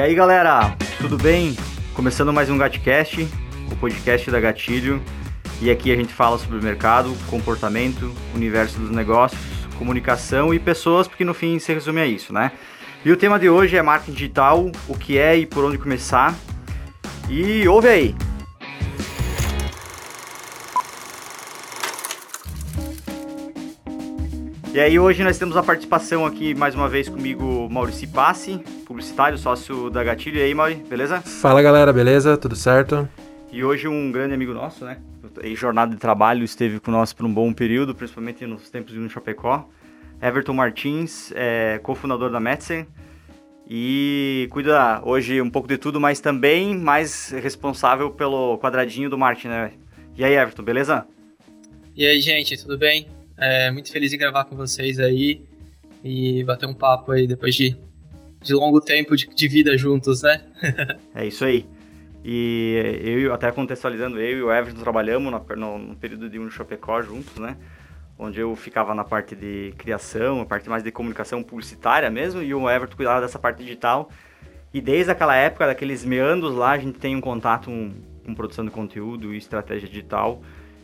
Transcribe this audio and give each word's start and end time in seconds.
E 0.00 0.02
aí 0.02 0.14
galera, 0.14 0.74
tudo 0.98 1.18
bem? 1.18 1.54
Começando 1.92 2.32
mais 2.32 2.48
um 2.48 2.56
Gatcast, 2.56 3.28
o 3.70 3.76
podcast 3.76 4.30
da 4.30 4.40
Gatilho. 4.40 4.98
E 5.60 5.70
aqui 5.70 5.92
a 5.92 5.94
gente 5.94 6.14
fala 6.14 6.38
sobre 6.38 6.58
mercado, 6.58 7.14
comportamento, 7.28 8.10
universo 8.34 8.80
dos 8.80 8.90
negócios, 8.90 9.38
comunicação 9.76 10.54
e 10.54 10.58
pessoas, 10.58 11.06
porque 11.06 11.22
no 11.22 11.34
fim 11.34 11.58
se 11.58 11.74
resume 11.74 12.00
a 12.00 12.06
isso, 12.06 12.32
né? 12.32 12.50
E 13.04 13.12
o 13.12 13.16
tema 13.16 13.38
de 13.38 13.50
hoje 13.50 13.76
é 13.76 13.82
marketing 13.82 14.12
digital, 14.12 14.72
o 14.88 14.96
que 14.96 15.18
é 15.18 15.36
e 15.36 15.44
por 15.44 15.66
onde 15.66 15.76
começar. 15.76 16.34
E 17.28 17.68
ouve 17.68 17.88
aí! 17.88 18.29
E 24.72 24.78
aí 24.78 25.00
hoje 25.00 25.24
nós 25.24 25.36
temos 25.36 25.56
a 25.56 25.64
participação 25.64 26.24
aqui 26.24 26.54
mais 26.54 26.76
uma 26.76 26.88
vez 26.88 27.08
comigo, 27.08 27.68
Maurício 27.68 28.08
Passi, 28.08 28.60
publicitário, 28.86 29.36
sócio 29.36 29.90
da 29.90 30.04
Gatilho. 30.04 30.38
E 30.38 30.42
aí, 30.42 30.54
Mauri, 30.54 30.76
beleza? 30.76 31.20
Fala 31.20 31.60
galera, 31.60 31.92
beleza? 31.92 32.36
Tudo 32.36 32.54
certo? 32.54 33.08
E 33.50 33.64
hoje 33.64 33.88
um 33.88 34.12
grande 34.12 34.32
amigo 34.32 34.54
nosso, 34.54 34.84
né? 34.84 34.98
Em 35.42 35.56
jornada 35.56 35.92
de 35.92 36.00
trabalho 36.00 36.44
esteve 36.44 36.78
com 36.78 36.92
nós 36.92 37.12
por 37.12 37.26
um 37.26 37.34
bom 37.34 37.52
período, 37.52 37.96
principalmente 37.96 38.46
nos 38.46 38.70
tempos 38.70 38.94
de 38.94 39.08
Chapecó. 39.08 39.68
Everton 40.22 40.52
Martins, 40.52 41.32
é, 41.34 41.80
cofundador 41.82 42.30
da 42.30 42.38
Metzer 42.38 42.86
e 43.68 44.46
cuida 44.52 45.02
hoje 45.04 45.42
um 45.42 45.50
pouco 45.50 45.66
de 45.66 45.78
tudo, 45.78 46.00
mas 46.00 46.20
também 46.20 46.78
mais 46.78 47.30
responsável 47.30 48.12
pelo 48.12 48.56
quadradinho 48.58 49.10
do 49.10 49.18
marketing, 49.18 49.48
né? 49.48 49.72
E 50.16 50.24
aí, 50.24 50.34
Everton, 50.34 50.62
beleza? 50.62 51.04
E 51.96 52.06
aí, 52.06 52.20
gente, 52.20 52.56
tudo 52.56 52.78
bem? 52.78 53.08
É, 53.40 53.70
muito 53.70 53.90
feliz 53.90 54.12
em 54.12 54.18
gravar 54.18 54.44
com 54.44 54.54
vocês 54.54 55.00
aí 55.00 55.42
e 56.04 56.44
bater 56.44 56.66
um 56.66 56.74
papo 56.74 57.12
aí 57.12 57.26
depois 57.26 57.54
de, 57.54 57.74
de 58.42 58.52
longo 58.52 58.82
tempo 58.82 59.16
de, 59.16 59.26
de 59.26 59.48
vida 59.48 59.76
juntos, 59.78 60.22
né? 60.22 60.42
é 61.14 61.26
isso 61.26 61.42
aí. 61.46 61.66
E 62.22 63.00
eu, 63.02 63.32
até 63.32 63.50
contextualizando, 63.50 64.20
eu 64.20 64.38
e 64.38 64.42
o 64.42 64.52
Everton 64.52 64.80
trabalhamos 64.80 65.32
no, 65.56 65.78
no 65.78 65.96
período 65.96 66.28
de 66.28 66.38
um 66.38 66.50
Chapecó 66.50 67.00
juntos, 67.00 67.36
né? 67.36 67.56
Onde 68.18 68.38
eu 68.38 68.54
ficava 68.54 68.94
na 68.94 69.04
parte 69.04 69.34
de 69.34 69.72
criação, 69.78 70.42
a 70.42 70.44
parte 70.44 70.68
mais 70.68 70.82
de 70.82 70.92
comunicação 70.92 71.42
publicitária 71.42 72.10
mesmo, 72.10 72.42
e 72.42 72.52
o 72.52 72.68
Everton 72.68 72.94
cuidava 72.94 73.22
dessa 73.22 73.38
parte 73.38 73.62
digital. 73.62 74.10
E 74.74 74.82
desde 74.82 75.10
aquela 75.10 75.34
época, 75.34 75.66
daqueles 75.66 76.04
meandros 76.04 76.54
lá, 76.54 76.72
a 76.72 76.78
gente 76.78 76.98
tem 76.98 77.16
um 77.16 77.22
contato 77.22 77.70
com, 77.70 77.90
com 78.22 78.34
produção 78.34 78.66
de 78.66 78.70
conteúdo 78.70 79.32
e 79.32 79.38
estratégia 79.38 79.88
digital 79.88 80.42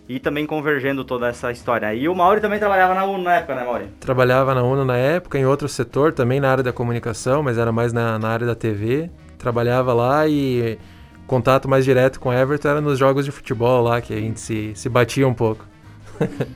e 0.09 0.21
também 0.21 0.47
convergendo 0.47 1.05
toda 1.05 1.29
essa 1.29 1.51
história. 1.51 1.93
E 1.95 2.09
o 2.09 2.15
Mauri 2.15 2.41
também 2.41 2.59
trabalhava 2.59 2.95
na 2.95 3.05
UNO 3.05 3.25
na 3.25 3.35
época, 3.35 3.55
né, 3.55 3.65
Mauri? 3.65 3.87
Trabalhava 3.99 4.55
na 4.55 4.63
UNO 4.63 4.85
na 4.85 4.97
época, 4.97 5.39
em 5.39 5.45
outro 5.45 5.69
setor, 5.69 6.13
também 6.13 6.39
na 6.39 6.51
área 6.51 6.63
da 6.63 6.73
comunicação, 6.73 7.43
mas 7.43 7.59
era 7.59 7.73
mais 7.73 7.93
na, 7.93 8.19
na 8.19 8.29
área 8.29 8.47
da 8.47 8.55
TV. 8.55 9.11
Trabalhava 9.39 9.93
lá 9.93 10.27
e 10.29 10.79
contato 11.27 11.69
mais 11.69 11.85
direto 11.85 12.21
com 12.21 12.29
o 12.29 12.33
Everton 12.33 12.69
era 12.69 12.81
nos 12.81 12.99
jogos 12.99 13.25
de 13.25 13.33
futebol 13.33 13.83
lá, 13.83 14.01
que 14.01 14.15
a 14.15 14.21
gente 14.21 14.39
se, 14.39 14.73
se 14.75 14.89
batia 14.89 15.27
um 15.27 15.35
pouco. 15.35 15.67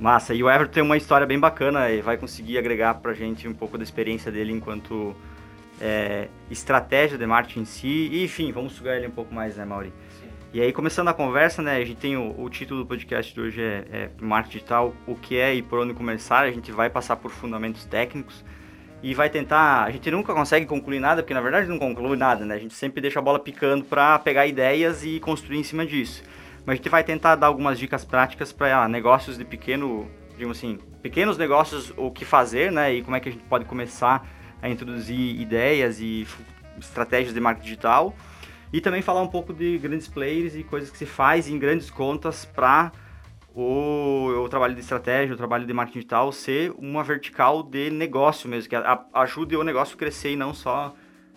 Massa, 0.00 0.34
e 0.34 0.42
o 0.42 0.50
Everton 0.50 0.72
tem 0.72 0.82
uma 0.82 0.96
história 0.96 1.26
bem 1.26 1.38
bacana 1.38 1.90
e 1.90 2.00
vai 2.00 2.16
conseguir 2.16 2.58
agregar 2.58 2.94
pra 2.94 3.12
gente 3.12 3.46
um 3.46 3.54
pouco 3.54 3.76
da 3.78 3.84
experiência 3.84 4.32
dele 4.32 4.52
enquanto 4.52 5.14
é, 5.80 6.28
estratégia 6.50 7.16
de 7.16 7.26
marketing 7.26 7.60
em 7.60 7.64
si. 7.64 8.08
E, 8.10 8.24
enfim, 8.24 8.50
vamos 8.50 8.72
sugar 8.72 8.96
ele 8.96 9.06
um 9.06 9.12
pouco 9.12 9.32
mais, 9.32 9.56
né, 9.56 9.64
Mauri? 9.64 9.92
E 10.54 10.60
aí, 10.60 10.70
começando 10.70 11.08
a 11.08 11.14
conversa, 11.14 11.62
né, 11.62 11.76
a 11.76 11.84
gente 11.84 11.96
tem 11.96 12.14
o, 12.14 12.38
o 12.38 12.50
título 12.50 12.80
do 12.80 12.86
podcast 12.86 13.32
de 13.32 13.40
hoje 13.40 13.62
é, 13.62 13.86
é 13.90 14.10
Marketing 14.20 14.58
Digital, 14.58 14.94
o 15.06 15.14
que 15.14 15.38
é 15.38 15.54
e 15.54 15.62
por 15.62 15.78
onde 15.78 15.94
começar. 15.94 16.40
A 16.40 16.50
gente 16.50 16.70
vai 16.70 16.90
passar 16.90 17.16
por 17.16 17.30
fundamentos 17.30 17.86
técnicos 17.86 18.44
e 19.02 19.14
vai 19.14 19.30
tentar. 19.30 19.84
A 19.84 19.90
gente 19.90 20.10
nunca 20.10 20.34
consegue 20.34 20.66
concluir 20.66 21.00
nada, 21.00 21.22
porque 21.22 21.32
na 21.32 21.40
verdade 21.40 21.68
não 21.68 21.78
conclui 21.78 22.18
nada, 22.18 22.44
né? 22.44 22.54
A 22.54 22.58
gente 22.58 22.74
sempre 22.74 23.00
deixa 23.00 23.18
a 23.18 23.22
bola 23.22 23.38
picando 23.38 23.82
para 23.82 24.18
pegar 24.18 24.46
ideias 24.46 25.02
e 25.02 25.18
construir 25.20 25.56
em 25.56 25.62
cima 25.62 25.86
disso. 25.86 26.22
Mas 26.66 26.74
a 26.74 26.76
gente 26.76 26.88
vai 26.90 27.02
tentar 27.02 27.34
dar 27.34 27.46
algumas 27.46 27.78
dicas 27.78 28.04
práticas 28.04 28.52
para 28.52 28.82
ah, 28.82 28.86
negócios 28.86 29.38
de 29.38 29.46
pequeno, 29.46 30.06
digamos 30.32 30.58
assim, 30.58 30.78
pequenos 31.00 31.38
negócios, 31.38 31.94
o 31.96 32.10
que 32.10 32.26
fazer, 32.26 32.70
né? 32.70 32.92
E 32.92 33.02
como 33.02 33.16
é 33.16 33.20
que 33.20 33.30
a 33.30 33.32
gente 33.32 33.44
pode 33.44 33.64
começar 33.64 34.28
a 34.60 34.68
introduzir 34.68 35.40
ideias 35.40 35.98
e 35.98 36.26
estratégias 36.78 37.32
de 37.32 37.40
marketing 37.40 37.64
digital 37.64 38.14
e 38.72 38.80
também 38.80 39.02
falar 39.02 39.22
um 39.22 39.28
pouco 39.28 39.52
de 39.52 39.76
grandes 39.78 40.08
players 40.08 40.56
e 40.56 40.64
coisas 40.64 40.90
que 40.90 40.96
se 40.96 41.06
faz 41.06 41.48
em 41.48 41.58
grandes 41.58 41.90
contas 41.90 42.44
para 42.44 42.90
o, 43.54 44.44
o, 44.44 44.48
trabalho 44.48 44.74
de 44.74 44.80
estratégia, 44.80 45.34
o 45.34 45.36
trabalho 45.36 45.66
de 45.66 45.72
marketing 45.72 45.98
digital 45.98 46.32
ser 46.32 46.72
uma 46.78 47.04
vertical 47.04 47.62
de 47.62 47.90
negócio 47.90 48.48
mesmo, 48.48 48.70
que 48.70 48.76
a, 48.76 49.04
ajude 49.12 49.54
o 49.56 49.62
negócio 49.62 49.94
a 49.94 49.98
crescer 49.98 50.32
e 50.32 50.36
não 50.36 50.54
só 50.54 50.94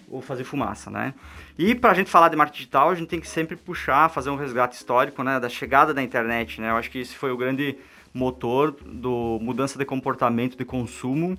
o 0.08 0.22
fazer 0.22 0.44
fumaça, 0.44 0.90
né? 0.90 1.14
E 1.58 1.74
para 1.74 1.92
a 1.92 1.94
gente 1.94 2.10
falar 2.10 2.30
de 2.30 2.36
marketing 2.36 2.58
digital, 2.58 2.90
a 2.90 2.96
gente 2.96 3.10
tem 3.10 3.20
que 3.20 3.28
sempre 3.28 3.56
puxar, 3.56 4.10
fazer 4.10 4.30
um 4.30 4.36
resgate 4.36 4.76
histórico, 4.76 5.24
né, 5.24 5.40
da 5.40 5.50
chegada 5.50 5.94
da 5.94 6.02
internet, 6.02 6.62
né? 6.62 6.70
Eu 6.70 6.78
acho 6.78 6.90
que 6.90 7.00
esse 7.00 7.16
foi 7.16 7.32
o 7.32 7.38
grande 7.38 7.78
motor 8.14 8.72
do 8.72 9.40
mudança 9.42 9.78
de 9.78 9.84
comportamento 9.84 10.58
de 10.58 10.64
consumo 10.64 11.38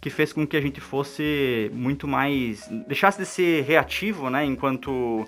que 0.00 0.08
fez 0.08 0.32
com 0.32 0.46
que 0.46 0.56
a 0.56 0.60
gente 0.60 0.80
fosse 0.80 1.70
muito 1.74 2.08
mais. 2.08 2.66
deixasse 2.86 3.18
de 3.18 3.26
ser 3.26 3.64
reativo, 3.64 4.30
né? 4.30 4.44
Enquanto 4.44 5.24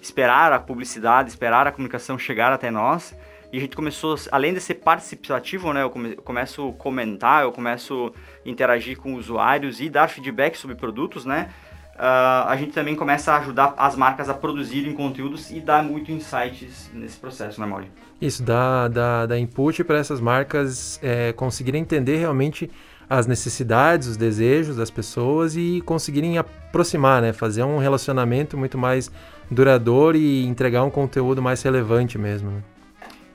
esperar 0.00 0.52
a 0.52 0.58
publicidade, 0.58 1.28
esperar 1.28 1.66
a 1.66 1.72
comunicação 1.72 2.18
chegar 2.18 2.52
até 2.52 2.70
nós. 2.70 3.14
E 3.52 3.58
a 3.58 3.60
gente 3.60 3.76
começou, 3.76 4.16
além 4.32 4.52
de 4.52 4.60
ser 4.60 4.74
participativo, 4.74 5.72
né? 5.72 5.82
Eu, 5.82 5.90
come, 5.90 6.12
eu 6.12 6.22
começo 6.22 6.70
a 6.70 6.72
comentar, 6.72 7.42
eu 7.42 7.52
começo 7.52 8.12
a 8.44 8.48
interagir 8.48 8.98
com 8.98 9.14
usuários 9.14 9.80
e 9.80 9.88
dar 9.88 10.08
feedback 10.08 10.56
sobre 10.56 10.74
produtos, 10.74 11.24
né? 11.24 11.50
Uh, 11.94 12.48
a 12.48 12.56
gente 12.56 12.72
também 12.72 12.96
começa 12.96 13.32
a 13.32 13.38
ajudar 13.38 13.72
as 13.76 13.94
marcas 13.94 14.28
a 14.28 14.34
produzirem 14.34 14.92
conteúdos 14.94 15.52
e 15.52 15.60
dar 15.60 15.84
muito 15.84 16.10
insights 16.10 16.90
nesse 16.92 17.16
processo, 17.16 17.60
né, 17.60 17.66
Mauri? 17.68 17.88
Isso, 18.20 18.42
dá, 18.42 18.88
dá, 18.88 19.26
dá 19.26 19.38
input 19.38 19.84
para 19.84 19.98
essas 19.98 20.20
marcas 20.20 20.98
é, 21.00 21.32
conseguirem 21.32 21.82
entender 21.82 22.16
realmente 22.16 22.68
as 23.18 23.26
necessidades, 23.26 24.08
os 24.08 24.16
desejos 24.16 24.76
das 24.76 24.90
pessoas 24.90 25.56
e 25.56 25.82
conseguirem 25.84 26.38
aproximar, 26.38 27.22
né? 27.22 27.32
Fazer 27.32 27.62
um 27.62 27.78
relacionamento 27.78 28.56
muito 28.56 28.76
mais 28.76 29.10
duradouro 29.50 30.16
e 30.16 30.44
entregar 30.44 30.82
um 30.84 30.90
conteúdo 30.90 31.42
mais 31.42 31.62
relevante 31.62 32.18
mesmo. 32.18 32.50
Né? 32.50 32.62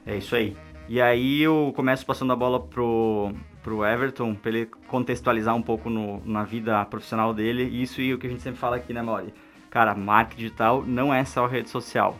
É 0.05 0.17
isso 0.17 0.35
aí. 0.35 0.55
E 0.87 0.99
aí 0.99 1.41
eu 1.41 1.71
começo 1.75 2.05
passando 2.05 2.33
a 2.33 2.35
bola 2.35 2.59
pro, 2.59 3.31
pro 3.61 3.85
Everton, 3.85 4.33
para 4.33 4.49
ele 4.49 4.65
contextualizar 4.87 5.55
um 5.55 5.61
pouco 5.61 5.89
no, 5.89 6.21
na 6.25 6.43
vida 6.43 6.83
profissional 6.85 7.33
dele. 7.33 7.63
Isso 7.63 8.01
e 8.01 8.13
o 8.13 8.17
que 8.17 8.27
a 8.27 8.29
gente 8.29 8.41
sempre 8.41 8.59
fala 8.59 8.77
aqui, 8.77 8.91
né, 8.91 9.01
Mauri? 9.01 9.33
Cara, 9.69 9.93
marketing 9.93 10.41
digital 10.41 10.83
não 10.85 11.13
é 11.13 11.23
só 11.23 11.45
rede 11.45 11.69
social. 11.69 12.17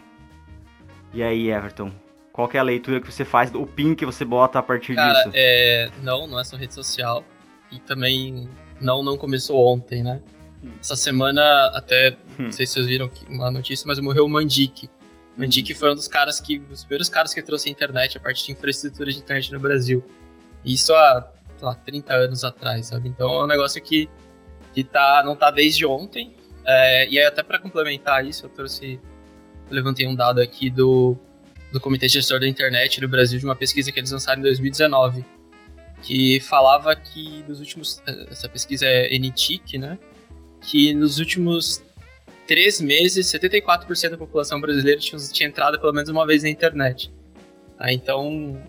E 1.11 1.23
aí, 1.23 1.49
Everton, 1.49 1.91
qual 2.31 2.47
é 2.53 2.59
a 2.59 2.63
leitura 2.63 3.01
que 3.01 3.11
você 3.11 3.25
faz, 3.25 3.53
o 3.55 3.65
pin 3.65 3.95
que 3.95 4.05
você 4.05 4.23
bota 4.23 4.59
a 4.59 4.63
partir 4.63 4.93
Cara, 4.93 5.13
disso? 5.13 5.31
É... 5.33 5.89
Não, 6.03 6.27
não 6.27 6.39
é 6.39 6.43
só 6.43 6.55
rede 6.55 6.75
social 6.75 7.25
e 7.71 7.79
também 7.79 8.49
não 8.79 9.03
não 9.03 9.17
começou 9.17 9.65
ontem, 9.67 10.03
né? 10.03 10.21
Essa 10.79 10.95
semana, 10.95 11.41
até, 11.73 12.17
não 12.37 12.47
hum. 12.47 12.51
sei 12.51 12.65
se 12.65 12.73
vocês 12.73 12.87
viram 12.87 13.09
uma 13.29 13.49
notícia, 13.49 13.85
mas 13.87 13.99
morreu 13.99 14.25
o 14.25 14.29
Mandic. 14.29 14.89
Mandic 15.37 15.73
foi 15.73 15.91
um 15.91 15.95
dos 15.95 16.07
caras 16.07 16.39
que, 16.41 16.61
os 16.69 16.83
primeiros 16.83 17.07
caras 17.07 17.33
que 17.33 17.41
trouxe 17.41 17.69
a 17.69 17.71
internet, 17.71 18.17
a 18.17 18.19
parte 18.19 18.45
de 18.45 18.51
infraestrutura 18.51 19.09
de 19.09 19.19
internet 19.19 19.53
no 19.53 19.59
Brasil. 19.59 20.03
Isso 20.65 20.93
há, 20.93 21.31
sei 21.57 21.65
lá, 21.65 21.75
30 21.75 22.13
anos 22.13 22.43
atrás, 22.43 22.87
sabe? 22.87 23.07
Então 23.07 23.31
é 23.39 23.43
um 23.45 23.47
negócio 23.47 23.81
que, 23.81 24.09
que 24.73 24.83
tá, 24.83 25.23
não 25.25 25.35
tá 25.35 25.49
desde 25.49 25.85
ontem. 25.85 26.35
É, 26.65 27.07
e 27.09 27.17
aí, 27.17 27.25
até 27.25 27.41
para 27.41 27.57
complementar 27.57 28.25
isso, 28.25 28.45
eu 28.45 28.49
trouxe, 28.49 28.99
eu 29.69 29.75
levantei 29.75 30.05
um 30.05 30.15
dado 30.15 30.41
aqui 30.41 30.69
do, 30.69 31.15
do 31.71 31.79
Comitê 31.79 32.09
Gestor 32.09 32.41
da 32.41 32.47
Internet 32.47 32.99
no 32.99 33.07
Brasil, 33.07 33.39
de 33.39 33.45
uma 33.45 33.55
pesquisa 33.55 33.93
que 33.93 33.99
eles 33.99 34.11
lançaram 34.11 34.41
em 34.41 34.43
2019 34.43 35.23
que 36.01 36.39
falava 36.39 36.95
que 36.95 37.43
nos 37.47 37.59
últimos. 37.59 38.01
Essa 38.29 38.47
pesquisa 38.47 38.85
é 38.85 39.17
NTIC, 39.17 39.77
né? 39.77 39.97
Que 40.61 40.93
nos 40.93 41.19
últimos 41.19 41.83
três 42.47 42.81
meses, 42.81 43.27
74% 43.27 44.09
da 44.09 44.17
população 44.17 44.59
brasileira 44.59 44.99
tinha, 44.99 45.19
tinha, 45.31 45.47
entrado 45.47 45.79
pelo 45.79 45.93
menos 45.93 46.09
uma 46.09 46.25
vez 46.25 46.43
na 46.43 46.49
internet. 46.49 47.11
Ah, 47.77 47.93
então, 47.93 48.61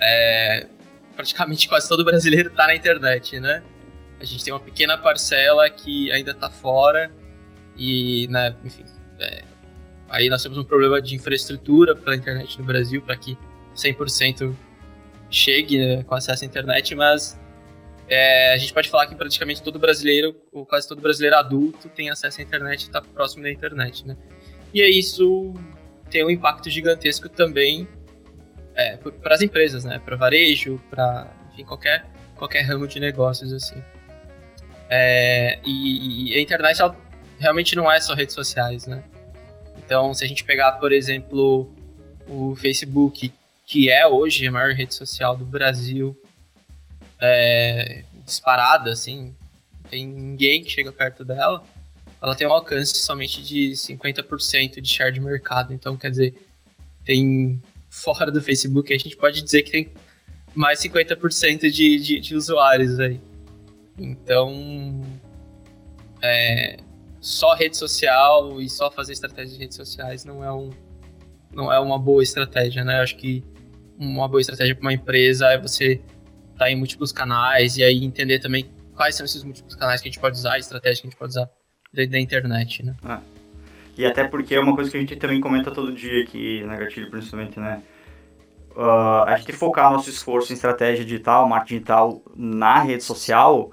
é, 0.00 0.66
praticamente 1.14 1.68
quase 1.68 1.88
todo 1.88 2.04
brasileiro 2.04 2.48
está 2.48 2.66
na 2.66 2.74
internet, 2.74 3.38
né? 3.38 3.62
A 4.18 4.24
gente 4.24 4.44
tem 4.44 4.52
uma 4.52 4.60
pequena 4.60 4.98
parcela 4.98 5.68
que 5.70 6.10
ainda 6.10 6.32
está 6.32 6.50
fora 6.50 7.10
e, 7.76 8.26
né, 8.28 8.54
enfim, 8.64 8.84
é, 9.18 9.42
aí 10.08 10.28
nós 10.28 10.42
temos 10.42 10.58
um 10.58 10.64
problema 10.64 11.00
de 11.00 11.14
infraestrutura 11.14 11.96
para 11.96 12.12
a 12.12 12.16
internet 12.16 12.58
no 12.58 12.64
Brasil 12.64 13.00
para 13.00 13.16
que 13.16 13.38
100% 13.74 14.54
chegue 15.30 15.78
né, 15.78 16.02
com 16.02 16.14
acesso 16.14 16.44
à 16.44 16.46
internet, 16.46 16.94
mas 16.94 17.38
é, 18.08 18.52
a 18.52 18.58
gente 18.58 18.74
pode 18.74 18.88
falar 18.88 19.06
que 19.06 19.14
praticamente 19.14 19.62
todo 19.62 19.78
brasileiro, 19.78 20.34
ou 20.52 20.66
quase 20.66 20.88
todo 20.88 21.00
brasileiro 21.00 21.36
adulto, 21.36 21.88
tem 21.88 22.10
acesso 22.10 22.40
à 22.40 22.42
internet 22.42 22.82
e 22.82 22.86
está 22.86 23.00
próximo 23.00 23.44
da 23.44 23.50
internet, 23.50 24.06
né? 24.06 24.16
E 24.74 24.82
aí 24.82 24.98
isso 24.98 25.54
tem 26.10 26.24
um 26.24 26.30
impacto 26.30 26.68
gigantesco 26.68 27.28
também 27.28 27.88
é, 28.74 28.96
para 28.96 29.34
as 29.34 29.42
empresas, 29.42 29.84
né? 29.84 30.00
Para 30.04 30.16
varejo, 30.16 30.80
para 30.90 31.32
qualquer 31.66 32.04
qualquer 32.36 32.62
ramo 32.62 32.88
de 32.88 32.98
negócios 32.98 33.52
assim. 33.52 33.82
É, 34.88 35.60
e, 35.64 36.32
e, 36.32 36.38
a 36.38 36.40
internet 36.40 36.80
ela 36.80 36.96
realmente 37.38 37.76
não 37.76 37.90
é 37.90 38.00
só 38.00 38.14
redes 38.14 38.34
sociais, 38.34 38.86
né? 38.86 39.04
Então, 39.78 40.12
se 40.14 40.24
a 40.24 40.28
gente 40.28 40.42
pegar, 40.42 40.72
por 40.72 40.90
exemplo, 40.90 41.70
o 42.26 42.56
Facebook, 42.56 43.32
que 43.70 43.88
é 43.88 44.04
hoje 44.04 44.48
a 44.48 44.50
maior 44.50 44.72
rede 44.72 44.92
social 44.92 45.36
do 45.36 45.44
Brasil, 45.44 46.20
é, 47.20 48.02
disparada, 48.26 48.90
assim, 48.90 49.32
tem 49.88 50.08
ninguém 50.08 50.64
que 50.64 50.68
chega 50.68 50.90
perto 50.90 51.24
dela, 51.24 51.62
ela 52.20 52.34
tem 52.34 52.48
um 52.48 52.52
alcance 52.52 52.96
somente 52.96 53.40
de 53.40 53.70
50% 53.70 54.80
de 54.80 54.88
share 54.88 55.12
de 55.12 55.20
mercado. 55.20 55.72
Então, 55.72 55.96
quer 55.96 56.10
dizer, 56.10 56.34
tem 57.04 57.62
fora 57.88 58.32
do 58.32 58.42
Facebook, 58.42 58.92
a 58.92 58.98
gente 58.98 59.16
pode 59.16 59.40
dizer 59.40 59.62
que 59.62 59.70
tem 59.70 59.92
mais 60.52 60.80
50% 60.80 61.70
de, 61.70 62.00
de, 62.00 62.18
de 62.18 62.34
usuários 62.34 62.98
aí. 62.98 63.20
Então, 63.96 65.00
é, 66.20 66.76
só 67.20 67.54
rede 67.54 67.76
social 67.76 68.60
e 68.60 68.68
só 68.68 68.90
fazer 68.90 69.12
estratégia 69.12 69.52
de 69.52 69.60
redes 69.60 69.76
sociais 69.76 70.24
não 70.24 70.42
é, 70.42 70.52
um, 70.52 70.70
não 71.52 71.72
é 71.72 71.78
uma 71.78 72.00
boa 72.00 72.20
estratégia, 72.20 72.82
né? 72.82 72.98
Eu 72.98 73.04
acho 73.04 73.16
que 73.16 73.44
uma 74.00 74.26
boa 74.26 74.40
estratégia 74.40 74.74
para 74.74 74.82
uma 74.82 74.92
empresa 74.92 75.46
é 75.48 75.58
você 75.58 76.00
estar 76.52 76.64
tá 76.64 76.70
em 76.70 76.76
múltiplos 76.76 77.12
canais 77.12 77.76
e 77.76 77.84
aí 77.84 78.02
entender 78.02 78.38
também 78.38 78.70
quais 78.96 79.14
são 79.14 79.26
esses 79.26 79.44
múltiplos 79.44 79.74
canais 79.74 80.00
que 80.00 80.08
a 80.08 80.10
gente 80.10 80.20
pode 80.20 80.36
usar, 80.36 80.54
a 80.54 80.58
estratégia 80.58 81.02
que 81.02 81.08
a 81.08 81.10
gente 81.10 81.18
pode 81.18 81.30
usar 81.30 81.48
dentro 81.92 82.12
da 82.12 82.18
internet, 82.18 82.84
né? 82.84 82.94
Ah. 83.04 83.20
E 83.96 84.06
até 84.06 84.24
porque 84.24 84.54
é 84.54 84.60
uma 84.60 84.74
coisa 84.74 84.90
que 84.90 84.96
a 84.96 85.00
gente 85.00 85.16
também 85.16 85.40
comenta 85.40 85.70
todo 85.70 85.92
dia 85.92 86.22
aqui 86.22 86.64
na 86.64 86.76
Gatilho, 86.76 87.10
principalmente, 87.10 87.60
né? 87.60 87.82
Uh, 88.70 89.24
a 89.26 89.36
gente 89.36 89.52
focar 89.52 89.92
nosso 89.92 90.08
esforço 90.08 90.52
em 90.52 90.54
estratégia 90.54 91.04
digital, 91.04 91.46
marketing 91.46 91.74
digital 91.74 92.22
na 92.34 92.80
rede 92.80 93.02
social, 93.02 93.72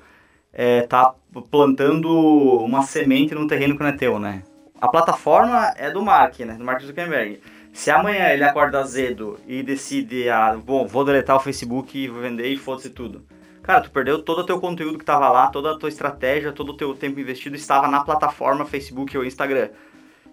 é, 0.51 0.81
tá 0.81 1.13
plantando 1.51 2.09
uma 2.09 2.81
semente 2.81 3.35
num 3.35 3.47
terreno 3.47 3.77
que 3.77 3.83
não 3.83 3.89
é 3.89 3.95
teu, 3.95 4.19
né? 4.19 4.44
A 4.81 4.88
plataforma 4.88 5.73
é 5.77 5.89
do 5.91 6.01
Mark, 6.01 6.39
né? 6.39 6.56
Do 6.56 6.63
Mark 6.63 6.81
Zuckerberg. 6.81 7.39
Se 7.77 7.91
amanhã 7.91 8.29
ele 8.29 8.44
acorda 8.44 8.79
azedo 8.79 9.39
e 9.47 9.62
decide, 9.62 10.27
ah, 10.29 10.57
bom, 10.57 10.88
vou 10.88 11.06
deletar 11.06 11.35
o 11.35 11.39
Facebook 11.39 11.95
e 11.95 12.07
vou 12.07 12.19
vender 12.19 12.47
e 12.47 12.57
foda-se 12.57 12.89
tudo. 12.89 13.24
Cara, 13.62 13.81
tu 13.81 13.91
perdeu 13.91 14.19
todo 14.19 14.39
o 14.39 14.44
teu 14.44 14.59
conteúdo 14.59 14.97
que 14.97 15.03
estava 15.03 15.29
lá, 15.29 15.45
toda 15.50 15.71
a 15.71 15.77
tua 15.77 15.88
estratégia, 15.88 16.51
todo 16.51 16.69
o 16.71 16.74
teu 16.75 16.95
tempo 16.95 17.19
investido 17.19 17.56
estava 17.56 17.88
na 17.88 18.00
plataforma 18.00 18.65
Facebook 18.65 19.15
ou 19.15 19.24
Instagram. 19.24 19.69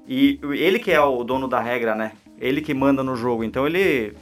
E 0.08 0.40
ele 0.54 0.78
que 0.78 0.90
é 0.90 0.98
o 0.98 1.22
dono 1.22 1.46
da 1.46 1.60
regra, 1.60 1.94
né? 1.94 2.12
Ele 2.40 2.62
que 2.62 2.72
manda 2.72 3.04
no 3.04 3.14
jogo. 3.14 3.44
Então 3.44 3.66
ele. 3.66 4.16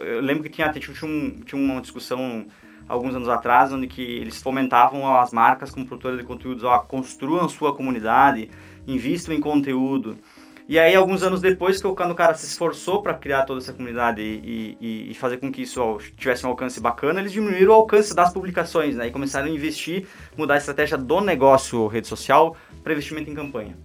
Eu 0.00 0.20
lembro 0.20 0.42
que 0.42 0.48
tinha, 0.48 0.68
tinha, 0.72 0.96
um, 1.04 1.30
tinha 1.46 1.60
uma 1.60 1.80
discussão 1.80 2.44
alguns 2.88 3.14
anos 3.14 3.28
atrás, 3.28 3.72
onde 3.72 3.86
que 3.86 4.02
eles 4.02 4.42
fomentavam 4.42 5.16
as 5.16 5.32
marcas 5.32 5.70
como 5.70 5.86
produtoras 5.86 6.18
de 6.18 6.24
conteúdos, 6.24 6.64
ó, 6.64 6.80
construam 6.80 7.48
sua 7.48 7.72
comunidade, 7.72 8.50
invistam 8.84 9.32
em 9.32 9.40
conteúdo. 9.40 10.18
E 10.66 10.78
aí, 10.78 10.94
alguns 10.94 11.22
anos 11.22 11.42
depois, 11.42 11.80
que 11.80 11.86
o 11.86 11.94
cara 11.94 12.32
se 12.34 12.46
esforçou 12.46 13.02
para 13.02 13.12
criar 13.12 13.44
toda 13.44 13.60
essa 13.60 13.72
comunidade 13.72 14.22
e, 14.22 14.78
e, 14.80 15.10
e, 15.10 15.14
fazer 15.14 15.36
com 15.36 15.52
que 15.52 15.62
isso 15.62 15.98
tivesse 16.16 16.46
um 16.46 16.48
alcance 16.48 16.80
bacana, 16.80 17.20
eles 17.20 17.32
diminuíram 17.32 17.72
o 17.72 17.74
alcance 17.74 18.14
das 18.14 18.32
publicações, 18.32 18.96
né? 18.96 19.08
E 19.08 19.10
começaram 19.10 19.46
a 19.46 19.50
investir, 19.50 20.06
mudar 20.36 20.54
a 20.54 20.56
estratégia 20.56 20.96
do 20.96 21.20
negócio 21.20 21.86
rede 21.86 22.08
social 22.08 22.56
para 22.82 22.92
investimento 22.92 23.30
em 23.30 23.34
campanha. 23.34 23.76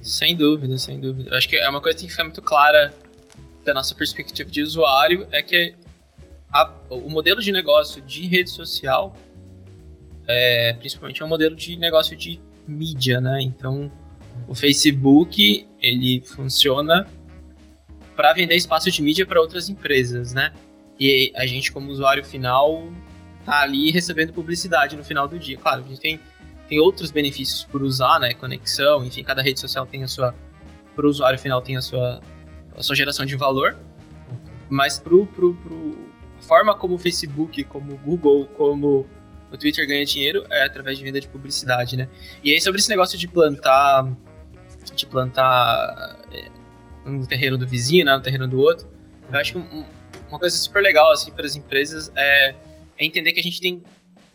Sem 0.00 0.34
dúvida, 0.34 0.78
sem 0.78 0.98
dúvida. 0.98 1.28
Eu 1.28 1.36
acho 1.36 1.46
que 1.46 1.56
é 1.56 1.68
uma 1.68 1.80
coisa 1.80 1.94
que 1.94 2.00
tem 2.00 2.08
que 2.08 2.12
ficar 2.12 2.24
muito 2.24 2.40
clara 2.40 2.94
da 3.62 3.74
nossa 3.74 3.94
perspectiva 3.94 4.50
de 4.50 4.62
usuário, 4.62 5.26
é 5.30 5.42
que 5.42 5.74
a, 6.50 6.70
o 6.88 7.10
modelo 7.10 7.40
de 7.42 7.52
negócio 7.52 8.00
de 8.00 8.26
rede 8.26 8.48
social, 8.48 9.14
é, 10.26 10.72
principalmente 10.74 11.20
é 11.20 11.24
um 11.24 11.28
modelo 11.28 11.54
de 11.54 11.76
negócio 11.76 12.16
de 12.16 12.40
mídia, 12.66 13.20
né? 13.20 13.42
Então, 13.42 13.90
o 14.46 14.54
Facebook, 14.54 15.66
ele 15.80 16.20
funciona 16.20 17.06
para 18.14 18.32
vender 18.32 18.54
espaço 18.54 18.90
de 18.90 19.02
mídia 19.02 19.26
para 19.26 19.40
outras 19.40 19.68
empresas, 19.68 20.32
né? 20.32 20.52
E 20.98 21.32
a 21.34 21.46
gente, 21.46 21.72
como 21.72 21.90
usuário 21.90 22.24
final, 22.24 22.88
tá 23.44 23.60
ali 23.60 23.90
recebendo 23.90 24.32
publicidade 24.32 24.96
no 24.96 25.04
final 25.04 25.26
do 25.26 25.38
dia. 25.38 25.56
Claro, 25.56 25.82
a 25.84 25.88
gente 25.88 26.00
tem, 26.00 26.20
tem 26.68 26.78
outros 26.78 27.10
benefícios 27.10 27.64
por 27.64 27.82
usar, 27.82 28.20
né? 28.20 28.32
Conexão, 28.34 29.04
enfim, 29.04 29.22
cada 29.24 29.42
rede 29.42 29.60
social 29.60 29.86
tem 29.86 30.04
a 30.04 30.08
sua. 30.08 30.34
Para 30.94 31.06
o 31.06 31.08
usuário 31.08 31.38
final 31.38 31.60
tem 31.60 31.76
a 31.76 31.82
sua, 31.82 32.20
a 32.76 32.82
sua 32.82 32.94
geração 32.94 33.26
de 33.26 33.34
valor. 33.34 33.76
Mas 34.70 34.98
pro, 34.98 35.26
pro, 35.26 35.54
pro, 35.54 35.98
forma 36.40 36.74
como 36.74 36.94
o 36.94 36.98
Facebook, 36.98 37.64
como 37.64 37.94
o 37.94 37.98
Google, 37.98 38.46
como 38.56 39.06
o 39.54 39.58
Twitter 39.58 39.86
ganha 39.86 40.04
dinheiro 40.04 40.44
é 40.50 40.64
através 40.64 40.98
de 40.98 41.04
venda 41.04 41.20
de 41.20 41.28
publicidade, 41.28 41.96
né? 41.96 42.08
E 42.42 42.52
aí 42.52 42.60
sobre 42.60 42.80
esse 42.80 42.88
negócio 42.88 43.18
de 43.18 43.28
plantar 43.28 44.04
de 44.94 45.06
plantar 45.06 46.18
é, 46.32 46.50
no 47.04 47.26
terreno 47.26 47.56
do 47.56 47.66
vizinho, 47.66 48.04
né, 48.04 48.14
no 48.14 48.22
terreno 48.22 48.46
do 48.46 48.60
outro, 48.60 48.86
eu 49.32 49.38
acho 49.38 49.52
que 49.52 49.58
um, 49.58 49.84
uma 50.28 50.38
coisa 50.38 50.56
super 50.56 50.82
legal 50.82 51.10
assim 51.10 51.32
para 51.32 51.46
as 51.46 51.56
empresas 51.56 52.12
é, 52.14 52.50
é, 52.50 53.04
entender 53.04 53.32
que 53.32 53.40
a 53.40 53.42
gente 53.42 53.60
tem 53.60 53.82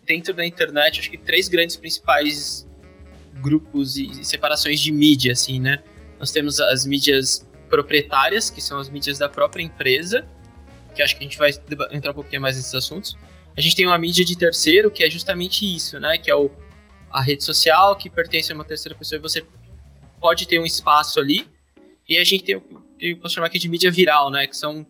dentro 0.06 0.33
da 0.33 0.45
internet 0.45 1.00
acho 1.00 1.10
que 1.10 1.18
três 1.18 1.48
grandes 1.48 1.75
principais 1.75 2.68
grupos 3.36 3.95
e 3.95 4.24
separações 4.25 4.80
de 4.80 4.92
mídia 4.92 5.31
assim, 5.33 5.60
né? 5.60 5.81
Nós 6.19 6.31
temos 6.31 6.60
as 6.60 6.86
mídias 6.86 7.48
proprietárias, 7.69 8.50
que 8.50 8.60
são 8.60 8.80
as 8.80 8.89
mídias 8.89 9.18
da 9.18 9.30
própria 9.30 9.63
empresa, 9.63 10.27
que 10.94 11.01
acho 11.01 11.16
que 11.16 11.24
a 11.24 11.24
gente 11.24 11.38
vai 11.38 11.51
entrar 11.92 12.12
um 12.12 12.16
pouquinho 12.16 12.42
mais 12.42 12.57
nesses 12.57 12.74
assuntos. 12.74 13.16
A 13.60 13.62
gente 13.62 13.76
tem 13.76 13.86
uma 13.86 13.98
mídia 13.98 14.24
de 14.24 14.38
terceiro, 14.38 14.90
que 14.90 15.04
é 15.04 15.10
justamente 15.10 15.66
isso, 15.66 16.00
né? 16.00 16.18
Que 16.18 16.32
é 16.32 16.36
o, 16.36 16.50
a 17.12 17.22
rede 17.22 17.44
social 17.44 17.94
que 17.98 18.10
pertence 18.10 18.50
a 18.54 18.56
uma 18.56 18.64
terceira 18.64 18.98
pessoa 18.98 19.20
e 19.20 19.22
você 19.22 19.46
pode 20.18 20.48
ter 20.48 20.62
um 20.62 20.66
espaço 20.66 21.20
ali. 21.20 21.46
E 22.08 22.18
a 22.18 22.24
gente 22.24 22.46
tem 22.46 22.56
o 22.56 22.62
que 22.62 22.78
eu 23.02 23.18
posso 23.18 23.36
chamar 23.36 23.48
aqui 23.48 23.60
de 23.60 23.68
mídia 23.68 23.92
viral, 23.92 24.32
né? 24.32 24.48
Que 24.48 24.56
são, 24.56 24.88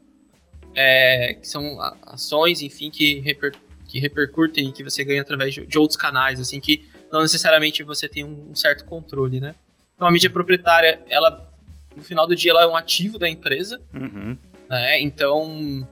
é, 0.76 1.34
que 1.34 1.48
são 1.48 1.82
ações, 2.04 2.62
enfim, 2.62 2.92
que, 2.92 3.20
reper, 3.22 3.56
que 3.88 4.00
repercutem, 4.00 4.72
que 4.72 4.84
você 4.84 5.04
ganha 5.04 5.24
através 5.24 5.56
de, 5.56 5.66
de, 5.66 5.80
outros 5.80 5.98
canais, 5.98 6.40
assim, 6.40 6.60
que 6.60 6.88
não 7.12 7.24
necessariamente 7.24 7.82
você 7.82 8.08
tem 8.08 8.24
um, 8.24 8.52
um 8.52 8.56
certo 8.56 8.86
controle, 8.86 9.40
né? 9.40 9.56
Então 9.96 10.08
a 10.08 10.12
mídia 10.12 10.30
proprietária, 10.30 11.02
ela 11.10 11.52
no 11.96 12.04
final 12.04 12.28
do 12.28 12.36
dia 12.36 12.52
ela 12.52 12.62
é 12.62 12.68
um 12.68 12.76
ativo 12.76 13.18
da 13.18 13.28
empresa, 13.28 13.82
uhum. 13.92 14.38
né? 14.70 15.02
Então 15.02 15.88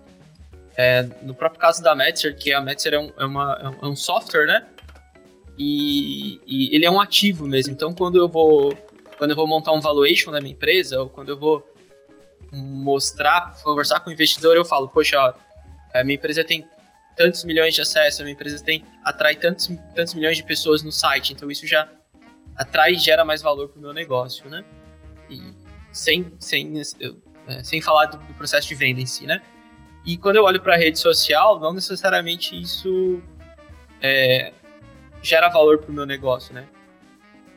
é, 0.77 1.01
no 1.23 1.33
próprio 1.33 1.59
caso 1.59 1.81
da 1.81 1.95
Metzer, 1.95 2.37
que 2.37 2.53
a 2.53 2.61
Metzer 2.61 2.93
é 2.93 2.99
um, 2.99 3.11
é, 3.17 3.25
uma, 3.25 3.75
é 3.81 3.85
um 3.85 3.95
software, 3.95 4.45
né? 4.45 4.67
E, 5.57 6.39
e, 6.45 6.75
ele 6.75 6.85
é 6.85 6.91
um 6.91 7.01
ativo 7.01 7.47
mesmo. 7.47 7.73
Então, 7.73 7.95
quando 7.95 8.19
eu 8.19 8.29
vou 8.29 8.77
quando 9.17 9.31
eu 9.31 9.35
vou 9.35 9.47
montar 9.47 9.71
um 9.71 9.81
valuation 9.81 10.31
da 10.31 10.39
minha 10.39 10.53
empresa, 10.53 10.99
ou 11.01 11.09
quando 11.09 11.29
eu 11.29 11.39
vou 11.39 11.67
mostrar, 12.53 13.57
conversar 13.63 13.99
com 14.01 14.11
o 14.11 14.13
investidor, 14.13 14.55
eu 14.55 14.63
falo, 14.63 14.87
poxa, 14.87 15.19
ó, 15.19 15.33
a 15.91 16.03
minha 16.03 16.15
empresa 16.15 16.43
tem 16.43 16.63
tantos 17.15 17.43
milhões 17.43 17.73
de 17.73 17.81
acessos, 17.81 18.21
a 18.21 18.23
minha 18.23 18.33
empresa 18.33 18.63
tem 18.63 18.85
atrai 19.03 19.35
tantos, 19.35 19.71
tantos 19.95 20.13
milhões 20.13 20.37
de 20.37 20.43
pessoas 20.43 20.83
no 20.83 20.91
site, 20.91 21.33
então 21.33 21.49
isso 21.49 21.65
já 21.65 21.89
atrai 22.55 22.93
e 22.93 22.99
gera 22.99 23.25
mais 23.25 23.41
valor 23.41 23.69
para 23.69 23.79
o 23.79 23.81
meu 23.81 23.91
negócio, 23.91 24.47
né? 24.51 24.63
E 25.27 25.41
sem, 25.91 26.31
sem, 26.39 26.79
é, 27.47 27.63
sem 27.63 27.81
falar 27.81 28.05
do, 28.05 28.19
do 28.19 28.33
processo 28.35 28.67
de 28.67 28.75
venda 28.75 29.01
em 29.01 29.07
si, 29.07 29.25
né? 29.25 29.41
E 30.07 30.17
quando 30.17 30.37
eu 30.37 30.43
olho 30.45 30.61
para 30.61 30.75
a 30.75 30.77
rede 30.77 30.97
social, 30.97 31.59
não 31.59 31.73
necessariamente 31.73 32.59
isso 32.59 33.21
é, 34.01 34.53
gera 35.21 35.49
valor 35.49 35.79
para 35.79 35.91
o 35.91 35.93
meu 35.93 36.05
negócio, 36.05 36.53
né? 36.53 36.65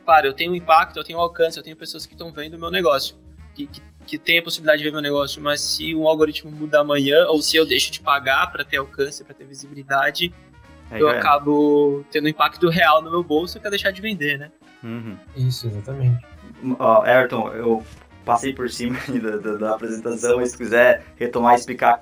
Claro, 0.03 0.27
eu 0.27 0.33
tenho 0.33 0.51
um 0.51 0.55
impacto, 0.55 0.97
eu 0.97 1.03
tenho 1.03 1.17
um 1.17 1.21
alcance, 1.21 1.57
eu 1.57 1.63
tenho 1.63 1.77
pessoas 1.77 2.05
que 2.05 2.13
estão 2.13 2.29
vendo 2.29 2.55
o 2.55 2.59
meu 2.59 2.69
negócio, 2.69 3.15
que, 3.55 3.67
que, 3.67 3.81
que 4.05 4.17
tem 4.17 4.39
a 4.39 4.43
possibilidade 4.43 4.79
de 4.79 4.83
ver 4.83 4.91
meu 4.91 5.01
negócio, 5.01 5.41
mas 5.41 5.61
se 5.61 5.95
um 5.95 6.05
algoritmo 6.05 6.51
muda 6.51 6.81
amanhã, 6.81 7.25
ou 7.27 7.41
se 7.41 7.55
eu 7.55 7.65
deixo 7.65 7.89
de 7.89 8.01
pagar 8.01 8.51
para 8.51 8.65
ter 8.65 8.77
alcance, 8.77 9.23
para 9.23 9.33
ter 9.33 9.45
visibilidade, 9.45 10.33
Aí 10.91 10.99
eu 10.99 11.07
acabo 11.07 12.05
tendo 12.11 12.25
um 12.25 12.27
impacto 12.27 12.67
real 12.67 13.01
no 13.01 13.09
meu 13.09 13.23
bolso 13.23 13.57
e 13.57 13.61
quero 13.61 13.71
deixar 13.71 13.91
de 13.91 14.01
vender, 14.01 14.37
né? 14.37 14.51
Uhum. 14.83 15.17
Isso, 15.37 15.67
exatamente. 15.67 16.21
Ó, 16.77 17.01
Ayrton, 17.03 17.47
eu 17.53 17.83
passei 18.25 18.53
por 18.53 18.69
cima 18.69 18.97
da, 19.21 19.37
da, 19.37 19.57
da, 19.57 19.75
apresentação, 19.75 20.37
mas 20.37 20.51
se 20.51 20.57
quiser 20.57 21.03
retomar 21.17 21.53
e 21.53 21.57
explicar 21.57 21.99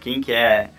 quem 0.00 0.20
que 0.20 0.32
é 0.32 0.70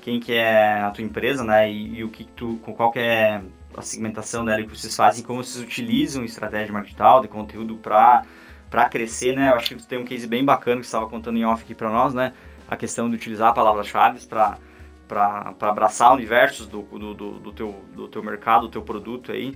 quem 0.00 0.20
que 0.20 0.34
é 0.34 0.82
a 0.82 0.90
tua 0.90 1.02
empresa, 1.02 1.42
né, 1.42 1.70
e, 1.70 1.96
e 1.96 2.04
o 2.04 2.10
que 2.10 2.24
tu, 2.24 2.58
qual 2.58 2.92
que 2.92 2.98
é 2.98 3.40
a 3.74 3.80
segmentação 3.80 4.44
dela 4.44 4.62
que 4.62 4.68
vocês 4.68 4.94
fazem, 4.94 5.24
como 5.24 5.42
vocês 5.42 5.64
utilizam 5.64 6.22
estratégia 6.24 6.66
de 6.66 6.72
marketing 6.72 7.22
de 7.22 7.28
conteúdo 7.28 7.76
para 7.76 8.24
para 8.70 8.88
crescer, 8.88 9.36
né, 9.36 9.50
eu 9.50 9.54
acho 9.54 9.68
que 9.68 9.80
você 9.80 9.88
tem 9.88 9.98
um 9.98 10.04
case 10.04 10.26
bem 10.26 10.44
bacana 10.44 10.80
que 10.80 10.86
você 10.86 10.96
estava 10.96 11.08
contando 11.08 11.38
em 11.38 11.44
off 11.44 11.62
aqui 11.62 11.74
para 11.74 11.88
nós, 11.90 12.12
né, 12.12 12.32
a 12.68 12.76
questão 12.76 13.08
de 13.08 13.16
utilizar 13.16 13.54
palavras-chave 13.54 14.26
para 14.26 14.58
para 15.06 15.54
abraçar 15.60 16.12
universos 16.12 16.66
do, 16.66 16.82
do, 16.82 17.14
do, 17.14 17.30
do, 17.38 17.52
teu, 17.52 17.84
do 17.94 18.08
teu 18.08 18.22
mercado, 18.22 18.62
do 18.62 18.68
teu 18.70 18.82
produto 18.82 19.32
aí. 19.32 19.54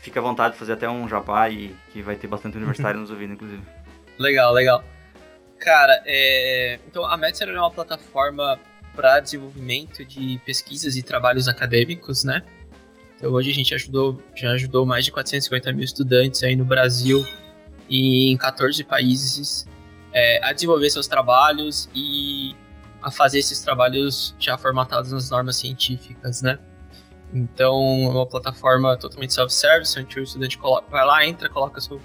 Fica 0.00 0.20
à 0.20 0.22
vontade 0.22 0.54
de 0.54 0.58
fazer 0.58 0.72
até 0.72 0.88
um 0.88 1.08
jabá 1.08 1.48
e 1.48 1.74
que 1.92 2.02
vai 2.02 2.16
ter 2.16 2.26
bastante 2.26 2.56
universitário 2.58 3.00
nos 3.00 3.10
ouvindo, 3.10 3.34
inclusive. 3.34 3.62
Legal, 4.18 4.52
legal. 4.52 4.84
Cara, 5.58 6.02
é... 6.06 6.78
então 6.86 7.04
a 7.04 7.16
Metzer 7.16 7.48
é 7.48 7.58
uma 7.58 7.70
plataforma 7.70 8.58
para 8.94 9.20
desenvolvimento 9.20 10.04
de 10.04 10.40
pesquisas 10.44 10.96
e 10.96 11.02
trabalhos 11.02 11.48
acadêmicos, 11.48 12.24
né? 12.24 12.42
Então 13.16 13.32
hoje 13.32 13.50
a 13.50 13.54
gente 13.54 13.74
ajudou, 13.74 14.22
já 14.34 14.50
ajudou 14.52 14.84
mais 14.84 15.04
de 15.04 15.12
450 15.12 15.72
mil 15.72 15.84
estudantes 15.84 16.42
aí 16.42 16.56
no 16.56 16.64
Brasil 16.64 17.24
e 17.88 18.30
em 18.32 18.36
14 18.36 18.82
países 18.84 19.66
é, 20.12 20.44
a 20.44 20.52
desenvolver 20.52 20.90
seus 20.90 21.06
trabalhos 21.06 21.88
e 21.94 22.54
a 23.02 23.10
fazer 23.10 23.38
esses 23.38 23.60
trabalhos 23.60 24.34
já 24.38 24.58
formatados 24.58 25.12
nas 25.12 25.30
normas 25.30 25.56
científicas, 25.56 26.42
né? 26.42 26.58
Então, 27.32 27.76
é 28.04 28.08
uma 28.08 28.26
plataforma 28.26 28.96
totalmente 28.96 29.34
self-service, 29.34 29.98
onde 29.98 30.20
o 30.20 30.22
estudante 30.22 30.56
coloca, 30.56 30.88
vai 30.90 31.04
lá, 31.04 31.26
entra, 31.26 31.48
coloca 31.48 31.80
seu, 31.80 32.00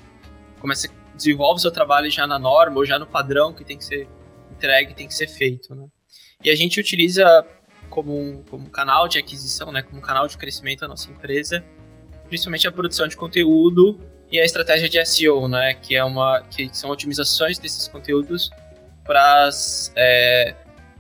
começa, 0.60 0.90
desenvolve 1.16 1.62
seu 1.62 1.72
trabalho 1.72 2.10
já 2.10 2.26
na 2.26 2.40
norma 2.40 2.78
ou 2.78 2.86
já 2.86 2.98
no 2.98 3.06
padrão 3.06 3.54
que 3.54 3.64
tem 3.64 3.78
que 3.78 3.86
ser 3.86 4.08
entregue, 4.52 4.94
tem 4.94 5.08
que 5.08 5.14
ser 5.14 5.28
feito, 5.28 5.74
né? 5.76 5.88
E 6.44 6.50
a 6.50 6.56
gente 6.56 6.80
utiliza 6.80 7.46
como, 7.90 8.44
como 8.50 8.70
canal 8.70 9.08
de 9.08 9.20
aquisição, 9.20 9.72
né, 9.72 9.82
como 9.82 10.02
canal 10.02 10.28
de 10.28 10.38
crescimento 10.38 10.82
da 10.82 10.88
nossa 10.88 11.12
empresa, 11.12 11.64
principalmente 12.28 12.68
a 12.68 12.72
produção 12.72 13.08
de 13.08 13.16
conteúdo 13.16 14.00
e 14.32 14.40
a 14.40 14.46
estratégia 14.46 14.90
de 14.90 15.06
SEO, 15.06 15.48
né, 15.48 15.74
que 15.76 15.96
é 15.96 16.04
uma 16.04 16.42
que 16.42 16.70
são 16.76 16.90
otimizações 16.90 17.60
desses 17.60 17.88
conteúdos 17.88 18.50
para 19.04 19.46
as 19.46 19.92
é, 19.96 20.56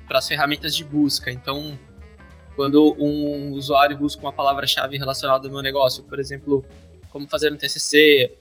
para 0.08 0.20
as 0.20 0.27
ferramentas 0.27 0.75
de 0.75 0.84
busca. 0.84 1.32
Então, 1.32 1.80
quando 2.56 2.96
um 3.00 3.51
usuário 3.53 3.98
busca 3.98 4.22
uma 4.22 4.34
palavra-chave 4.34 4.98
relacionada 4.98 5.48
ao 5.48 5.51
meu 5.51 5.62
negócio, 5.62 6.03
por 6.03 6.20
exemplo, 6.20 6.65
como 7.10 7.27
fazer 7.27 7.51
um 7.51 7.56
TCC, 7.56 8.38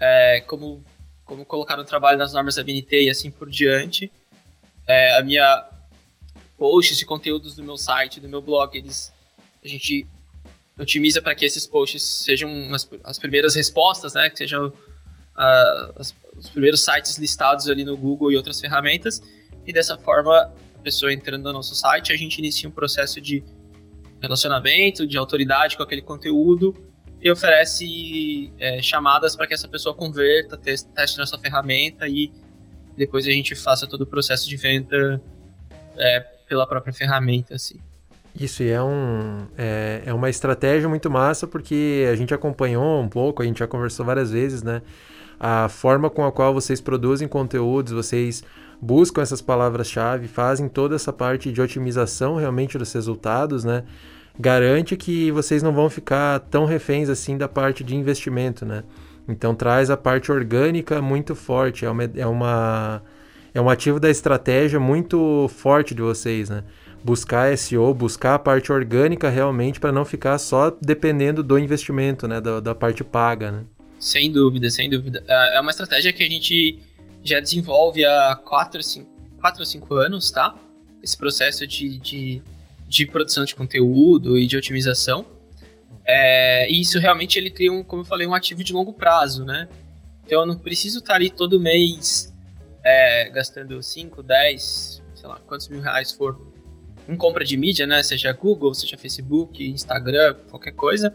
é, 0.00 0.40
como 0.40 0.84
como 1.24 1.44
colocar 1.44 1.78
um 1.78 1.84
trabalho 1.84 2.18
nas 2.18 2.32
normas 2.32 2.56
da 2.56 2.62
BNT 2.62 3.04
e 3.04 3.10
assim 3.10 3.30
por 3.30 3.48
diante, 3.48 4.10
é, 4.86 5.16
a 5.16 5.22
minha 5.22 5.68
posts 6.58 7.00
e 7.00 7.04
conteúdos 7.04 7.56
do 7.56 7.62
meu 7.62 7.76
site, 7.76 8.20
do 8.20 8.28
meu 8.28 8.40
blog, 8.40 8.76
eles 8.76 9.12
a 9.64 9.68
gente 9.68 10.06
otimiza 10.78 11.22
para 11.22 11.34
que 11.34 11.44
esses 11.44 11.66
posts 11.66 12.02
sejam 12.02 12.50
as, 12.74 12.88
as 13.04 13.18
primeiras 13.18 13.54
respostas, 13.54 14.14
né, 14.14 14.28
que 14.28 14.38
sejam 14.38 14.68
uh, 14.68 15.92
as, 15.96 16.14
os 16.36 16.50
primeiros 16.50 16.80
sites 16.80 17.16
listados 17.18 17.68
ali 17.68 17.84
no 17.84 17.96
Google 17.96 18.32
e 18.32 18.36
outras 18.36 18.60
ferramentas, 18.60 19.22
e 19.66 19.72
dessa 19.72 19.96
forma, 19.96 20.52
a 20.74 20.78
pessoa 20.82 21.12
entrando 21.12 21.44
no 21.44 21.52
nosso 21.52 21.74
site, 21.74 22.12
a 22.12 22.16
gente 22.16 22.38
inicia 22.38 22.68
um 22.68 22.72
processo 22.72 23.20
de 23.20 23.44
relacionamento, 24.20 25.06
de 25.06 25.16
autoridade 25.16 25.76
com 25.76 25.82
aquele 25.82 26.02
conteúdo 26.02 26.74
e 27.22 27.30
oferece 27.30 28.52
é, 28.58 28.82
chamadas 28.82 29.36
para 29.36 29.46
que 29.46 29.54
essa 29.54 29.68
pessoa 29.68 29.94
converta, 29.94 30.56
teste, 30.56 31.18
nossa 31.18 31.38
ferramenta 31.38 32.08
e 32.08 32.32
depois 32.96 33.26
a 33.26 33.30
gente 33.30 33.54
faça 33.54 33.86
todo 33.86 34.02
o 34.02 34.06
processo 34.06 34.48
de 34.48 34.56
venda 34.56 35.22
é, 35.96 36.20
pela 36.48 36.66
própria 36.66 36.92
ferramenta, 36.92 37.54
assim. 37.54 37.78
Isso, 38.38 38.62
e 38.62 38.70
é, 38.70 38.82
um, 38.82 39.46
é, 39.56 40.02
é 40.06 40.12
uma 40.12 40.28
estratégia 40.28 40.88
muito 40.88 41.08
massa, 41.10 41.46
porque 41.46 42.08
a 42.10 42.16
gente 42.16 42.34
acompanhou 42.34 43.00
um 43.00 43.08
pouco, 43.08 43.42
a 43.42 43.46
gente 43.46 43.58
já 43.58 43.66
conversou 43.66 44.04
várias 44.04 44.30
vezes, 44.30 44.62
né? 44.62 44.82
A 45.38 45.68
forma 45.68 46.10
com 46.10 46.24
a 46.24 46.32
qual 46.32 46.52
vocês 46.52 46.80
produzem 46.80 47.28
conteúdos, 47.28 47.92
vocês 47.92 48.42
buscam 48.80 49.22
essas 49.22 49.40
palavras-chave, 49.40 50.28
fazem 50.28 50.68
toda 50.68 50.96
essa 50.96 51.12
parte 51.12 51.52
de 51.52 51.60
otimização 51.60 52.36
realmente 52.36 52.76
dos 52.76 52.92
resultados, 52.92 53.64
né? 53.64 53.84
Garante 54.38 54.96
que 54.96 55.30
vocês 55.30 55.62
não 55.62 55.72
vão 55.72 55.90
ficar 55.90 56.40
tão 56.40 56.64
reféns 56.64 57.08
assim 57.08 57.36
da 57.36 57.48
parte 57.48 57.84
de 57.84 57.94
investimento, 57.94 58.64
né? 58.64 58.82
Então 59.28 59.54
traz 59.54 59.90
a 59.90 59.96
parte 59.96 60.32
orgânica 60.32 61.00
muito 61.00 61.34
forte, 61.34 61.84
é 61.84 61.90
uma, 61.90 62.04
é 62.04 62.26
uma 62.26 63.02
é 63.54 63.60
um 63.60 63.68
ativo 63.68 64.00
da 64.00 64.08
estratégia 64.10 64.80
muito 64.80 65.48
forte 65.48 65.94
de 65.94 66.00
vocês, 66.00 66.48
né? 66.48 66.64
Buscar 67.04 67.56
SEO, 67.58 67.92
buscar 67.92 68.34
a 68.36 68.38
parte 68.38 68.72
orgânica 68.72 69.28
realmente 69.28 69.78
para 69.78 69.92
não 69.92 70.04
ficar 70.04 70.38
só 70.38 70.70
dependendo 70.80 71.42
do 71.42 71.58
investimento, 71.58 72.26
né? 72.26 72.40
Da, 72.40 72.60
da 72.60 72.74
parte 72.74 73.04
paga, 73.04 73.52
né? 73.52 73.64
Sem 73.98 74.32
dúvida, 74.32 74.70
sem 74.70 74.88
dúvida. 74.88 75.22
É, 75.28 75.58
é 75.58 75.60
uma 75.60 75.70
estratégia 75.70 76.12
que 76.12 76.22
a 76.22 76.28
gente 76.28 76.78
já 77.22 77.38
desenvolve 77.40 78.04
há 78.04 78.40
4 78.44 78.80
ou 79.58 79.64
5 79.64 79.94
anos, 79.94 80.30
tá? 80.30 80.54
Esse 81.02 81.16
processo 81.16 81.66
de, 81.66 81.98
de, 81.98 82.42
de, 82.92 83.06
produção 83.06 83.44
de 83.46 83.54
conteúdo 83.54 84.38
e 84.38 84.46
de 84.46 84.54
otimização. 84.54 85.24
É, 86.04 86.70
e 86.70 86.80
isso 86.80 86.98
realmente 86.98 87.38
ele 87.38 87.50
cria, 87.50 87.72
um, 87.72 87.82
como 87.82 88.02
eu 88.02 88.06
falei, 88.06 88.26
um 88.26 88.34
ativo 88.34 88.62
de 88.62 88.72
longo 88.72 88.92
prazo, 88.92 89.46
né? 89.46 89.66
Então 90.24 90.40
eu 90.40 90.46
não 90.46 90.58
preciso 90.58 90.98
estar 90.98 91.14
ali 91.14 91.30
todo 91.30 91.58
mês 91.58 92.32
é, 92.84 93.30
gastando 93.30 93.82
5, 93.82 94.22
10, 94.22 95.02
sei 95.14 95.28
lá, 95.28 95.40
quantos 95.46 95.68
mil 95.68 95.80
reais 95.80 96.12
for 96.12 96.52
em 97.08 97.16
compra 97.16 97.44
de 97.44 97.56
mídia, 97.56 97.86
né? 97.86 98.02
Seja 98.02 98.30
Google, 98.32 98.74
seja 98.74 98.98
Facebook, 98.98 99.64
Instagram, 99.64 100.34
qualquer 100.50 100.72
coisa. 100.72 101.14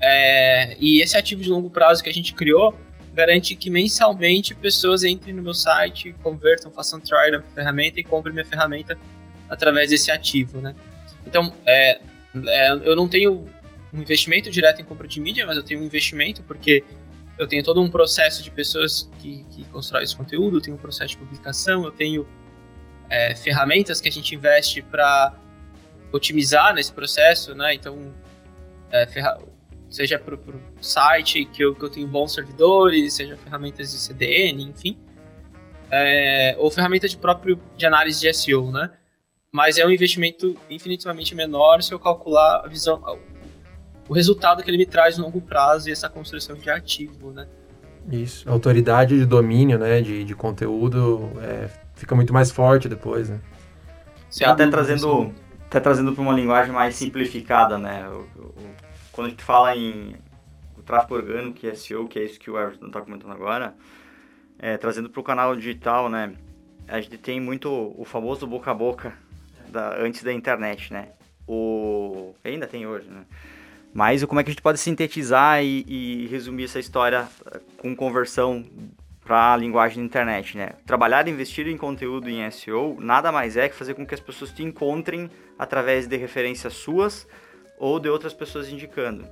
É, 0.00 0.74
e 0.80 1.02
esse 1.02 1.16
ativo 1.18 1.42
de 1.42 1.50
longo 1.50 1.68
prazo 1.68 2.02
que 2.02 2.08
a 2.08 2.12
gente 2.12 2.32
criou 2.34 2.74
garante 3.12 3.54
que 3.54 3.70
mensalmente 3.70 4.54
pessoas 4.54 5.04
entrem 5.04 5.34
no 5.34 5.42
meu 5.42 5.54
site, 5.54 6.14
convertam, 6.22 6.72
façam 6.72 6.98
trial 6.98 7.30
da 7.30 7.42
ferramenta 7.42 8.00
e 8.00 8.04
comprem 8.04 8.34
minha 8.34 8.44
ferramenta 8.44 8.98
através 9.48 9.90
desse 9.90 10.10
ativo, 10.10 10.60
né? 10.60 10.74
Então, 11.26 11.52
é, 11.66 12.00
é, 12.46 12.72
eu 12.72 12.94
não 12.96 13.08
tenho 13.08 13.46
um 13.92 14.00
investimento 14.00 14.50
direto 14.50 14.80
em 14.80 14.84
compra 14.84 15.06
de 15.06 15.20
mídia, 15.20 15.46
mas 15.46 15.56
eu 15.56 15.62
tenho 15.62 15.80
um 15.80 15.84
investimento 15.84 16.42
porque 16.42 16.84
eu 17.38 17.46
tenho 17.46 17.62
todo 17.62 17.80
um 17.80 17.90
processo 17.90 18.42
de 18.42 18.50
pessoas 18.50 19.10
que, 19.18 19.44
que 19.50 19.64
constroem 19.66 20.04
esse 20.04 20.16
conteúdo, 20.16 20.58
eu 20.58 20.60
tenho 20.60 20.76
um 20.76 20.80
processo 20.80 21.10
de 21.10 21.18
publicação, 21.18 21.84
eu 21.84 21.90
tenho 21.90 22.26
é, 23.08 23.34
ferramentas 23.34 24.00
que 24.00 24.08
a 24.08 24.12
gente 24.12 24.34
investe 24.34 24.82
para 24.82 25.34
otimizar 26.12 26.74
nesse 26.74 26.92
processo, 26.92 27.54
né? 27.54 27.74
Então, 27.74 28.14
é, 28.90 29.06
seja 29.90 30.18
para 30.18 30.34
o 30.34 30.60
site 30.80 31.44
que 31.46 31.62
eu, 31.62 31.74
que 31.74 31.84
eu 31.84 31.90
tenho 31.90 32.06
bons 32.06 32.32
servidores, 32.32 33.14
seja 33.14 33.36
ferramentas 33.36 33.92
de 33.92 33.98
CDN, 33.98 34.62
enfim, 34.62 34.98
é, 35.90 36.54
ou 36.58 36.70
ferramentas 36.70 37.10
de 37.10 37.16
próprio 37.16 37.60
de 37.76 37.84
análise 37.84 38.20
de 38.20 38.32
SEO, 38.32 38.70
né? 38.70 38.90
Mas 39.54 39.78
é 39.78 39.86
um 39.86 39.90
investimento 39.90 40.56
infinitamente 40.68 41.32
menor 41.32 41.80
se 41.80 41.94
eu 41.94 41.98
calcular 42.00 42.62
a 42.64 42.66
visão, 42.66 43.00
o 44.08 44.12
resultado 44.12 44.64
que 44.64 44.68
ele 44.68 44.76
me 44.76 44.84
traz 44.84 45.16
no 45.16 45.26
longo 45.26 45.40
prazo 45.40 45.88
e 45.88 45.92
essa 45.92 46.08
construção 46.08 46.56
de 46.56 46.68
ativo, 46.68 47.30
né? 47.30 47.46
Isso, 48.10 48.48
a 48.48 48.52
autoridade 48.52 49.16
de 49.16 49.24
domínio, 49.24 49.78
né, 49.78 50.00
de, 50.02 50.24
de 50.24 50.34
conteúdo 50.34 51.30
é, 51.40 51.70
fica 51.94 52.16
muito 52.16 52.34
mais 52.34 52.50
forte 52.50 52.88
depois, 52.88 53.30
né? 53.30 53.40
Sim, 54.28 54.42
até 54.42 54.66
trazendo, 54.66 55.32
até 55.66 55.78
trazendo 55.78 56.12
para 56.12 56.22
uma 56.22 56.34
linguagem 56.34 56.72
mais 56.72 56.96
simplificada, 56.96 57.78
né? 57.78 58.08
O, 58.08 58.22
o, 58.40 58.54
quando 59.12 59.28
a 59.28 59.30
gente 59.30 59.44
fala 59.44 59.76
em 59.76 60.16
o 60.76 60.82
tráfego 60.82 61.14
orgânico, 61.14 61.60
que 61.60 61.68
é 61.68 61.76
SEO, 61.76 62.08
que 62.08 62.18
é 62.18 62.24
isso 62.24 62.40
que 62.40 62.50
o 62.50 62.58
Everton 62.58 62.88
está 62.88 63.00
comentando 63.00 63.30
agora, 63.30 63.72
é, 64.58 64.76
trazendo 64.76 65.08
para 65.08 65.20
o 65.20 65.22
canal 65.22 65.54
digital, 65.54 66.08
né? 66.08 66.34
A 66.88 67.00
gente 67.00 67.16
tem 67.18 67.40
muito 67.40 67.70
o 67.96 68.04
famoso 68.04 68.48
boca 68.48 68.72
a 68.72 68.74
boca 68.74 69.23
da, 69.74 69.96
antes 69.98 70.22
da 70.22 70.32
internet, 70.32 70.92
né? 70.92 71.08
O 71.46 72.34
ainda 72.42 72.66
tem 72.66 72.86
hoje, 72.86 73.08
né? 73.10 73.24
Mas 73.92 74.24
como 74.24 74.40
é 74.40 74.42
que 74.44 74.50
a 74.50 74.52
gente 74.52 74.62
pode 74.62 74.78
sintetizar 74.78 75.62
e, 75.62 75.84
e 75.86 76.26
resumir 76.28 76.64
essa 76.64 76.80
história 76.80 77.28
eh, 77.46 77.60
com 77.76 77.94
conversão 77.94 78.64
para 79.24 79.54
a 79.54 79.56
linguagem 79.56 79.98
da 79.98 80.04
internet, 80.04 80.56
né? 80.56 80.70
Trabalhar 80.86 81.28
e 81.28 81.30
investir 81.30 81.68
em 81.68 81.76
conteúdo 81.76 82.28
em 82.28 82.50
SEO 82.50 82.96
nada 83.00 83.30
mais 83.30 83.56
é 83.56 83.68
que 83.68 83.74
fazer 83.74 83.94
com 83.94 84.06
que 84.06 84.14
as 84.14 84.20
pessoas 84.20 84.50
te 84.50 84.62
encontrem 84.62 85.30
através 85.58 86.06
de 86.06 86.16
referências 86.16 86.74
suas 86.74 87.26
ou 87.78 88.00
de 88.00 88.08
outras 88.08 88.32
pessoas 88.32 88.68
indicando. 88.68 89.26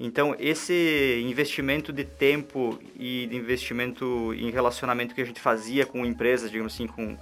Então, 0.00 0.34
esse 0.38 1.22
investimento 1.24 1.92
de 1.92 2.04
tempo 2.04 2.78
e 2.96 3.26
de 3.28 3.36
investimento 3.36 4.34
em 4.34 4.50
relacionamento 4.50 5.14
que 5.14 5.20
a 5.20 5.24
gente 5.24 5.40
fazia 5.40 5.86
com 5.86 6.04
empresas, 6.04 6.50
digamos 6.50 6.74
assim, 6.74 6.86
com 6.86 7.16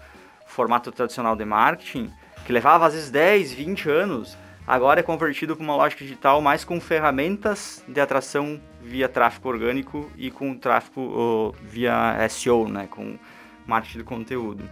formato 0.46 0.90
tradicional 0.90 1.36
de 1.36 1.44
marketing, 1.44 2.10
que 2.44 2.52
levava 2.52 2.86
às 2.86 2.94
vezes 2.94 3.10
10, 3.10 3.52
20 3.52 3.88
anos, 3.88 4.36
agora 4.66 5.00
é 5.00 5.02
convertido 5.02 5.56
para 5.56 5.64
uma 5.64 5.76
lógica 5.76 6.04
digital 6.04 6.40
mais 6.40 6.64
com 6.64 6.80
ferramentas 6.80 7.84
de 7.86 8.00
atração 8.00 8.60
via 8.82 9.08
tráfego 9.08 9.48
orgânico 9.48 10.10
e 10.16 10.30
com 10.30 10.56
tráfego 10.56 11.54
via 11.62 12.16
SEO, 12.28 12.68
né, 12.68 12.88
com 12.90 13.18
marketing 13.66 13.98
de 13.98 14.04
conteúdo. 14.04 14.70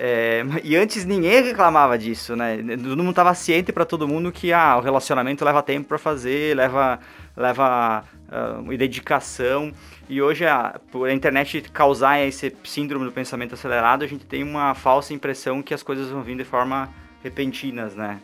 É, 0.00 0.44
e 0.62 0.76
antes 0.76 1.04
ninguém 1.04 1.42
reclamava 1.42 1.98
disso, 1.98 2.36
né? 2.36 2.56
Todo 2.56 2.98
mundo 2.98 3.10
estava 3.10 3.34
ciente 3.34 3.72
para 3.72 3.84
todo 3.84 4.06
mundo 4.06 4.30
que 4.30 4.52
ah, 4.52 4.76
o 4.76 4.80
relacionamento 4.80 5.44
leva 5.44 5.60
tempo 5.60 5.88
para 5.88 5.98
fazer, 5.98 6.56
leva, 6.56 7.00
leva 7.36 8.04
uh, 8.28 8.76
dedicação. 8.76 9.72
E 10.08 10.22
hoje, 10.22 10.46
a, 10.46 10.80
por 10.92 11.08
a 11.08 11.12
internet 11.12 11.62
causar 11.72 12.20
esse 12.20 12.54
síndrome 12.62 13.06
do 13.06 13.12
pensamento 13.12 13.54
acelerado, 13.54 14.04
a 14.04 14.06
gente 14.06 14.24
tem 14.24 14.44
uma 14.44 14.72
falsa 14.72 15.12
impressão 15.12 15.60
que 15.62 15.74
as 15.74 15.82
coisas 15.82 16.08
vão 16.08 16.22
vir 16.22 16.36
de 16.36 16.44
forma 16.44 16.88
repentinas, 17.22 17.96
né? 17.96 18.20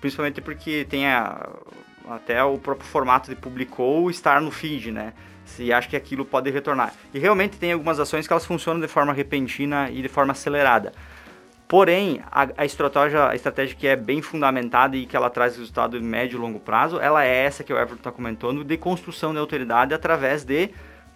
principalmente 0.00 0.40
porque 0.40 0.86
tem 0.88 1.06
a, 1.06 1.48
até 2.08 2.42
o 2.44 2.58
próprio 2.58 2.86
formato 2.86 3.30
de 3.30 3.36
publicou 3.36 4.10
estar 4.10 4.40
no 4.40 4.50
feed, 4.50 4.92
né? 4.92 5.14
Se 5.52 5.72
acha 5.72 5.88
que 5.88 5.96
aquilo 5.96 6.24
pode 6.24 6.50
retornar. 6.50 6.94
E 7.12 7.18
realmente 7.18 7.56
tem 7.56 7.72
algumas 7.72 8.00
ações 8.00 8.26
que 8.26 8.32
elas 8.32 8.44
funcionam 8.44 8.80
de 8.80 8.88
forma 8.88 9.12
repentina 9.12 9.90
e 9.90 10.02
de 10.02 10.08
forma 10.08 10.32
acelerada. 10.32 10.92
Porém, 11.72 12.20
a, 12.30 12.48
a, 12.58 12.64
estratégia, 12.66 13.28
a 13.28 13.34
estratégia 13.34 13.74
que 13.74 13.86
é 13.86 13.96
bem 13.96 14.20
fundamentada 14.20 14.94
e 14.94 15.06
que 15.06 15.16
ela 15.16 15.30
traz 15.30 15.56
resultado 15.56 15.96
em 15.96 16.02
médio 16.02 16.36
e 16.36 16.40
longo 16.40 16.60
prazo, 16.60 17.00
ela 17.00 17.24
é 17.24 17.44
essa 17.44 17.64
que 17.64 17.72
o 17.72 17.76
Everton 17.76 17.94
está 17.94 18.12
comentando, 18.12 18.62
de 18.62 18.76
construção 18.76 19.32
de 19.32 19.38
autoridade 19.38 19.94
através 19.94 20.44
de 20.44 20.68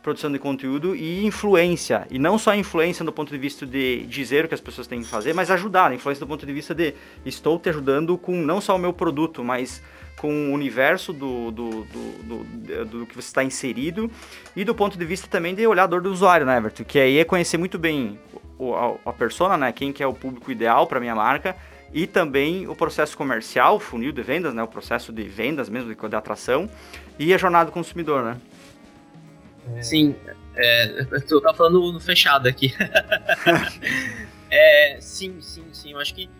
produção 0.02 0.30
de 0.32 0.38
conteúdo 0.38 0.94
e 0.94 1.26
influência. 1.26 2.06
E 2.10 2.18
não 2.18 2.38
só 2.38 2.54
influência 2.54 3.04
do 3.04 3.12
ponto 3.12 3.32
de 3.32 3.38
vista 3.38 3.66
de 3.66 4.06
dizer 4.06 4.44
o 4.44 4.48
que 4.48 4.54
as 4.54 4.60
pessoas 4.60 4.86
têm 4.86 5.00
que 5.02 5.08
fazer, 5.08 5.34
mas 5.34 5.50
ajudar. 5.50 5.92
Influência 5.92 6.24
do 6.24 6.28
ponto 6.28 6.46
de 6.46 6.52
vista 6.52 6.74
de 6.74 6.94
estou 7.24 7.58
te 7.58 7.68
ajudando 7.68 8.16
com 8.16 8.32
não 8.32 8.60
só 8.60 8.76
o 8.76 8.78
meu 8.78 8.92
produto, 8.92 9.44
mas 9.44 9.82
com 10.18 10.50
o 10.50 10.52
universo 10.52 11.12
do, 11.12 11.50
do, 11.50 11.84
do, 11.84 12.12
do, 12.22 12.84
do 12.84 13.06
que 13.06 13.14
você 13.14 13.28
está 13.28 13.44
inserido 13.44 14.10
e 14.54 14.64
do 14.64 14.74
ponto 14.74 14.98
de 14.98 15.04
vista 15.04 15.28
também 15.28 15.54
de 15.54 15.66
olhador 15.66 16.00
do 16.00 16.10
usuário, 16.10 16.46
né, 16.46 16.56
Everton? 16.56 16.84
Que 16.84 16.98
aí 16.98 17.18
é 17.18 17.24
conhecer 17.24 17.58
muito 17.58 17.78
bem 17.78 18.18
a, 18.58 19.10
a 19.10 19.12
persona, 19.12 19.56
né? 19.56 19.72
Quem 19.72 19.92
que 19.92 20.02
é 20.02 20.06
o 20.06 20.14
público 20.14 20.50
ideal 20.50 20.86
para 20.86 20.98
minha 21.00 21.14
marca 21.14 21.56
e 21.92 22.06
também 22.06 22.66
o 22.66 22.74
processo 22.74 23.16
comercial, 23.16 23.78
funil 23.78 24.12
de 24.12 24.22
vendas, 24.22 24.54
né? 24.54 24.62
O 24.62 24.68
processo 24.68 25.12
de 25.12 25.22
vendas 25.24 25.68
mesmo, 25.68 25.94
de, 25.94 26.08
de 26.08 26.16
atração 26.16 26.68
e 27.18 27.32
a 27.32 27.38
jornada 27.38 27.66
do 27.66 27.72
consumidor, 27.72 28.24
né? 28.24 28.36
Sim, 29.82 30.14
é, 30.54 31.06
eu 31.10 31.40
tô 31.40 31.54
falando 31.54 31.92
no 31.92 32.00
fechado 32.00 32.48
aqui. 32.48 32.72
é, 34.50 34.98
sim, 35.00 35.40
sim, 35.40 35.64
sim. 35.72 35.92
Eu 35.92 35.98
acho 35.98 36.14
que 36.14 36.30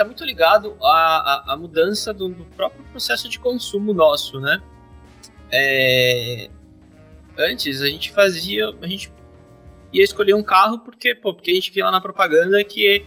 tá 0.00 0.04
muito 0.04 0.24
ligado 0.24 0.78
à, 0.82 1.50
à, 1.50 1.52
à 1.52 1.56
mudança 1.56 2.14
do, 2.14 2.30
do, 2.30 2.44
próprio 2.56 2.82
processo 2.84 3.28
de 3.28 3.38
consumo 3.38 3.92
nosso, 3.92 4.40
né? 4.40 4.62
É, 5.52 6.48
antes 7.38 7.82
a 7.82 7.86
gente 7.86 8.10
fazia, 8.10 8.70
a 8.80 8.86
gente 8.86 9.12
ia 9.92 10.02
escolher 10.02 10.32
um 10.32 10.42
carro 10.42 10.78
porque, 10.78 11.14
pô, 11.14 11.34
porque 11.34 11.50
a 11.50 11.54
gente 11.54 11.70
via 11.70 11.84
lá 11.84 11.90
na 11.90 12.00
propaganda 12.00 12.64
que 12.64 13.04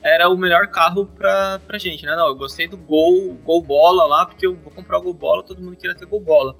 era 0.00 0.28
o 0.28 0.36
melhor 0.36 0.68
carro 0.68 1.06
pra, 1.06 1.58
pra 1.66 1.76
gente, 1.76 2.06
né? 2.06 2.14
Não, 2.14 2.28
eu 2.28 2.36
gostei 2.36 2.68
do 2.68 2.76
Gol, 2.76 3.34
Gol 3.42 3.60
Bola 3.60 4.06
lá, 4.06 4.24
porque 4.24 4.46
eu 4.46 4.54
vou 4.54 4.70
comprar 4.70 4.98
o 4.98 5.02
Gol 5.02 5.14
Bola, 5.14 5.42
todo 5.42 5.60
mundo 5.60 5.76
queria 5.76 5.96
ter 5.96 6.06
Gol 6.06 6.20
Bola. 6.20 6.54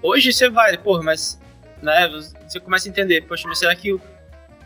Hoje 0.00 0.32
você 0.32 0.48
vai, 0.48 0.78
pô, 0.78 1.02
mas 1.02 1.40
né, 1.82 2.08
você 2.46 2.60
começa 2.60 2.88
a 2.88 2.90
entender, 2.90 3.22
poxa, 3.22 3.48
mas 3.48 3.58
será 3.58 3.74
que 3.74 3.92
o 3.92 4.00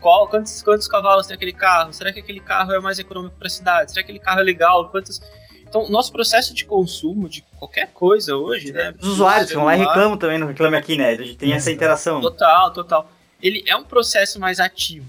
qual, 0.05 0.27
quantos, 0.27 0.61
quantos 0.61 0.87
cavalos 0.87 1.25
tem 1.25 1.35
aquele 1.35 1.51
carro? 1.51 1.91
Será 1.91 2.13
que 2.13 2.19
aquele 2.19 2.39
carro 2.39 2.71
é 2.71 2.79
mais 2.79 2.99
econômico 2.99 3.35
para 3.39 3.47
a 3.47 3.49
cidade? 3.49 3.91
Será 3.91 4.03
que 4.03 4.11
aquele 4.11 4.23
carro 4.23 4.39
é 4.39 4.43
legal? 4.43 4.89
Quantos... 4.89 5.19
Então, 5.67 5.89
nosso 5.89 6.11
processo 6.11 6.53
de 6.53 6.63
consumo 6.63 7.27
de 7.27 7.41
qualquer 7.57 7.87
coisa 7.91 8.35
hoje, 8.35 8.71
né? 8.71 8.93
Os 9.01 9.07
usuários 9.07 9.51
vão 9.51 9.65
lá 9.65 9.75
e 9.75 9.79
reclamam 9.79 10.15
também, 10.15 10.37
não 10.37 10.45
reclame 10.45 10.77
aqui, 10.77 10.95
né? 10.95 11.09
A 11.09 11.15
gente 11.15 11.37
tem 11.37 11.53
essa 11.53 11.71
interação. 11.71 12.21
Total, 12.21 12.71
total. 12.71 13.09
Ele 13.41 13.63
é 13.65 13.75
um 13.75 13.83
processo 13.83 14.39
mais 14.39 14.59
ativo. 14.59 15.07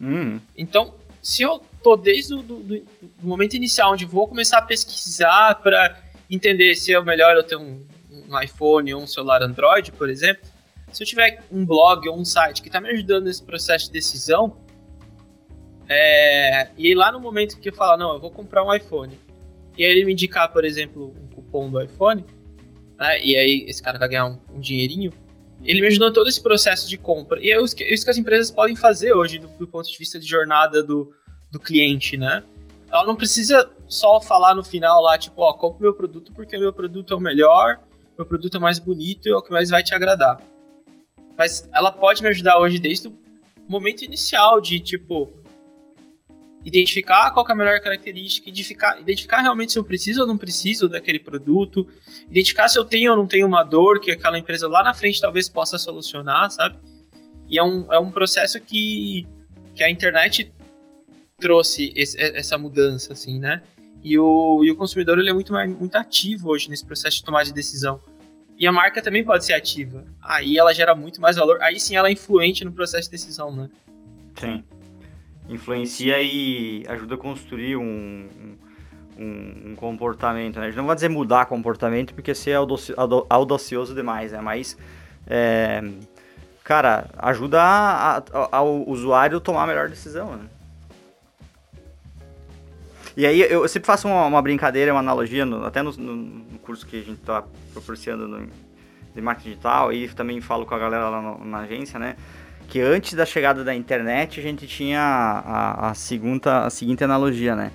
Hum. 0.00 0.38
Então, 0.56 0.94
se 1.20 1.42
eu 1.42 1.60
tô 1.82 1.96
desde 1.96 2.34
o 2.34 2.40
do, 2.40 2.60
do, 2.60 2.78
do 3.02 3.26
momento 3.26 3.54
inicial, 3.54 3.94
onde 3.94 4.04
vou 4.04 4.28
começar 4.28 4.58
a 4.58 4.62
pesquisar 4.62 5.56
para 5.56 5.98
entender 6.30 6.76
se 6.76 6.94
é 6.94 7.00
melhor 7.02 7.34
eu 7.34 7.42
ter 7.42 7.56
um, 7.56 7.84
um 8.30 8.40
iPhone 8.40 8.94
ou 8.94 9.02
um 9.02 9.08
celular 9.08 9.42
Android, 9.42 9.90
por 9.90 10.08
exemplo, 10.08 10.48
se 10.92 11.02
eu 11.02 11.06
tiver 11.06 11.44
um 11.50 11.64
blog 11.64 12.08
ou 12.08 12.18
um 12.18 12.24
site 12.24 12.62
que 12.62 12.68
está 12.68 12.80
me 12.80 12.88
ajudando 12.90 13.24
nesse 13.24 13.42
processo 13.42 13.86
de 13.86 13.92
decisão, 13.92 14.56
é, 15.88 16.68
e 16.76 16.94
lá 16.94 17.12
no 17.12 17.20
momento 17.20 17.58
que 17.60 17.68
eu 17.68 17.74
falar, 17.74 17.96
não, 17.96 18.14
eu 18.14 18.20
vou 18.20 18.30
comprar 18.30 18.64
um 18.64 18.74
iPhone, 18.74 19.18
e 19.76 19.84
aí 19.84 19.90
ele 19.90 20.04
me 20.04 20.12
indicar, 20.12 20.52
por 20.52 20.64
exemplo, 20.64 21.14
um 21.22 21.34
cupom 21.34 21.70
do 21.70 21.80
iPhone, 21.80 22.24
né, 22.98 23.20
e 23.22 23.36
aí 23.36 23.64
esse 23.68 23.82
cara 23.82 23.98
vai 23.98 24.08
ganhar 24.08 24.26
um, 24.26 24.38
um 24.54 24.60
dinheirinho, 24.60 25.12
ele 25.64 25.80
me 25.80 25.86
ajudou 25.86 26.08
em 26.08 26.12
todo 26.12 26.28
esse 26.28 26.42
processo 26.42 26.88
de 26.88 26.96
compra. 26.96 27.40
E 27.40 27.50
é 27.50 27.60
isso 27.62 27.74
que, 27.74 27.84
isso 27.84 28.04
que 28.04 28.10
as 28.10 28.18
empresas 28.18 28.50
podem 28.50 28.76
fazer 28.76 29.12
hoje, 29.12 29.38
do, 29.38 29.48
do, 29.48 29.66
ponto 29.66 29.90
de 29.90 29.98
vista 29.98 30.18
de 30.18 30.26
jornada 30.26 30.82
do, 30.82 31.12
do 31.50 31.58
cliente, 31.58 32.16
né? 32.16 32.42
Ela 32.90 33.04
não 33.04 33.16
precisa 33.16 33.68
só 33.88 34.20
falar 34.20 34.54
no 34.54 34.62
final 34.62 35.02
lá, 35.02 35.18
tipo, 35.18 35.42
ó, 35.42 35.52
compre 35.54 35.82
meu 35.82 35.94
produto 35.94 36.32
porque 36.32 36.56
meu 36.56 36.72
produto 36.72 37.12
é 37.12 37.16
o 37.16 37.20
melhor, 37.20 37.80
meu 38.16 38.26
produto 38.26 38.56
é 38.56 38.60
mais 38.60 38.78
bonito 38.78 39.28
e 39.28 39.32
é 39.32 39.36
o 39.36 39.42
que 39.42 39.50
mais 39.50 39.70
vai 39.70 39.82
te 39.82 39.94
agradar. 39.94 40.40
Mas 41.36 41.68
ela 41.74 41.92
pode 41.92 42.22
me 42.22 42.28
ajudar 42.28 42.58
hoje 42.58 42.78
desde 42.78 43.08
o 43.08 43.18
momento 43.68 44.02
inicial 44.02 44.60
de, 44.60 44.80
tipo, 44.80 45.30
identificar 46.64 47.30
qual 47.30 47.46
é 47.48 47.52
a 47.52 47.54
melhor 47.54 47.80
característica, 47.80 48.48
identificar, 48.48 49.00
identificar 49.00 49.40
realmente 49.40 49.72
se 49.72 49.78
eu 49.78 49.84
preciso 49.84 50.22
ou 50.22 50.26
não 50.26 50.36
preciso 50.36 50.88
daquele 50.88 51.20
produto, 51.20 51.86
identificar 52.28 52.68
se 52.68 52.78
eu 52.78 52.84
tenho 52.84 53.12
ou 53.12 53.16
não 53.16 53.26
tenho 53.26 53.46
uma 53.46 53.62
dor 53.62 54.00
que 54.00 54.10
aquela 54.10 54.38
empresa 54.38 54.66
lá 54.66 54.82
na 54.82 54.92
frente 54.92 55.20
talvez 55.20 55.48
possa 55.48 55.78
solucionar, 55.78 56.50
sabe? 56.50 56.76
E 57.48 57.58
é 57.58 57.62
um, 57.62 57.92
é 57.92 57.98
um 58.00 58.10
processo 58.10 58.60
que, 58.60 59.24
que 59.76 59.84
a 59.84 59.88
internet 59.88 60.52
trouxe 61.38 61.92
esse, 61.94 62.20
essa 62.20 62.58
mudança, 62.58 63.12
assim, 63.12 63.38
né? 63.38 63.62
E 64.02 64.18
o, 64.18 64.64
e 64.64 64.70
o 64.70 64.76
consumidor 64.76 65.18
ele 65.18 65.30
é 65.30 65.32
muito, 65.32 65.52
mais, 65.52 65.70
muito 65.70 65.94
ativo 65.96 66.50
hoje 66.50 66.68
nesse 66.68 66.84
processo 66.84 67.18
de 67.18 67.24
tomar 67.24 67.44
de 67.44 67.52
decisão. 67.52 68.00
E 68.58 68.66
a 68.66 68.72
marca 68.72 69.02
também 69.02 69.22
pode 69.22 69.44
ser 69.44 69.52
ativa. 69.52 70.04
Aí 70.22 70.56
ela 70.56 70.72
gera 70.72 70.94
muito 70.94 71.20
mais 71.20 71.36
valor. 71.36 71.60
Aí 71.60 71.78
sim 71.78 71.96
ela 71.96 72.08
é 72.08 72.12
influente 72.12 72.64
no 72.64 72.72
processo 72.72 73.04
de 73.04 73.10
decisão, 73.10 73.54
né? 73.54 73.68
Sim. 74.34 74.64
Influencia 75.48 76.20
e 76.22 76.84
ajuda 76.88 77.14
a 77.14 77.18
construir 77.18 77.76
um, 77.76 78.28
um, 79.18 79.70
um 79.70 79.76
comportamento, 79.76 80.58
né? 80.58 80.66
A 80.66 80.68
gente 80.68 80.78
não 80.78 80.86
vai 80.86 80.94
dizer 80.94 81.08
mudar 81.08 81.46
comportamento 81.46 82.14
porque 82.14 82.34
ser 82.34 82.56
audacioso 83.28 83.94
demais, 83.94 84.32
né? 84.32 84.40
Mas, 84.40 84.76
é, 85.26 85.82
cara, 86.64 87.10
ajuda 87.18 87.60
a, 87.62 88.16
a, 88.18 88.22
ao 88.52 88.88
usuário 88.88 89.38
tomar 89.38 89.64
a 89.64 89.66
melhor 89.66 89.88
decisão, 89.88 90.34
né? 90.34 90.48
E 93.16 93.24
aí 93.24 93.40
eu 93.40 93.66
sempre 93.66 93.86
faço 93.86 94.06
uma, 94.06 94.26
uma 94.26 94.42
brincadeira, 94.42 94.92
uma 94.92 95.00
analogia, 95.00 95.46
no, 95.46 95.64
até 95.64 95.82
no, 95.82 95.90
no, 95.92 96.58
curso 96.58 96.86
que 96.86 96.96
a 96.96 97.02
gente 97.02 97.20
está 97.20 97.42
proporcionando 97.72 98.28
no, 98.28 98.46
de 99.14 99.22
marketing 99.22 99.48
digital, 99.50 99.90
e 99.90 100.06
também 100.08 100.38
falo 100.42 100.66
com 100.66 100.74
a 100.74 100.78
galera 100.78 101.08
lá 101.08 101.22
no, 101.22 101.42
na 101.42 101.60
agência, 101.60 101.98
né? 101.98 102.16
Que 102.68 102.78
antes 102.80 103.14
da 103.14 103.24
chegada 103.24 103.64
da 103.64 103.74
internet 103.74 104.38
a 104.38 104.42
gente 104.42 104.66
tinha 104.66 105.00
a, 105.00 105.90
a, 105.90 105.94
segunda, 105.94 106.66
a 106.66 106.70
seguinte 106.70 107.02
analogia, 107.04 107.56
né? 107.56 107.72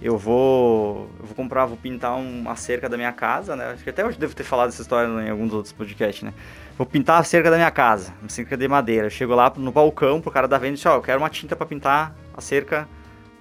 Eu 0.00 0.16
vou, 0.16 1.10
eu 1.18 1.26
vou 1.26 1.34
comprar, 1.34 1.66
vou 1.66 1.76
pintar 1.76 2.16
uma 2.16 2.54
cerca 2.54 2.88
da 2.88 2.96
minha 2.96 3.12
casa, 3.12 3.56
né? 3.56 3.72
Acho 3.72 3.82
que 3.82 3.90
até 3.90 4.04
hoje 4.04 4.16
devo 4.16 4.36
ter 4.36 4.44
falado 4.44 4.68
essa 4.68 4.82
história 4.82 5.08
em 5.08 5.30
alguns 5.30 5.52
outros 5.52 5.72
podcasts, 5.72 6.22
né? 6.22 6.32
Vou 6.78 6.86
pintar 6.86 7.20
a 7.20 7.24
cerca 7.24 7.50
da 7.50 7.56
minha 7.56 7.70
casa, 7.70 8.12
uma 8.20 8.28
cerca 8.28 8.56
de 8.56 8.68
madeira. 8.68 9.06
Eu 9.06 9.10
chego 9.10 9.34
lá 9.34 9.52
no 9.56 9.72
balcão 9.72 10.20
pro 10.20 10.30
cara 10.30 10.46
da 10.46 10.58
venda 10.58 10.74
e 10.74 10.76
diz, 10.76 10.86
ó, 10.86 10.92
oh, 10.92 10.96
eu 10.98 11.02
quero 11.02 11.18
uma 11.18 11.30
tinta 11.30 11.56
para 11.56 11.66
pintar 11.66 12.14
a 12.36 12.40
cerca 12.40 12.86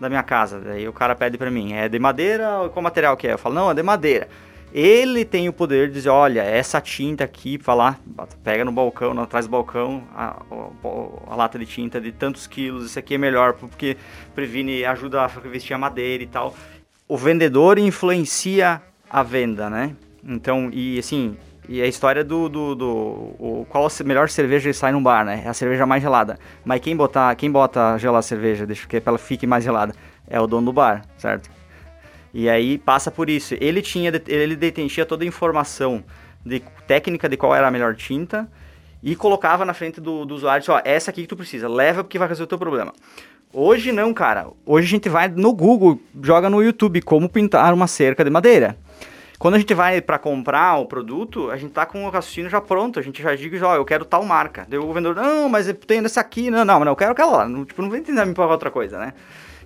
da 0.04 0.10
minha 0.10 0.22
casa. 0.22 0.60
Daí 0.60 0.88
o 0.88 0.94
cara 0.94 1.16
pede 1.16 1.38
para 1.38 1.50
mim, 1.50 1.74
é 1.74 1.89
de 1.89 1.98
madeira 1.98 2.60
ou 2.60 2.70
qual 2.70 2.84
material 2.84 3.18
que 3.18 3.28
é? 3.28 3.34
Eu 3.34 3.38
falo, 3.38 3.56
não, 3.56 3.72
é 3.72 3.74
de 3.74 3.82
madeira. 3.82 4.28
Ele 4.74 5.24
tem 5.24 5.48
o 5.48 5.54
poder 5.54 5.88
de 5.88 5.94
dizer, 5.94 6.10
olha, 6.10 6.42
essa 6.42 6.82
tinta 6.82 7.24
aqui, 7.24 7.60
falar, 7.60 8.00
pega 8.44 8.66
no 8.66 8.72
balcão, 8.72 9.20
atrás 9.22 9.46
do 9.46 9.52
balcão, 9.52 10.04
a, 10.16 10.42
a, 10.52 11.32
a, 11.32 11.36
lata 11.36 11.60
de 11.60 11.66
tinta 11.68 12.02
de 12.02 12.12
tantos 12.12 12.48
quilos, 12.48 12.88
isso 12.88 12.98
aqui 12.98 13.13
é 13.13 13.18
melhor, 13.20 13.54
porque 13.54 13.96
previne, 14.34 14.84
ajuda 14.84 15.22
a 15.22 15.28
vestir 15.28 15.76
a 15.76 15.78
madeira 15.78 16.24
e 16.24 16.28
tal. 16.28 16.56
O 17.08 17.16
vendedor 17.16 17.78
influencia 17.78 18.82
a 19.08 19.22
venda, 19.22 19.70
né? 19.70 19.96
Então, 20.24 20.72
e 20.74 20.98
assim, 20.98 21.38
e 21.67 21.82
a 21.82 21.88
história 21.88 22.23
do, 22.23 22.49
do, 22.49 22.76
do 22.76 22.88
o, 23.39 23.65
qual 23.69 23.88
a 23.88 24.04
melhor 24.04 24.30
cerveja 24.30 24.71
sai 24.73 24.91
num 24.91 25.02
bar, 25.02 25.23
né? 25.23 25.43
É 25.45 25.49
a 25.49 25.54
cerveja 25.54 25.86
mais 25.86 26.02
gelada. 26.02 26.38
Mas 26.65 26.82
quem 26.82 26.95
botar, 26.95 27.34
quem 27.36 27.49
bota 27.49 27.97
gelar 27.97 28.19
a 28.19 28.21
cerveja, 28.21 28.65
deixa 28.65 28.88
que 28.88 29.02
ela 29.06 29.17
fique 29.17 29.47
mais 29.47 29.63
gelada, 29.63 29.93
é 30.28 30.39
o 30.39 30.47
dono 30.47 30.65
do 30.65 30.73
bar, 30.73 31.04
certo? 31.17 31.49
E 32.34 32.49
aí 32.49 32.78
passa 32.78 33.10
por 33.10 33.30
isso. 33.30 33.56
Ele 33.62 33.82
tinha, 33.82 34.12
ele 34.28 34.56
detentia 34.56 35.06
toda 35.06 35.23
a 35.23 35.28
informação 35.28 36.04
de 36.45 36.62
técnica 36.88 37.30
de 37.30 37.38
qual 37.38 37.56
era 37.56 37.67
a 37.67 37.71
melhor 37.71 37.95
tinta 37.95 38.49
e 39.02 39.15
colocava 39.15 39.63
na 39.65 39.73
frente 39.73 40.02
do, 40.02 40.26
do 40.26 40.34
usuário, 40.34 40.63
ó, 40.69 40.82
essa 40.84 41.12
aqui 41.12 41.21
que 41.21 41.28
tu 41.28 41.36
precisa, 41.36 41.67
leva 41.67 42.04
porque 42.04 42.17
vai 42.17 42.28
resolver 42.28 42.45
o 42.45 42.49
teu 42.49 42.58
problema. 42.58 42.93
Hoje 43.52 43.91
não, 43.91 44.13
cara. 44.13 44.47
Hoje 44.65 44.88
a 44.88 44.89
gente 44.89 45.10
vai 45.10 45.28
no 45.28 45.54
Google, 45.54 45.99
joga 46.21 46.49
no 46.49 46.63
YouTube 46.63 47.02
como 47.02 47.30
pintar 47.30 47.73
uma 47.73 47.86
cerca 47.86 48.23
de 48.23 48.30
madeira. 48.30 48.76
Quando 49.39 49.56
a 49.56 49.60
gente 49.60 49.74
vai 49.74 50.02
para 50.02 50.17
comprar 50.17 50.78
o 50.78 50.86
produto, 50.86 51.50
a 51.52 51.58
gente 51.58 51.72
tá 51.72 51.86
com 51.86 52.06
o 52.06 52.10
raciocínio 52.10 52.50
já 52.50 52.62
pronto, 52.62 53.00
a 53.00 53.02
gente 53.02 53.22
já 53.22 53.36
diga, 53.36 53.67
ó, 53.67 53.76
eu 53.76 53.84
quero 53.84 54.06
tal 54.06 54.24
marca. 54.24 54.65
Daí 54.69 54.80
o 54.80 54.93
vendedor, 54.93 55.15
não, 55.15 55.50
mas 55.50 55.74
tenho 55.86 56.06
essa 56.06 56.22
aqui, 56.22 56.50
não, 56.50 56.63
não, 56.63 56.80
não, 56.80 56.91
eu 56.91 56.96
quero 56.96 57.12
aquela 57.12 57.38
lá. 57.38 57.50
Não, 57.50 57.65
tipo, 57.65 57.82
não 57.82 57.89
vem 57.89 58.02
tentar 58.02 58.26
me 58.26 58.34
pagar 58.34 58.52
outra 58.52 58.72
coisa, 58.72 58.98
né? 58.98 59.13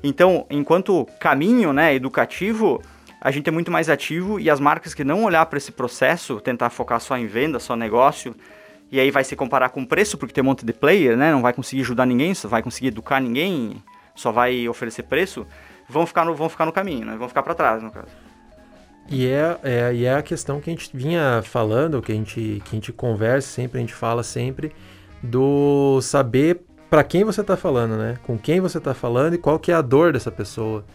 Então, 0.04 0.46
enquanto 0.50 1.06
caminho, 1.20 1.74
né, 1.74 1.94
educativo, 1.94 2.82
a 3.20 3.32
gente 3.32 3.48
é 3.48 3.52
muito 3.52 3.72
mais 3.72 3.90
ativo 3.90 4.40
e 4.40 4.50
as 4.50 4.60
marcas 4.60 4.94
que 4.94 5.04
não 5.04 5.24
olhar 5.24 5.46
para 5.48 5.58
esse 5.58 5.72
processo, 5.72 6.40
tentar 6.40 6.70
focar 6.70 7.00
só 7.00 7.18
em 7.18 7.28
venda, 7.28 7.60
só 7.60 7.76
negócio, 7.76 8.36
e 8.92 9.00
aí 9.00 9.12
vai 9.12 9.24
se 9.24 9.36
comparar 9.36 9.70
com 9.70 9.84
preço, 9.84 10.18
porque 10.18 10.34
tem 10.34 10.44
um 10.44 10.48
monte 10.48 10.66
de 10.66 10.74
player, 10.74 11.18
né, 11.18 11.32
não 11.32 11.42
vai 11.42 11.54
conseguir 11.54 11.82
ajudar 11.82 12.06
ninguém, 12.06 12.34
só 12.34 12.48
vai 12.48 12.64
conseguir 12.64 12.88
educar 12.88 13.20
ninguém, 13.20 13.84
só 14.16 14.32
vai 14.32 14.68
oferecer 14.68 15.04
preço, 15.04 15.46
vão 15.90 16.06
ficar 16.06 16.26
no, 16.26 16.34
vão 16.34 16.48
ficar 16.48 16.66
no 16.66 16.72
caminho, 16.72 17.06
né, 17.06 17.16
vão 17.18 17.28
ficar 17.28 17.44
para 17.44 17.54
trás, 17.54 17.82
no 17.82 17.92
caso. 17.92 18.27
E 19.10 19.26
é, 19.28 19.58
é, 19.64 19.94
e 19.94 20.06
é 20.06 20.16
a 20.16 20.22
questão 20.22 20.60
que 20.60 20.70
a 20.70 20.74
gente 20.74 20.90
vinha 20.94 21.42
falando, 21.44 22.02
que 22.02 22.12
a 22.12 22.16
gente, 22.16 22.62
que 22.66 22.70
a 22.72 22.76
gente 22.76 22.92
conversa 22.92 23.48
sempre, 23.48 23.78
a 23.78 23.82
gente 23.82 23.94
fala 23.94 24.22
sempre, 24.22 24.72
do 25.24 26.00
saber 26.02 26.62
para 26.90 27.04
quem 27.04 27.24
você 27.24 27.42
está 27.42 27.56
falando, 27.56 27.98
né? 27.98 28.18
Com 28.24 28.38
quem 28.38 28.60
você 28.60 28.78
está 28.78 28.94
falando 28.94 29.34
e 29.34 29.38
qual 29.38 29.60
que 29.60 29.72
é 29.72 29.76
a 29.76 29.82
dor 29.82 30.14
dessa 30.14 30.32
pessoa. 30.32 30.86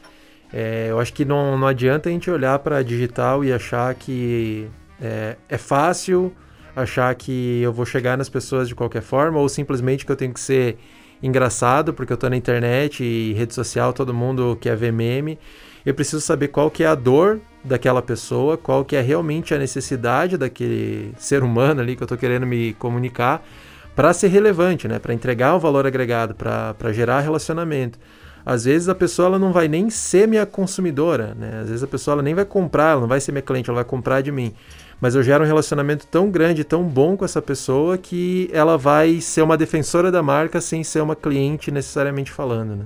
É, 0.52 0.88
eu 0.90 1.00
acho 1.00 1.12
que 1.12 1.24
não, 1.24 1.56
não 1.56 1.66
adianta 1.66 2.08
a 2.08 2.12
gente 2.12 2.30
olhar 2.30 2.58
para 2.58 2.82
digital 2.82 3.42
e 3.44 3.52
achar 3.52 3.94
que 3.94 4.68
é, 5.00 5.36
é 5.48 5.58
fácil, 5.58 6.32
achar 6.76 7.14
que 7.14 7.60
eu 7.62 7.72
vou 7.72 7.86
chegar 7.86 8.18
nas 8.18 8.28
pessoas 8.28 8.68
de 8.68 8.74
qualquer 8.74 9.02
forma, 9.02 9.38
ou 9.38 9.48
simplesmente 9.48 10.04
que 10.04 10.12
eu 10.12 10.16
tenho 10.16 10.34
que 10.34 10.40
ser 10.40 10.76
engraçado 11.22 11.94
porque 11.94 12.12
eu 12.12 12.16
estou 12.16 12.28
na 12.28 12.36
internet 12.36 13.02
e 13.02 13.32
rede 13.32 13.54
social, 13.54 13.92
todo 13.92 14.12
mundo 14.12 14.58
quer 14.60 14.76
ver 14.76 14.92
meme. 14.92 15.38
Eu 15.84 15.94
preciso 15.94 16.20
saber 16.20 16.48
qual 16.48 16.70
que 16.70 16.84
é 16.84 16.86
a 16.86 16.94
dor 16.94 17.40
daquela 17.64 18.00
pessoa, 18.00 18.56
qual 18.56 18.84
que 18.84 18.96
é 18.96 19.00
realmente 19.00 19.54
a 19.54 19.58
necessidade 19.58 20.36
daquele 20.36 21.12
ser 21.16 21.42
humano 21.42 21.80
ali 21.80 21.96
que 21.96 22.02
eu 22.02 22.06
estou 22.06 22.18
querendo 22.18 22.46
me 22.46 22.74
comunicar 22.74 23.44
para 23.94 24.12
ser 24.12 24.28
relevante, 24.28 24.88
né? 24.88 24.98
Para 24.98 25.12
entregar 25.12 25.54
um 25.54 25.58
valor 25.58 25.86
agregado, 25.86 26.34
para 26.34 26.92
gerar 26.92 27.20
relacionamento. 27.20 27.98
Às 28.44 28.64
vezes 28.64 28.88
a 28.88 28.94
pessoa 28.94 29.26
ela 29.26 29.38
não 29.38 29.52
vai 29.52 29.68
nem 29.68 29.90
ser 29.90 30.26
minha 30.26 30.46
consumidora, 30.46 31.34
né? 31.34 31.60
Às 31.62 31.68
vezes 31.68 31.82
a 31.82 31.86
pessoa 31.86 32.14
ela 32.14 32.22
nem 32.22 32.34
vai 32.34 32.44
comprar, 32.44 32.92
ela 32.92 33.00
não 33.02 33.08
vai 33.08 33.20
ser 33.20 33.32
minha 33.32 33.42
cliente, 33.42 33.70
ela 33.70 33.76
vai 33.76 33.84
comprar 33.84 34.20
de 34.20 34.32
mim. 34.32 34.52
Mas 35.00 35.14
eu 35.14 35.22
gero 35.22 35.44
um 35.44 35.46
relacionamento 35.46 36.06
tão 36.06 36.30
grande, 36.30 36.64
tão 36.64 36.84
bom 36.84 37.16
com 37.16 37.24
essa 37.24 37.42
pessoa 37.42 37.98
que 37.98 38.48
ela 38.52 38.78
vai 38.78 39.20
ser 39.20 39.42
uma 39.42 39.56
defensora 39.56 40.10
da 40.10 40.22
marca 40.22 40.60
sem 40.60 40.82
ser 40.82 41.00
uma 41.00 41.16
cliente 41.16 41.70
necessariamente 41.70 42.30
falando, 42.30 42.76
né? 42.76 42.84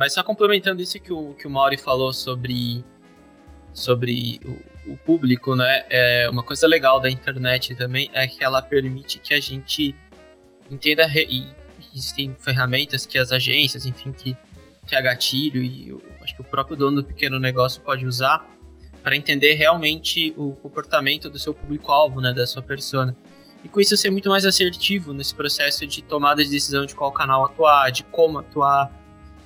Mas 0.00 0.14
só 0.14 0.22
complementando 0.22 0.80
isso 0.80 0.98
que 0.98 1.12
o, 1.12 1.34
que 1.34 1.46
o 1.46 1.50
Mauri 1.50 1.76
falou 1.76 2.10
sobre, 2.10 2.82
sobre 3.70 4.40
o, 4.86 4.92
o 4.92 4.96
público, 4.96 5.54
né? 5.54 5.84
É, 5.90 6.26
uma 6.30 6.42
coisa 6.42 6.66
legal 6.66 6.98
da 6.98 7.10
internet 7.10 7.74
também 7.74 8.10
é 8.14 8.26
que 8.26 8.42
ela 8.42 8.62
permite 8.62 9.18
que 9.18 9.34
a 9.34 9.40
gente 9.40 9.94
entenda 10.70 11.06
e 11.14 11.46
existem 11.94 12.34
ferramentas 12.38 13.04
que 13.04 13.18
as 13.18 13.30
agências, 13.30 13.84
enfim, 13.84 14.10
que, 14.10 14.34
que 14.86 14.96
é 14.96 15.02
gatilho 15.02 15.62
e 15.62 15.90
eu 15.90 16.02
acho 16.22 16.34
que 16.34 16.40
o 16.40 16.44
próprio 16.44 16.78
dono 16.78 17.02
do 17.02 17.04
pequeno 17.04 17.38
negócio 17.38 17.82
pode 17.82 18.06
usar 18.06 18.48
para 19.02 19.14
entender 19.14 19.52
realmente 19.52 20.32
o 20.34 20.52
comportamento 20.52 21.28
do 21.28 21.38
seu 21.38 21.52
público-alvo, 21.52 22.22
né, 22.22 22.32
da 22.32 22.46
sua 22.46 22.62
persona. 22.62 23.14
E 23.62 23.68
com 23.68 23.78
isso 23.78 23.94
ser 23.98 24.08
muito 24.08 24.30
mais 24.30 24.46
assertivo 24.46 25.12
nesse 25.12 25.34
processo 25.34 25.86
de 25.86 26.00
tomada 26.00 26.42
de 26.42 26.48
decisão 26.48 26.86
de 26.86 26.94
qual 26.94 27.12
canal 27.12 27.44
atuar, 27.44 27.90
de 27.92 28.02
como 28.04 28.38
atuar, 28.38 28.98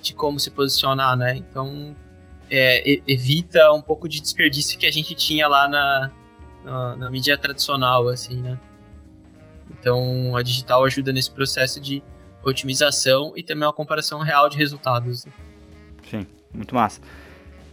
de 0.05 0.15
como 0.15 0.39
se 0.39 0.51
posicionar, 0.51 1.17
né? 1.17 1.37
Então 1.37 1.97
é, 2.51 3.01
evita 3.07 3.73
um 3.73 3.81
pouco 3.81 4.09
de 4.09 4.21
desperdício 4.21 4.79
que 4.79 4.87
a 4.87 4.93
gente 4.93 5.15
tinha 5.15 5.49
lá 5.49 5.67
na, 5.67 6.11
na, 6.65 6.97
na 6.97 7.11
mídia 7.11 7.37
tradicional, 7.39 8.09
assim, 8.09 8.37
né? 8.41 8.59
Então 9.71 10.37
a 10.37 10.43
digital 10.43 10.85
ajuda 10.85 11.13
nesse 11.13 11.31
processo 11.31 11.81
de 11.81 12.03
otimização 12.45 13.33
e 13.35 13.43
também 13.43 13.67
uma 13.67 13.73
comparação 13.73 14.21
real 14.21 14.49
de 14.49 14.59
resultados. 14.59 15.27
Sim, 16.11 16.27
muito 16.53 16.75
massa. 16.75 17.01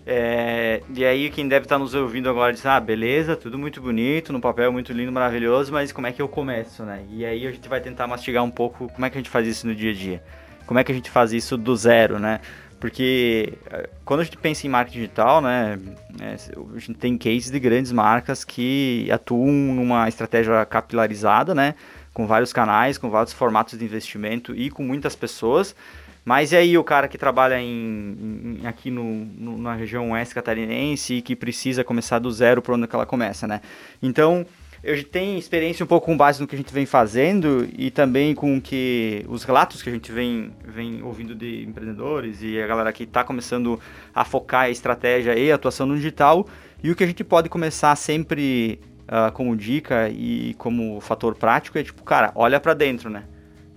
É, 0.05 0.81
e 0.95 1.05
aí 1.05 1.29
quem 1.29 1.47
deve 1.47 1.65
estar 1.65 1.77
nos 1.77 1.93
ouvindo 1.93 2.29
agora 2.29 2.51
diz, 2.51 2.65
ah, 2.65 2.79
beleza, 2.79 3.35
tudo 3.35 3.57
muito 3.57 3.79
bonito, 3.81 4.33
no 4.33 4.41
papel 4.41 4.71
muito 4.71 4.91
lindo, 4.91 5.11
maravilhoso, 5.11 5.71
mas 5.71 5.91
como 5.91 6.07
é 6.07 6.11
que 6.11 6.21
eu 6.21 6.27
começo, 6.27 6.83
né? 6.83 7.05
E 7.09 7.23
aí 7.23 7.45
a 7.45 7.51
gente 7.51 7.67
vai 7.69 7.79
tentar 7.81 8.07
mastigar 8.07 8.43
um 8.43 8.49
pouco 8.49 8.89
como 8.89 9.05
é 9.05 9.09
que 9.09 9.17
a 9.17 9.21
gente 9.21 9.29
faz 9.29 9.45
isso 9.47 9.67
no 9.67 9.75
dia 9.75 9.91
a 9.91 9.93
dia. 9.93 10.23
Como 10.71 10.79
é 10.79 10.85
que 10.85 10.91
a 10.93 10.95
gente 10.95 11.09
faz 11.09 11.33
isso 11.33 11.57
do 11.57 11.75
zero, 11.75 12.17
né? 12.17 12.39
Porque 12.79 13.55
é, 13.69 13.89
quando 14.05 14.21
a 14.21 14.23
gente 14.23 14.37
pensa 14.37 14.65
em 14.65 14.69
marketing 14.69 14.99
digital, 14.99 15.41
né, 15.41 15.77
é, 16.17 16.37
a 16.73 16.79
gente 16.79 16.93
tem 16.93 17.17
cases 17.17 17.51
de 17.51 17.59
grandes 17.59 17.91
marcas 17.91 18.45
que 18.45 19.05
atuam 19.11 19.51
numa 19.51 20.07
estratégia 20.07 20.65
capilarizada, 20.65 21.53
né, 21.53 21.75
com 22.13 22.25
vários 22.25 22.53
canais, 22.53 22.97
com 22.97 23.09
vários 23.09 23.33
formatos 23.33 23.77
de 23.77 23.83
investimento 23.83 24.55
e 24.55 24.69
com 24.69 24.81
muitas 24.81 25.13
pessoas. 25.13 25.75
Mas 26.23 26.53
e 26.53 26.55
aí 26.55 26.77
o 26.77 26.85
cara 26.85 27.09
que 27.09 27.17
trabalha 27.17 27.59
em, 27.59 28.57
em 28.61 28.65
aqui 28.65 28.89
no, 28.89 29.03
no, 29.03 29.57
na 29.57 29.75
região 29.75 30.11
oeste 30.11 30.33
catarinense 30.33 31.15
e 31.15 31.21
que 31.21 31.35
precisa 31.35 31.83
começar 31.83 32.17
do 32.19 32.31
zero 32.31 32.61
para 32.61 32.75
onde 32.75 32.87
ela 32.89 33.05
começa, 33.05 33.45
né? 33.45 33.59
Então, 34.01 34.45
eu 34.83 35.03
tenho 35.03 35.37
experiência 35.37 35.83
um 35.83 35.87
pouco 35.87 36.07
com 36.07 36.17
base 36.17 36.41
no 36.41 36.47
que 36.47 36.55
a 36.55 36.57
gente 36.57 36.73
vem 36.73 36.87
fazendo 36.87 37.67
e 37.77 37.91
também 37.91 38.33
com 38.33 38.59
que 38.59 39.23
os 39.27 39.43
relatos 39.43 39.83
que 39.83 39.89
a 39.89 39.93
gente 39.93 40.11
vem, 40.11 40.51
vem 40.65 41.03
ouvindo 41.03 41.35
de 41.35 41.63
empreendedores 41.63 42.41
e 42.41 42.59
a 42.59 42.65
galera 42.65 42.91
que 42.91 43.03
está 43.03 43.23
começando 43.23 43.79
a 44.13 44.25
focar 44.25 44.61
a 44.61 44.69
estratégia 44.69 45.37
e 45.37 45.51
a 45.51 45.55
atuação 45.55 45.85
no 45.85 45.95
digital 45.95 46.47
e 46.83 46.89
o 46.89 46.95
que 46.95 47.03
a 47.03 47.07
gente 47.07 47.23
pode 47.23 47.47
começar 47.47 47.95
sempre 47.95 48.79
uh, 49.03 49.31
como 49.33 49.55
dica 49.55 50.09
e 50.09 50.55
como 50.55 50.99
fator 50.99 51.35
prático 51.35 51.77
é 51.77 51.83
tipo, 51.83 52.01
cara, 52.03 52.31
olha 52.33 52.59
para 52.59 52.73
dentro, 52.73 53.07
né? 53.07 53.25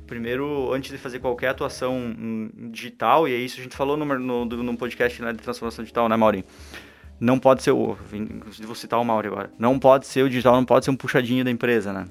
Primeiro, 0.06 0.72
antes 0.72 0.90
de 0.90 0.98
fazer 0.98 1.18
qualquer 1.18 1.48
atuação 1.48 2.14
digital, 2.70 3.26
e 3.26 3.32
é 3.32 3.36
isso 3.36 3.58
a 3.58 3.62
gente 3.62 3.74
falou 3.74 3.96
no, 3.96 4.04
no, 4.18 4.44
no 4.44 4.76
podcast 4.76 5.20
né, 5.22 5.32
de 5.32 5.38
transformação 5.38 5.82
digital, 5.82 6.08
né, 6.08 6.16
Mauri? 6.16 6.44
Não 7.20 7.38
pode 7.38 7.62
ser 7.62 7.70
o. 7.70 7.96
Vou 8.62 8.74
citar 8.74 9.00
o 9.00 9.04
Mauri 9.04 9.28
agora. 9.28 9.50
Não 9.58 9.78
pode 9.78 10.06
ser 10.06 10.22
o 10.22 10.28
digital, 10.28 10.54
não 10.54 10.64
pode 10.64 10.84
ser 10.84 10.90
um 10.90 10.96
puxadinho 10.96 11.44
da 11.44 11.50
empresa, 11.50 11.92
né? 11.92 12.06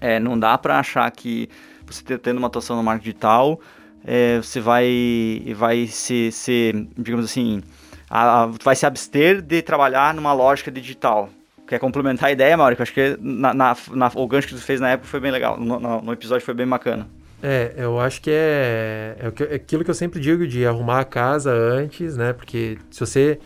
É, 0.00 0.18
não 0.18 0.38
dá 0.38 0.58
para 0.58 0.78
achar 0.78 1.10
que 1.10 1.48
você 1.86 2.18
tendo 2.18 2.38
uma 2.38 2.48
atuação 2.48 2.76
no 2.76 2.82
marketing 2.82 3.10
digital, 3.10 3.60
é, 4.04 4.38
você 4.38 4.60
vai, 4.60 5.54
vai 5.56 5.86
se, 5.86 6.30
se 6.32 6.88
digamos 6.96 7.24
assim, 7.24 7.62
a, 8.10 8.46
vai 8.62 8.74
se 8.74 8.84
abster 8.84 9.40
de 9.40 9.62
trabalhar 9.62 10.12
numa 10.14 10.32
lógica 10.32 10.70
digital. 10.70 11.30
Quer 11.66 11.78
complementar 11.78 12.28
a 12.28 12.32
ideia, 12.32 12.56
Mauro? 12.56 12.74
Que 12.74 12.82
eu 12.82 12.84
acho 12.84 12.92
que 12.92 13.16
na, 13.20 13.54
na, 13.54 13.76
na, 13.92 14.10
o 14.14 14.26
gancho 14.26 14.48
que 14.48 14.54
você 14.54 14.62
fez 14.62 14.80
na 14.80 14.90
época 14.90 15.08
foi 15.08 15.20
bem 15.20 15.30
legal. 15.30 15.58
No, 15.58 15.78
no, 15.78 16.02
no 16.02 16.12
episódio 16.12 16.44
foi 16.44 16.54
bem 16.54 16.66
bacana. 16.66 17.08
É, 17.42 17.74
eu 17.76 17.98
acho 17.98 18.20
que 18.20 18.30
é, 18.30 19.16
é, 19.18 19.54
aquilo 19.54 19.82
que 19.82 19.90
eu 19.90 19.94
sempre 19.94 20.20
digo 20.20 20.46
de 20.46 20.66
arrumar 20.66 21.00
a 21.00 21.04
casa 21.04 21.52
antes, 21.52 22.16
né? 22.16 22.32
Porque 22.32 22.78
se 22.90 23.00
você 23.00 23.38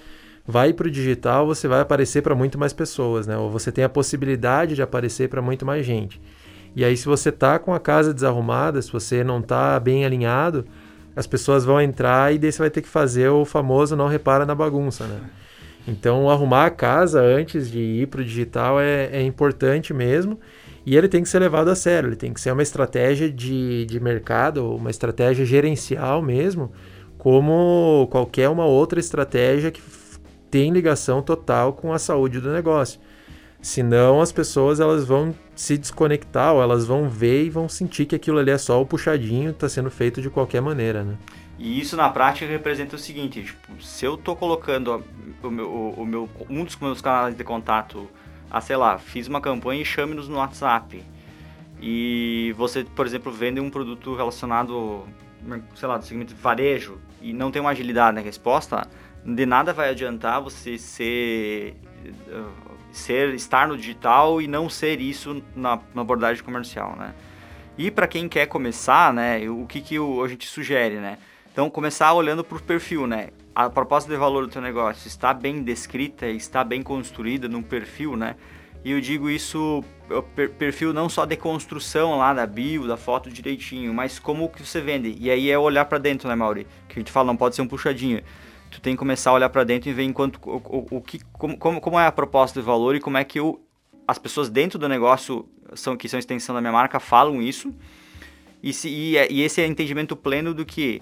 vai 0.46 0.72
para 0.72 0.86
o 0.86 0.90
digital, 0.90 1.46
você 1.46 1.66
vai 1.66 1.80
aparecer 1.80 2.22
para 2.22 2.34
muito 2.34 2.58
mais 2.58 2.72
pessoas, 2.72 3.26
né? 3.26 3.36
Ou 3.36 3.50
você 3.50 3.72
tem 3.72 3.84
a 3.84 3.88
possibilidade 3.88 4.74
de 4.74 4.82
aparecer 4.82 5.28
para 5.28 5.42
muito 5.42 5.66
mais 5.66 5.84
gente. 5.84 6.20
E 6.74 6.84
aí, 6.84 6.96
se 6.96 7.06
você 7.06 7.32
tá 7.32 7.58
com 7.58 7.74
a 7.74 7.80
casa 7.80 8.14
desarrumada, 8.14 8.80
se 8.80 8.92
você 8.92 9.24
não 9.24 9.42
tá 9.42 9.80
bem 9.80 10.04
alinhado, 10.04 10.64
as 11.16 11.26
pessoas 11.26 11.64
vão 11.64 11.80
entrar 11.80 12.34
e 12.34 12.38
daí 12.38 12.52
você 12.52 12.58
vai 12.58 12.70
ter 12.70 12.82
que 12.82 12.88
fazer 12.88 13.28
o 13.30 13.44
famoso 13.44 13.96
não 13.96 14.06
repara 14.06 14.44
na 14.44 14.54
bagunça, 14.54 15.06
né? 15.06 15.20
Então, 15.88 16.28
arrumar 16.28 16.66
a 16.66 16.70
casa 16.70 17.20
antes 17.20 17.70
de 17.70 17.78
ir 17.78 18.08
para 18.08 18.20
o 18.20 18.24
digital 18.24 18.80
é, 18.80 19.08
é, 19.12 19.22
importante 19.22 19.94
mesmo. 19.94 20.38
E 20.84 20.96
ele 20.96 21.08
tem 21.08 21.22
que 21.22 21.28
ser 21.28 21.38
levado 21.38 21.68
a 21.68 21.74
sério, 21.74 22.08
ele 22.08 22.16
tem 22.16 22.32
que 22.32 22.40
ser 22.40 22.52
uma 22.52 22.62
estratégia 22.62 23.30
de, 23.30 23.84
de 23.86 23.98
mercado, 23.98 24.74
uma 24.74 24.90
estratégia 24.90 25.44
gerencial 25.44 26.22
mesmo, 26.22 26.70
como 27.18 28.06
qualquer 28.10 28.48
uma 28.48 28.66
outra 28.66 29.00
estratégia 29.00 29.72
que 29.72 29.80
tem 30.50 30.70
ligação 30.70 31.22
total 31.22 31.72
com 31.72 31.92
a 31.92 31.98
saúde 31.98 32.40
do 32.40 32.52
negócio. 32.52 33.00
Senão 33.60 34.20
as 34.20 34.30
pessoas 34.30 34.80
elas 34.80 35.04
vão 35.04 35.34
se 35.54 35.76
desconectar 35.76 36.54
ou 36.54 36.62
elas 36.62 36.86
vão 36.86 37.08
ver 37.08 37.44
e 37.44 37.50
vão 37.50 37.68
sentir 37.68 38.06
que 38.06 38.14
aquilo 38.14 38.38
ali 38.38 38.50
é 38.50 38.58
só 38.58 38.80
o 38.80 38.86
puxadinho, 38.86 39.50
está 39.50 39.68
sendo 39.68 39.90
feito 39.90 40.22
de 40.22 40.30
qualquer 40.30 40.60
maneira, 40.60 41.02
né? 41.02 41.16
E 41.58 41.80
isso 41.80 41.96
na 41.96 42.08
prática 42.10 42.46
representa 42.46 42.96
o 42.96 42.98
seguinte, 42.98 43.42
tipo, 43.42 43.82
se 43.82 44.04
eu 44.04 44.14
estou 44.14 44.36
colocando 44.36 45.02
o 45.42 45.50
meu, 45.50 45.70
o, 45.70 46.06
meu, 46.06 46.28
um 46.50 46.64
dos 46.64 46.76
meus 46.76 47.00
canais 47.00 47.34
de 47.34 47.42
contato, 47.42 48.08
a 48.50 48.60
sei 48.60 48.76
lá, 48.76 48.98
fiz 48.98 49.26
uma 49.26 49.40
campanha 49.40 49.80
e 49.80 49.84
chame-nos 49.84 50.28
no 50.28 50.36
WhatsApp. 50.36 51.02
E 51.80 52.54
você, 52.56 52.84
por 52.84 53.06
exemplo, 53.06 53.32
vende 53.32 53.58
um 53.58 53.70
produto 53.70 54.14
relacionado, 54.14 55.04
sei 55.74 55.88
lá, 55.88 55.96
do 55.96 56.04
segmento 56.04 56.34
de 56.34 56.40
varejo 56.40 56.98
e 57.22 57.32
não 57.32 57.50
tem 57.50 57.60
uma 57.60 57.70
agilidade 57.70 58.14
na 58.14 58.20
resposta, 58.20 58.86
de 59.26 59.44
nada 59.44 59.72
vai 59.72 59.90
adiantar 59.90 60.40
você 60.40 60.78
ser, 60.78 61.74
ser 62.92 63.34
estar 63.34 63.66
no 63.66 63.76
digital 63.76 64.40
e 64.40 64.46
não 64.46 64.68
ser 64.68 65.00
isso 65.00 65.42
na, 65.54 65.80
na 65.92 66.02
abordagem 66.02 66.44
comercial, 66.44 66.94
né? 66.96 67.12
E 67.76 67.90
para 67.90 68.06
quem 68.06 68.28
quer 68.28 68.46
começar, 68.46 69.12
né, 69.12 69.50
o 69.50 69.66
que, 69.66 69.80
que 69.80 69.98
o, 69.98 70.22
a 70.22 70.28
gente 70.28 70.46
sugere, 70.46 70.96
né? 70.96 71.18
Então, 71.52 71.68
começar 71.68 72.12
olhando 72.12 72.44
para 72.44 72.56
o 72.56 72.62
perfil, 72.62 73.06
né? 73.06 73.30
A 73.54 73.68
proposta 73.68 74.10
de 74.10 74.16
valor 74.16 74.46
do 74.46 74.52
teu 74.52 74.62
negócio 74.62 75.08
está 75.08 75.34
bem 75.34 75.62
descrita, 75.62 76.26
está 76.26 76.62
bem 76.62 76.82
construída 76.82 77.48
num 77.48 77.62
perfil, 77.62 78.16
né? 78.16 78.36
E 78.84 78.92
eu 78.92 79.00
digo 79.00 79.28
isso, 79.28 79.82
perfil 80.58 80.92
não 80.92 81.08
só 81.08 81.24
de 81.24 81.36
construção 81.36 82.18
lá 82.18 82.32
da 82.32 82.46
bio, 82.46 82.86
da 82.86 82.96
foto 82.96 83.28
direitinho, 83.28 83.92
mas 83.92 84.18
como 84.18 84.48
que 84.48 84.64
você 84.64 84.80
vende. 84.80 85.16
E 85.18 85.30
aí 85.30 85.50
é 85.50 85.58
olhar 85.58 85.86
para 85.86 85.98
dentro, 85.98 86.28
né, 86.28 86.34
Mauri? 86.34 86.66
Que 86.88 86.98
a 86.98 87.00
gente 87.00 87.10
fala, 87.10 87.26
não 87.26 87.36
pode 87.36 87.56
ser 87.56 87.62
um 87.62 87.66
puxadinho. 87.66 88.22
Tu 88.70 88.80
tem 88.80 88.94
que 88.94 88.98
começar 88.98 89.30
a 89.30 89.34
olhar 89.34 89.48
para 89.48 89.64
dentro 89.64 89.88
e 89.88 89.92
ver 89.92 90.02
enquanto 90.02 90.38
o, 90.44 90.56
o, 90.56 90.96
o 90.96 91.00
que, 91.00 91.20
como, 91.32 91.80
como, 91.80 91.98
é 91.98 92.06
a 92.06 92.12
proposta 92.12 92.60
de 92.60 92.66
valor 92.66 92.94
e 92.94 93.00
como 93.00 93.16
é 93.16 93.24
que 93.24 93.38
eu, 93.38 93.60
as 94.06 94.18
pessoas 94.18 94.48
dentro 94.48 94.78
do 94.78 94.88
negócio 94.88 95.48
são 95.74 95.96
que 95.96 96.08
são 96.08 96.18
extensão 96.18 96.54
da 96.54 96.60
minha 96.60 96.72
marca 96.72 97.00
falam 97.00 97.40
isso. 97.42 97.74
E, 98.62 98.72
se, 98.72 98.88
e, 98.88 99.16
é, 99.16 99.30
e 99.30 99.42
esse 99.42 99.60
é 99.60 99.66
entendimento 99.66 100.16
pleno 100.16 100.52
do 100.52 100.64
que 100.64 101.00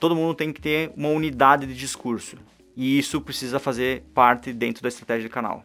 todo 0.00 0.16
mundo 0.16 0.34
tem 0.34 0.52
que 0.52 0.60
ter 0.60 0.90
uma 0.96 1.08
unidade 1.08 1.66
de 1.66 1.74
discurso. 1.74 2.36
E 2.76 2.98
isso 2.98 3.20
precisa 3.20 3.58
fazer 3.58 4.02
parte 4.14 4.52
dentro 4.52 4.82
da 4.82 4.88
estratégia 4.88 5.28
do 5.28 5.32
canal. 5.32 5.62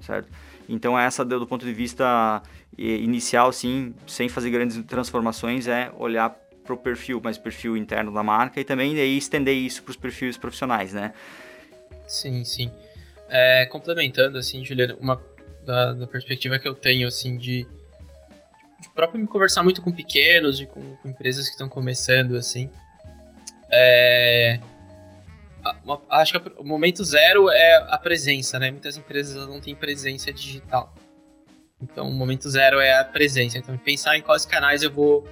certo? 0.00 0.28
Então 0.68 0.98
essa 0.98 1.24
do 1.24 1.46
ponto 1.46 1.64
de 1.64 1.72
vista 1.72 2.42
inicial, 2.76 3.52
sim, 3.52 3.94
sem 4.06 4.28
fazer 4.28 4.50
grandes 4.50 4.82
transformações, 4.84 5.68
é 5.68 5.92
olhar 5.96 6.36
para 6.64 6.74
o 6.74 6.76
perfil, 6.76 7.20
mas 7.22 7.36
perfil 7.36 7.76
interno 7.76 8.12
da 8.12 8.22
marca 8.22 8.60
e 8.60 8.64
também 8.64 8.98
aí 8.98 9.16
estender 9.16 9.54
isso 9.54 9.82
para 9.82 9.90
os 9.90 9.96
perfis 9.96 10.36
profissionais, 10.36 10.92
né? 10.92 11.12
Sim, 12.06 12.44
sim. 12.44 12.70
É, 13.28 13.66
complementando, 13.66 14.38
assim, 14.38 14.64
Juliana, 14.64 14.96
uma 15.00 15.20
da, 15.64 15.92
da, 15.92 16.06
perspectiva 16.06 16.58
que 16.58 16.68
eu 16.68 16.74
tenho, 16.74 17.08
assim, 17.08 17.36
de, 17.36 17.66
de 18.80 18.88
próprio 18.94 19.20
me 19.20 19.26
conversar 19.26 19.62
muito 19.62 19.80
com 19.82 19.90
pequenos 19.90 20.60
e 20.60 20.66
com, 20.66 20.96
com 20.96 21.08
empresas 21.08 21.46
que 21.46 21.52
estão 21.52 21.68
começando, 21.68 22.36
assim, 22.36 22.70
é, 23.70 24.60
uma, 25.84 26.00
acho 26.10 26.38
que 26.38 26.52
o 26.58 26.64
momento 26.64 27.02
zero 27.04 27.48
é 27.50 27.76
a 27.88 27.98
presença, 27.98 28.58
né? 28.58 28.70
Muitas 28.70 28.96
empresas 28.96 29.48
não 29.48 29.60
têm 29.60 29.74
presença 29.74 30.32
digital. 30.32 30.94
Então, 31.80 32.08
o 32.08 32.12
momento 32.12 32.48
zero 32.48 32.80
é 32.80 32.98
a 32.98 33.04
presença. 33.04 33.58
Então, 33.58 33.76
pensar 33.78 34.16
em 34.16 34.22
quais 34.22 34.44
canais 34.44 34.82
eu 34.82 34.90
vou, 34.90 35.26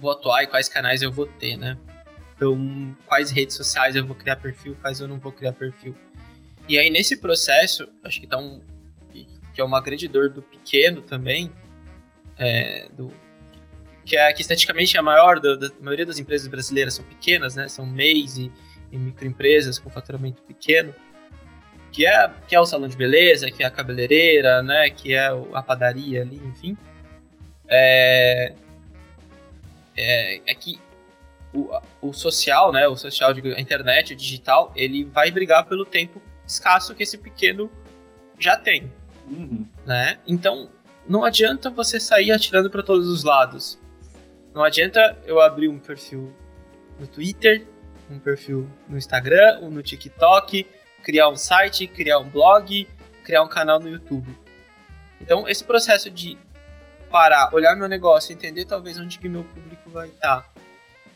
vou 0.00 0.10
atuar 0.10 0.42
e 0.42 0.46
quais 0.46 0.68
canais 0.68 1.02
eu 1.02 1.12
vou 1.12 1.26
ter, 1.26 1.56
né? 1.56 1.76
Então, 2.36 2.96
quais 3.06 3.30
redes 3.30 3.56
sociais 3.56 3.96
eu 3.96 4.06
vou 4.06 4.14
criar 4.14 4.36
perfil, 4.36 4.76
quais 4.80 5.00
eu 5.00 5.08
não 5.08 5.18
vou 5.18 5.32
criar 5.32 5.52
perfil. 5.52 5.94
E 6.68 6.78
aí, 6.78 6.90
nesse 6.90 7.16
processo, 7.16 7.88
acho 8.04 8.20
que 8.20 8.26
tá 8.26 8.38
um. 8.38 8.60
que 9.12 9.60
é 9.60 9.64
uma 9.64 9.80
grande 9.80 10.06
dor 10.06 10.28
do 10.30 10.42
pequeno 10.42 11.02
também, 11.02 11.50
é, 12.36 12.88
do, 12.96 13.12
que, 14.04 14.16
é, 14.16 14.32
que 14.32 14.42
é 14.42 15.00
a 15.00 15.02
maior, 15.02 15.40
da 15.40 15.70
maioria 15.80 16.06
das 16.06 16.18
empresas 16.18 16.46
brasileiras 16.46 16.94
são 16.94 17.04
pequenas, 17.04 17.56
né? 17.56 17.68
São 17.68 17.84
MEIs 17.84 18.38
e, 18.38 18.52
e 18.92 18.98
microempresas 18.98 19.78
com 19.78 19.90
faturamento 19.90 20.42
pequeno 20.42 20.94
que 21.92 22.06
é, 22.06 22.30
que 22.46 22.54
é 22.54 22.60
o 22.60 22.66
salão 22.66 22.88
de 22.88 22.96
beleza, 22.96 23.50
que 23.50 23.62
é 23.62 23.66
a 23.66 23.70
cabeleireira, 23.70 24.62
né, 24.62 24.90
que 24.90 25.14
é 25.14 25.28
a 25.52 25.62
padaria 25.62 26.22
ali, 26.22 26.40
enfim, 26.44 26.76
é, 27.66 28.52
é, 29.98 30.40
é 30.46 30.54
que 30.54 30.80
o, 31.52 31.70
o 32.00 32.12
social, 32.12 32.72
né, 32.72 32.86
o 32.86 32.96
social, 32.96 33.32
a 33.32 33.60
internet, 33.60 34.12
o 34.12 34.16
digital, 34.16 34.72
ele 34.76 35.04
vai 35.04 35.30
brigar 35.30 35.66
pelo 35.66 35.84
tempo 35.84 36.22
escasso 36.46 36.94
que 36.94 37.02
esse 37.02 37.18
pequeno 37.18 37.70
já 38.38 38.56
tem, 38.56 38.92
uhum. 39.28 39.66
né? 39.84 40.18
Então, 40.26 40.70
não 41.08 41.24
adianta 41.24 41.68
você 41.70 41.98
sair 41.98 42.30
atirando 42.30 42.70
para 42.70 42.82
todos 42.82 43.08
os 43.08 43.24
lados. 43.24 43.78
Não 44.54 44.62
adianta 44.62 45.18
eu 45.26 45.40
abrir 45.40 45.68
um 45.68 45.78
perfil 45.78 46.32
no 46.98 47.06
Twitter, 47.06 47.66
um 48.10 48.18
perfil 48.18 48.68
no 48.88 48.96
Instagram, 48.96 49.60
um 49.62 49.70
no 49.70 49.82
TikTok, 49.82 50.66
criar 51.02 51.28
um 51.28 51.36
site, 51.36 51.86
criar 51.86 52.18
um 52.18 52.28
blog, 52.28 52.86
criar 53.24 53.42
um 53.42 53.48
canal 53.48 53.80
no 53.80 53.88
YouTube. 53.88 54.28
Então, 55.20 55.48
esse 55.48 55.64
processo 55.64 56.10
de 56.10 56.38
parar, 57.10 57.54
olhar 57.54 57.76
meu 57.76 57.88
negócio, 57.88 58.32
entender 58.32 58.64
talvez 58.64 58.98
onde 58.98 59.18
que 59.18 59.28
meu 59.28 59.44
público 59.44 59.90
vai 59.90 60.08
estar. 60.08 60.50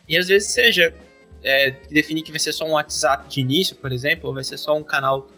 E 0.09 0.17
às 0.17 0.29
vezes 0.29 0.51
seja 0.51 0.95
é, 1.43 1.71
definir 1.91 2.23
que 2.23 2.31
vai 2.31 2.41
ser 2.41 2.53
só 2.53 2.65
um 2.65 2.73
WhatsApp 2.73 3.29
de 3.29 3.41
início, 3.41 3.77
por 3.77 3.93
exemplo, 3.93 4.29
ou 4.29 4.35
vai 4.35 4.45
ser 4.45 4.57
só 4.57 4.77
um 4.77 4.83
canal 4.83 5.29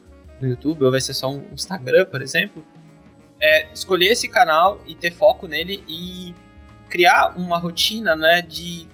no 0.40 0.48
YouTube, 0.48 0.84
ou 0.84 0.90
vai 0.90 1.00
ser 1.00 1.14
só 1.14 1.30
um 1.30 1.44
Instagram, 1.52 2.06
por 2.06 2.22
exemplo. 2.22 2.64
É, 3.40 3.68
escolher 3.72 4.08
esse 4.08 4.28
canal 4.28 4.80
e 4.86 4.94
ter 4.94 5.12
foco 5.12 5.46
nele 5.46 5.82
e 5.88 6.34
criar 6.88 7.36
uma 7.36 7.58
rotina 7.58 8.14
né, 8.14 8.40
de, 8.42 8.86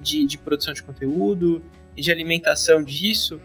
de, 0.00 0.24
de 0.26 0.38
produção 0.38 0.72
de 0.72 0.82
conteúdo 0.82 1.62
e 1.96 2.02
de 2.02 2.10
alimentação 2.10 2.82
disso 2.82 3.40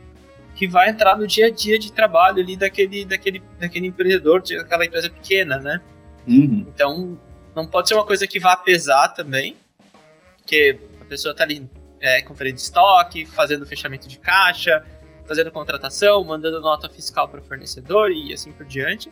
que 0.56 0.68
vai 0.68 0.90
entrar 0.90 1.18
no 1.18 1.26
dia 1.26 1.48
a 1.48 1.50
dia 1.50 1.80
de 1.80 1.92
trabalho 1.92 2.42
ali 2.42 2.56
daquele, 2.56 3.06
daquele, 3.06 3.42
daquele 3.60 3.88
empreendedor, 3.88 4.42
daquela 4.42 4.86
empresa 4.86 5.10
pequena, 5.10 5.58
né? 5.58 5.82
Uhum. 6.28 6.66
Então, 6.68 7.20
não 7.56 7.66
pode 7.66 7.88
ser 7.88 7.96
uma 7.96 8.06
coisa 8.06 8.26
que 8.28 8.40
vá 8.40 8.56
pesar 8.56 9.10
também, 9.10 9.58
porque 10.38 10.80
a 11.00 11.06
pessoa 11.06 11.32
está 11.32 11.44
ali 11.44 11.70
é, 12.00 12.22
conferindo 12.22 12.58
estoque, 12.58 13.26
fazendo 13.26 13.66
fechamento 13.66 14.08
de 14.08 14.18
caixa, 14.18 14.84
fazendo 15.28 15.52
contratação, 15.52 16.24
mandando 16.24 16.60
nota 16.60 16.90
fiscal 16.90 17.28
para 17.30 17.40
o 17.40 17.44
fornecedor 17.44 18.12
e 18.12 18.34
assim 18.34 18.52
por 18.52 18.66
diante. 18.66 19.12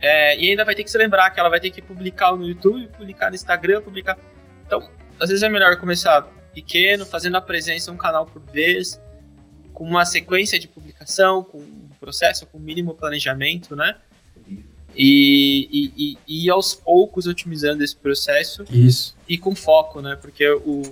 É, 0.00 0.38
e 0.38 0.50
ainda 0.50 0.64
vai 0.64 0.74
ter 0.74 0.84
que 0.84 0.90
se 0.90 0.98
lembrar 0.98 1.30
que 1.30 1.40
ela 1.40 1.48
vai 1.48 1.60
ter 1.60 1.70
que 1.70 1.82
publicar 1.82 2.34
no 2.36 2.46
YouTube, 2.46 2.86
publicar 2.88 3.30
no 3.30 3.34
Instagram, 3.34 3.82
publicar. 3.82 4.16
Então, 4.66 4.88
às 5.20 5.28
vezes 5.28 5.42
é 5.42 5.48
melhor 5.48 5.76
começar 5.76 6.22
pequeno, 6.54 7.04
fazendo 7.04 7.36
a 7.36 7.40
presença 7.40 7.90
um 7.90 7.96
canal 7.96 8.24
por 8.26 8.40
vez, 8.42 9.00
com 9.72 9.84
uma 9.84 10.04
sequência 10.04 10.58
de 10.58 10.68
publicação, 10.68 11.42
com 11.42 11.58
um 11.58 11.90
processo, 12.00 12.46
com 12.46 12.58
mínimo 12.58 12.94
planejamento, 12.94 13.74
né? 13.74 13.96
E, 15.00 15.68
e, 15.70 15.92
e, 15.96 16.44
e, 16.44 16.50
aos 16.50 16.74
poucos 16.74 17.28
otimizando 17.28 17.84
esse 17.84 17.94
processo. 17.94 18.64
Isso. 18.68 19.16
E 19.28 19.38
com 19.38 19.54
foco, 19.54 20.02
né? 20.02 20.18
Porque 20.20 20.50
o 20.50 20.82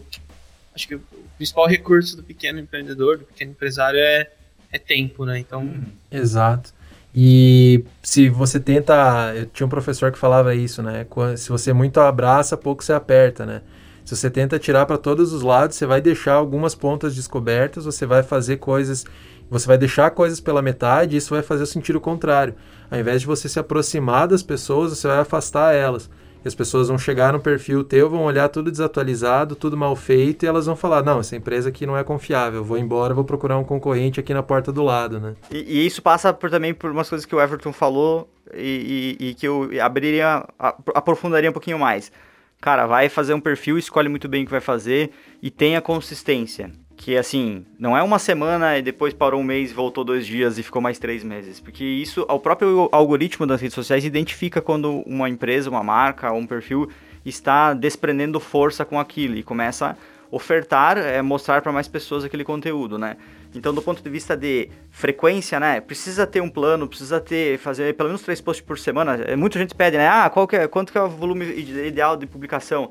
acho 0.73 0.87
que 0.87 0.95
o 0.95 1.03
principal 1.37 1.67
recurso 1.67 2.17
do 2.17 2.23
pequeno 2.23 2.61
empreendedor, 2.61 3.19
do 3.19 3.25
pequeno 3.25 3.51
empresário 3.51 3.99
é, 3.99 4.31
é 4.71 4.79
tempo, 4.79 5.25
né? 5.25 5.39
Então. 5.39 5.69
Exato. 6.11 6.73
E 7.15 7.83
se 8.03 8.29
você 8.29 8.61
tenta. 8.61 9.33
Eu 9.35 9.47
tinha 9.47 9.67
um 9.67 9.71
professor 9.71 10.13
que 10.13 10.19
falava 10.19 10.55
isso, 10.55 10.83
né? 10.83 11.07
Se 11.37 11.49
você 11.49 11.73
muito 11.73 11.99
abraça, 11.99 12.57
pouco 12.57 12.85
você 12.85 12.93
aperta, 12.93 13.47
né? 13.47 13.63
Se 14.05 14.15
você 14.15 14.31
tenta 14.31 14.57
tirar 14.59 14.87
para 14.87 14.99
todos 14.99 15.33
os 15.33 15.43
lados, 15.43 15.77
você 15.77 15.85
vai 15.85 16.01
deixar 16.01 16.35
algumas 16.35 16.77
pontas 16.77 17.17
descobertas, 17.17 17.87
você 17.87 18.07
vai 18.07 18.23
fazer 18.23 18.59
coisas, 18.59 19.05
você 19.51 19.67
vai 19.67 19.79
deixar 19.79 20.11
coisas 20.11 20.41
pela 20.41 20.63
metade, 20.63 21.15
e 21.15 21.19
isso 21.19 21.35
vai 21.35 21.43
fazer 21.43 21.63
o 21.63 21.67
sentido 21.67 22.01
contrário. 22.01 22.55
Ao 22.91 22.99
invés 22.99 23.21
de 23.21 23.27
você 23.27 23.49
se 23.49 23.59
aproximar 23.59 24.29
das 24.29 24.43
pessoas, 24.43 24.91
você 24.91 25.09
vai 25.09 25.19
afastar 25.19 25.75
elas. 25.75 26.11
E 26.45 26.49
as 26.49 26.55
pessoas 26.55 26.89
vão 26.89 26.99
chegar 26.99 27.33
no 27.33 27.41
perfil 27.41 27.83
teu, 27.83 28.09
vão 28.09 28.25
olhar 28.25 28.49
tudo 28.49 28.71
desatualizado, 28.71 29.57
tudo 29.57 29.77
mal 29.77 29.97
feito, 29.97 30.45
e 30.45 30.47
elas 30.47 30.67
vão 30.67 30.77
falar: 30.77 31.03
não, 31.03 31.21
essa 31.21 31.35
empresa 31.35 31.69
aqui 31.69 31.87
não 31.87 31.97
é 31.97 32.05
confiável, 32.05 32.63
vou 32.63 32.79
embora, 32.79 33.15
vou 33.15 33.25
procurar 33.25 33.59
um 33.59 33.65
concorrente 33.65 34.21
aqui 34.21 34.33
na 34.33 34.43
porta 34.43 34.73
do 34.73 34.83
lado, 34.83 35.19
né? 35.19 35.35
E, 35.51 35.81
e 35.81 35.87
isso 35.87 36.01
passa 36.01 36.33
por, 36.33 36.51
também 36.51 36.73
por 36.73 36.91
umas 36.91 37.09
coisas 37.09 37.27
que 37.27 37.35
o 37.35 37.41
Everton 37.41 37.73
falou 37.73 38.29
e, 38.55 39.17
e, 39.21 39.29
e 39.29 39.35
que 39.35 39.47
eu 39.49 39.69
abriria, 39.83 40.47
aprofundaria 40.95 41.51
um 41.51 41.53
pouquinho 41.53 41.79
mais 41.79 42.13
cara, 42.61 42.87
vai 42.87 43.09
fazer 43.09 43.35
um 43.35 43.41
perfil, 43.41 43.79
escolhe 43.79 44.09
muito 44.09 44.29
bem 44.29 44.43
o 44.43 44.47
que 44.47 44.51
vai 44.51 44.61
fazer 44.61 45.11
e 45.43 45.51
tenha 45.51 45.81
consistência. 45.81 46.71
Que 46.97 47.17
assim, 47.17 47.65
não 47.79 47.97
é 47.97 48.03
uma 48.03 48.19
semana 48.19 48.79
e 48.79 48.83
depois 48.83 49.13
parou 49.13 49.41
um 49.41 49.45
mês, 49.45 49.71
voltou 49.71 50.03
dois 50.03 50.27
dias 50.27 50.59
e 50.59 50.63
ficou 50.63 50.81
mais 50.81 50.99
três 50.99 51.23
meses. 51.23 51.61
Porque 51.61 51.85
isso, 51.85 52.25
o 52.29 52.39
próprio 52.39 52.89
algoritmo 52.91 53.47
das 53.47 53.61
redes 53.61 53.75
sociais 53.75 54.05
identifica 54.05 54.63
quando 54.63 55.03
uma 55.07 55.29
empresa, 55.29 55.69
uma 55.69 55.83
marca 55.83 56.33
um 56.33 56.47
perfil 56.47 56.89
está 57.25 57.75
desprendendo 57.75 58.41
força 58.41 58.85
com 58.85 58.99
aquilo 58.99 59.37
e 59.37 59.43
começa 59.43 59.91
a 59.91 59.97
ofertar, 60.31 60.97
é, 60.97 61.21
mostrar 61.23 61.61
para 61.61 61.73
mais 61.73 61.89
pessoas 61.89 62.25
aquele 62.25 62.45
conteúdo, 62.45 62.99
né? 62.99 63.17
Então, 63.55 63.73
do 63.73 63.81
ponto 63.81 64.03
de 64.03 64.11
vista 64.11 64.37
de 64.37 64.69
frequência, 64.91 65.59
né? 65.59 65.81
Precisa 65.81 66.27
ter 66.27 66.41
um 66.41 66.49
plano, 66.49 66.87
precisa 66.87 67.21
ter, 67.21 67.59
fazer 67.59 67.95
pelo 67.95 68.11
menos 68.11 68.23
três 68.23 68.41
posts 68.41 68.65
por 68.65 68.79
semana. 68.79 69.19
Muita 69.37 69.59
gente 69.59 69.75
pede, 69.75 69.97
né? 69.97 70.09
Ah, 70.09 70.29
qual 70.29 70.47
que 70.47 70.57
é, 70.57 70.69
quanto 70.69 70.93
que 70.93 70.99
é 70.99 71.03
o 71.03 71.09
volume 71.09 71.45
ideal 71.45 72.17
de 72.17 72.27
publicação? 72.27 72.91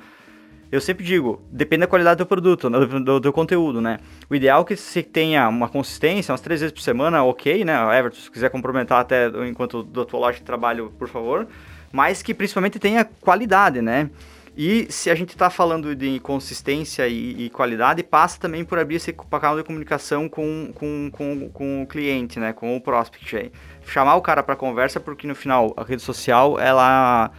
Eu 0.72 0.82
sempre 0.82 1.06
digo, 1.06 1.42
depende 1.52 1.82
da 1.82 1.88
qualidade 1.88 2.18
do 2.18 2.26
produto, 2.26 2.70
né, 2.70 2.80
do, 2.80 3.00
do, 3.00 3.20
do, 3.20 3.34
conteúdo, 3.34 3.80
né? 3.80 4.00
O 4.30 4.36
ideal 4.36 4.62
é 4.62 4.66
que 4.66 4.76
você 4.76 5.04
tenha 5.04 5.48
uma 5.48 5.70
consistência, 5.70 6.32
umas 6.32 6.42
três 6.42 6.60
vezes 6.60 6.74
por 6.74 6.82
semana, 6.82 7.24
ok, 7.24 7.64
né? 7.64 7.74
Everton, 7.98 8.20
se 8.20 8.32
quiser 8.32 8.50
complementar 8.50 9.02
até 9.02 9.28
enquanto 9.48 9.84
do 9.84 10.06
tua 10.06 10.20
loja 10.20 10.40
de 10.40 10.44
trabalho, 10.44 10.92
por 10.98 11.08
favor. 11.08 11.48
Mas 11.92 12.22
que 12.22 12.34
principalmente 12.34 12.80
tenha 12.80 13.06
qualidade, 13.06 13.82
né? 13.82 14.10
E 14.58 14.88
se 14.90 15.10
a 15.10 15.16
gente 15.16 15.32
está 15.32 15.50
falando 15.50 15.94
de 15.94 16.20
consistência 16.22 17.06
e, 17.08 17.46
e, 17.46 17.50
qualidade, 17.50 18.02
passa 18.04 18.40
também 18.40 18.64
por 18.64 18.80
abrir 18.80 18.96
esse 18.96 19.12
canal 19.12 19.58
de 19.58 19.64
comunicação 19.64 20.30
com, 20.30 20.72
com, 20.74 21.12
com, 21.12 21.50
com 21.50 21.84
o 21.84 21.88
cliente, 21.88 22.40
né? 22.40 22.54
Com 22.54 22.76
o 22.76 22.80
prospect 22.80 23.36
aí. 23.36 23.52
Chamar 23.86 24.16
o 24.16 24.22
cara 24.22 24.42
para 24.42 24.56
conversa, 24.56 24.98
porque 24.98 25.28
no 25.28 25.36
final 25.36 25.74
a 25.76 25.84
rede 25.84 26.02
social, 26.02 26.58
ela 26.58 27.32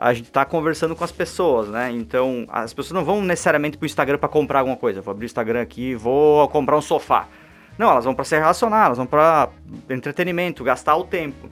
a 0.00 0.14
gente 0.14 0.28
está 0.28 0.46
conversando 0.46 0.96
com 0.96 1.04
as 1.04 1.12
pessoas, 1.12 1.68
né? 1.68 1.92
Então, 1.92 2.46
as 2.48 2.72
pessoas 2.72 2.92
não 2.92 3.04
vão 3.04 3.20
necessariamente 3.20 3.76
para 3.76 3.84
o 3.84 3.86
Instagram 3.86 4.16
para 4.16 4.30
comprar 4.30 4.60
alguma 4.60 4.76
coisa. 4.76 5.02
Vou 5.02 5.12
abrir 5.12 5.26
o 5.26 5.26
Instagram 5.26 5.60
aqui, 5.60 5.94
vou 5.94 6.48
comprar 6.48 6.78
um 6.78 6.80
sofá. 6.80 7.28
Não, 7.76 7.90
elas 7.90 8.06
vão 8.06 8.14
para 8.14 8.24
se 8.24 8.34
relacionar, 8.34 8.86
elas 8.86 8.96
vão 8.96 9.06
para 9.06 9.50
entretenimento, 9.90 10.64
gastar 10.64 10.96
o 10.96 11.04
tempo. 11.04 11.50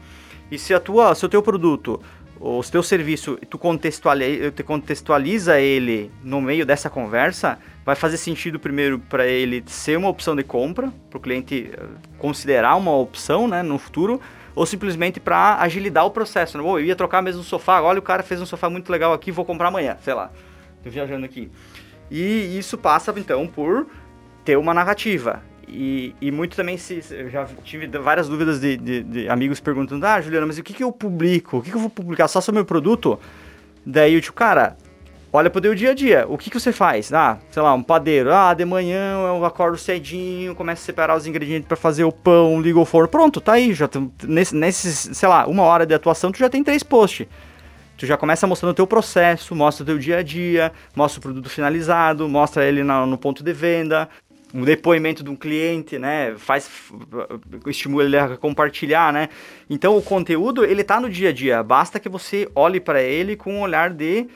E 0.51 0.59
se 0.59 0.73
a 0.73 0.81
tua, 0.81 1.15
se 1.15 1.27
o 1.27 1.29
teu 1.29 1.43
produto 1.43 2.01
o 2.41 2.63
teu 2.63 2.83
serviço, 2.83 3.37
tu 3.51 3.59
contextualiza, 3.59 4.53
tu 4.53 4.65
contextualiza 4.65 5.61
ele 5.61 6.11
no 6.23 6.41
meio 6.41 6.65
dessa 6.65 6.89
conversa, 6.89 7.59
vai 7.85 7.97
fazer 7.97 8.17
sentido 8.17 8.61
primeiro 8.61 8.99
para 8.99 9.27
ele 9.27 9.63
ser 9.67 9.99
uma 9.99 10.09
opção 10.09 10.37
de 10.37 10.45
compra, 10.45 10.93
para 11.11 11.19
o 11.19 11.21
cliente 11.21 11.71
eh, 11.73 11.83
considerar 12.17 12.77
uma 12.77 12.95
opção 12.97 13.49
né, 13.49 13.63
no 13.63 13.77
futuro, 13.77 14.21
ou 14.59 14.67
simplesmente 14.67 15.21
para 15.21 15.57
agilidar 15.61 16.05
o 16.05 16.11
processo. 16.11 16.59
Né? 16.59 16.65
eu 16.65 16.81
ia 16.81 16.97
trocar 16.97 17.23
mesmo 17.23 17.41
o 17.41 17.45
sofá, 17.45 17.81
olha 17.81 18.01
o 18.01 18.03
cara 18.03 18.25
fez 18.25 18.41
um 18.41 18.47
sofá 18.47 18.69
muito 18.69 18.91
legal 18.91 19.13
aqui, 19.13 19.31
vou 19.31 19.45
comprar 19.45 19.69
amanhã, 19.69 19.97
sei 20.03 20.15
lá, 20.15 20.31
tô 20.83 20.91
viajando 20.91 21.25
aqui. 21.25 21.49
E 22.11 22.59
isso 22.59 22.77
passa 22.77 23.15
então 23.17 23.47
por 23.47 23.87
ter 24.45 24.57
uma 24.57 24.75
narrativa. 24.75 25.43
e, 25.69 26.15
e, 26.21 26.33
muito 26.33 26.57
também 26.57 26.77
se. 26.77 27.03
Eu 27.11 27.29
já 27.29 27.47
tive 27.63 27.87
várias 27.99 28.29
dúvidas 28.29 28.59
de, 28.59 28.77
de, 28.77 29.03
de, 29.03 29.29
amigos 29.29 29.61
perguntando: 29.61 30.05
Ah, 30.05 30.21
Juliana, 30.21 30.47
mas 30.47 30.59
o 30.59 30.63
que, 30.63 30.73
que 30.73 30.83
eu 30.83 30.91
publico? 30.91 31.59
O 31.59 31.63
que, 31.63 31.71
que 31.71 31.77
eu 31.77 31.81
vou 31.81 31.91
publicar 31.91 32.27
só 32.27 32.41
sobre 32.41 32.59
o 32.59 32.61
meu 32.61 32.65
produto? 32.65 33.21
Daí 33.85 34.15
eu 34.15 34.21
digo, 34.21 34.35
cara, 34.35 34.77
olha 35.33 35.51
pro 35.51 35.61
teu 35.61 35.75
dia 35.75 35.91
a 35.91 35.95
dia. 35.95 36.27
O 36.29 36.39
que, 36.39 36.51
que 36.51 36.59
você 36.59 36.73
faz? 36.73 37.13
Ah, 37.13 37.39
sei 37.51 37.63
lá, 37.63 37.75
um 37.75 37.83
padeiro. 37.83 38.33
Ah, 38.33 38.55
de 38.55 38.65
manhã 38.65 39.15
eu 39.27 39.45
acordo 39.45 39.77
cedinho, 39.77 40.55
começo 40.55 40.83
a 40.83 40.85
separar 40.85 41.17
os 41.17 41.27
ingredientes 41.27 41.67
para 41.67 41.77
fazer 41.77 42.05
o 42.05 42.13
pão, 42.13 42.61
ligo 42.61 42.81
o 42.81 42.85
forno. 42.85 43.09
Pronto, 43.09 43.41
tá 43.41 43.53
aí. 43.53 43.73
Já 43.73 43.89
nesse, 44.25 44.55
nesses, 44.55 45.17
sei 45.17 45.29
lá, 45.29 45.47
uma 45.47 45.63
hora 45.63 45.87
de 45.87 45.95
atuação, 45.95 46.33
tu 46.33 46.39
já 46.39 46.49
tem 46.49 46.63
três 46.65 46.83
posts. 46.83 47.27
Tu 47.97 48.07
já 48.07 48.17
começa 48.17 48.47
mostrando 48.47 48.71
o 48.71 48.75
teu 48.75 48.87
processo, 48.87 49.57
mostra 49.57 49.83
o 49.83 49.87
teu 49.87 49.99
dia 49.99 50.19
a 50.19 50.23
dia, 50.23 50.73
mostra 50.95 51.19
o 51.19 51.23
produto 51.23 51.51
finalizado, 51.51 52.29
mostra 52.29 52.65
ele 52.65 52.85
no, 52.85 53.07
no 53.07 53.19
ponto 53.19 53.43
de 53.43 53.53
venda, 53.53 54.09
um 54.55 54.63
depoimento 54.63 55.25
de 55.25 55.31
um 55.31 55.35
cliente, 55.35 55.99
né? 55.99 56.35
Faz 56.37 56.71
estimula 57.67 58.05
ele 58.05 58.17
a 58.17 58.37
compartilhar, 58.37 59.13
né? 59.13 59.29
Então 59.69 59.97
o 59.97 60.03
conteúdo 60.03 60.65
ele 60.65 60.85
tá 60.85 61.01
no 61.01 61.11
dia 61.11 61.31
a 61.31 61.33
dia. 61.33 61.63
Basta 61.63 61.99
que 61.99 62.09
você 62.09 62.49
olhe 62.55 62.79
para 62.79 63.03
ele 63.03 63.35
com 63.37 63.55
um 63.55 63.61
olhar 63.63 63.91
de 63.91 64.29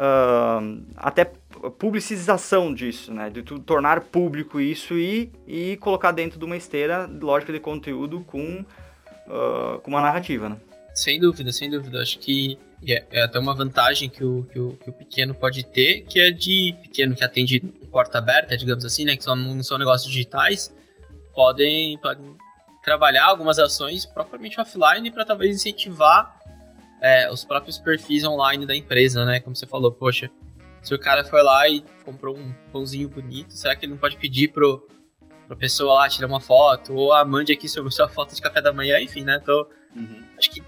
uh, 0.00 0.82
até 0.96 1.30
publicização 1.78 2.72
disso, 2.72 3.12
né? 3.12 3.28
De 3.28 3.42
tornar 3.42 4.00
público 4.00 4.60
isso 4.60 4.94
e, 4.94 5.30
e 5.46 5.76
colocar 5.76 6.12
dentro 6.12 6.38
de 6.38 6.44
uma 6.44 6.56
esteira 6.56 7.06
lógica 7.06 7.52
de 7.52 7.60
conteúdo 7.60 8.20
com, 8.20 8.64
uh, 9.26 9.78
com 9.82 9.90
uma 9.90 10.00
narrativa, 10.00 10.48
né? 10.48 10.56
Sem 10.94 11.20
dúvida, 11.20 11.52
sem 11.52 11.70
dúvida. 11.70 12.00
Acho 12.00 12.18
que 12.18 12.58
é, 12.86 13.04
é 13.10 13.22
até 13.22 13.38
uma 13.38 13.54
vantagem 13.54 14.08
que 14.08 14.24
o, 14.24 14.44
que 14.50 14.58
o, 14.58 14.72
que, 14.72 14.90
o, 14.90 14.92
pequeno 14.92 15.34
pode 15.34 15.64
ter, 15.64 16.02
que 16.02 16.18
é 16.18 16.30
de 16.30 16.74
pequeno 16.82 17.14
que 17.14 17.22
atende 17.22 17.60
porta 17.90 18.18
aberta, 18.18 18.56
digamos 18.56 18.84
assim, 18.84 19.04
né? 19.04 19.16
Que 19.16 19.22
são, 19.22 19.36
não 19.36 19.62
são 19.62 19.78
negócios 19.78 20.10
digitais, 20.10 20.74
podem, 21.34 21.98
podem 21.98 22.36
trabalhar 22.82 23.26
algumas 23.26 23.58
ações 23.58 24.06
propriamente 24.06 24.58
offline 24.60 25.10
para 25.10 25.24
talvez 25.24 25.54
incentivar 25.54 26.39
é, 27.00 27.30
os 27.30 27.44
próprios 27.44 27.78
perfis 27.78 28.24
online 28.24 28.66
da 28.66 28.76
empresa, 28.76 29.24
né? 29.24 29.40
Como 29.40 29.56
você 29.56 29.66
falou, 29.66 29.90
poxa, 29.90 30.30
se 30.82 30.94
o 30.94 30.98
cara 30.98 31.24
foi 31.24 31.42
lá 31.42 31.68
e 31.68 31.84
comprou 32.04 32.36
um 32.36 32.52
pãozinho 32.72 33.08
bonito, 33.08 33.52
será 33.52 33.74
que 33.76 33.84
ele 33.84 33.92
não 33.92 33.98
pode 33.98 34.16
pedir 34.16 34.48
pro, 34.48 34.86
pra 35.46 35.56
pessoa 35.56 35.94
lá 35.94 36.08
tirar 36.08 36.26
uma 36.26 36.40
foto? 36.40 36.94
Ou 36.94 37.12
a 37.12 37.20
ah, 37.20 37.24
mande 37.24 37.52
aqui 37.52 37.68
sobre 37.68 37.90
sua 37.90 38.08
foto 38.08 38.34
de 38.34 38.40
café 38.40 38.60
da 38.60 38.72
manhã, 38.72 39.00
enfim, 39.00 39.24
né? 39.24 39.38
Então, 39.42 39.66
uhum. 39.96 40.22
acho 40.38 40.50
que 40.50 40.62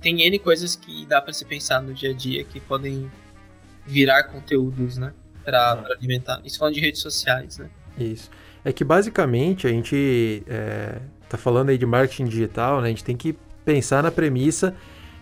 tem 0.00 0.22
N 0.22 0.38
coisas 0.38 0.76
que 0.76 1.06
dá 1.06 1.20
para 1.20 1.32
se 1.32 1.44
pensar 1.44 1.80
no 1.82 1.92
dia 1.92 2.10
a 2.10 2.14
dia 2.14 2.44
que 2.44 2.60
podem 2.60 3.10
virar 3.84 4.24
conteúdos, 4.24 4.98
né? 4.98 5.12
Pra, 5.44 5.76
pra 5.76 5.94
alimentar. 5.94 6.40
Isso 6.44 6.58
falando 6.58 6.74
de 6.74 6.80
redes 6.80 7.00
sociais, 7.00 7.58
né? 7.58 7.70
Isso. 7.96 8.30
É 8.64 8.72
que 8.72 8.82
basicamente 8.82 9.66
a 9.66 9.70
gente 9.70 10.42
é, 10.48 11.00
tá 11.28 11.38
falando 11.38 11.70
aí 11.70 11.78
de 11.78 11.86
marketing 11.86 12.24
digital, 12.24 12.80
né? 12.80 12.88
A 12.88 12.90
gente 12.90 13.04
tem 13.04 13.16
que 13.16 13.32
pensar 13.64 14.02
na 14.02 14.10
premissa 14.10 14.74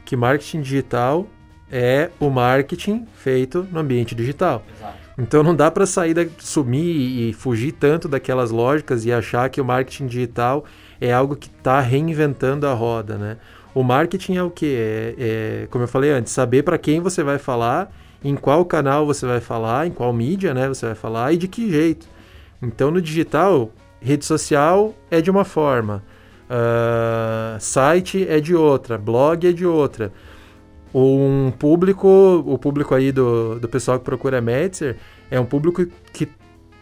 que 0.05 0.17
marketing 0.17 0.61
digital 0.61 1.27
é 1.71 2.11
o 2.21 2.31
marketing 2.31 3.07
feito 3.15 3.67
no 3.71 3.81
ambiente 3.81 4.15
digital. 4.15 4.63
Exato. 4.77 5.05
Então 5.17 5.43
não 5.43 5.55
dá 5.55 5.71
para 5.71 5.87
sair, 5.87 6.13
da, 6.13 6.27
sumir 6.39 7.29
e 7.29 7.33
fugir 7.33 7.73
tanto 7.73 8.09
daquelas 8.09 8.51
lógicas 8.51 9.05
e 9.05 9.13
achar 9.13 9.49
que 9.49 9.61
o 9.61 9.65
marketing 9.65 10.07
digital 10.07 10.65
é 11.01 11.13
algo 11.13 11.37
que 11.37 11.49
está 11.49 11.81
reinventando 11.81 12.67
a 12.67 12.75
roda, 12.75 13.17
né? 13.17 13.37
O 13.75 13.83
marketing 13.83 14.37
é 14.37 14.43
o 14.43 14.51
que? 14.51 14.67
É, 14.67 15.15
é, 15.19 15.67
como 15.71 15.85
eu 15.85 15.89
falei 15.89 16.11
antes, 16.11 16.33
saber 16.33 16.63
para 16.63 16.79
quem 16.79 17.01
você 17.01 17.23
vai 17.23 17.39
falar, 17.39 17.93
em 18.23 18.35
qual 18.37 18.65
canal 18.65 19.07
você 19.07 19.27
vai 19.27 19.41
falar, 19.41 19.87
em 19.87 19.91
qual 19.91 20.13
mídia 20.13 20.55
né, 20.55 20.69
você 20.69 20.87
vai 20.87 20.95
falar 20.95 21.33
e 21.33 21.37
de 21.37 21.49
que 21.49 21.71
jeito. 21.71 22.07
Então 22.63 22.91
no 22.91 23.03
digital, 23.03 23.71
rede 24.01 24.25
social 24.25 24.95
é 25.11 25.21
de 25.21 25.31
uma 25.31 25.45
forma, 25.45 26.03
uh, 26.51 27.61
site 27.61 28.27
é 28.29 28.41
de 28.41 28.55
outra, 28.55 28.99
blog 28.99 29.47
é 29.47 29.53
de 29.53 29.67
outra. 29.67 30.13
Um 30.95 31.51
público, 31.51 32.09
o 32.47 32.57
público 32.57 32.95
aí 32.95 33.11
do, 33.11 33.59
do 33.59 33.69
pessoal 33.69 33.99
que 33.99 34.05
procura 34.05 34.41
Metzer, 34.41 34.97
é 35.31 35.41
um 35.41 35.45
público 35.45 35.85
que 36.13 36.29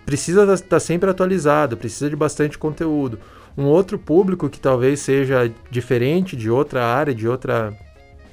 precisa 0.05 0.43
estar 0.53 0.69
tá 0.69 0.81
sempre 0.81 1.09
atualizado, 1.09 1.77
precisa 1.77 2.11
de 2.11 2.17
bastante 2.17 2.59
conteúdo. 2.59 3.19
Um 3.57 3.65
outro 3.65 3.99
público 3.99 4.49
que 4.49 4.61
talvez 4.61 5.01
seja 5.01 5.51
diferente 5.71 6.37
de 6.37 6.51
outra 6.51 6.85
área, 6.85 7.15
de 7.15 7.27
outra 7.29 7.73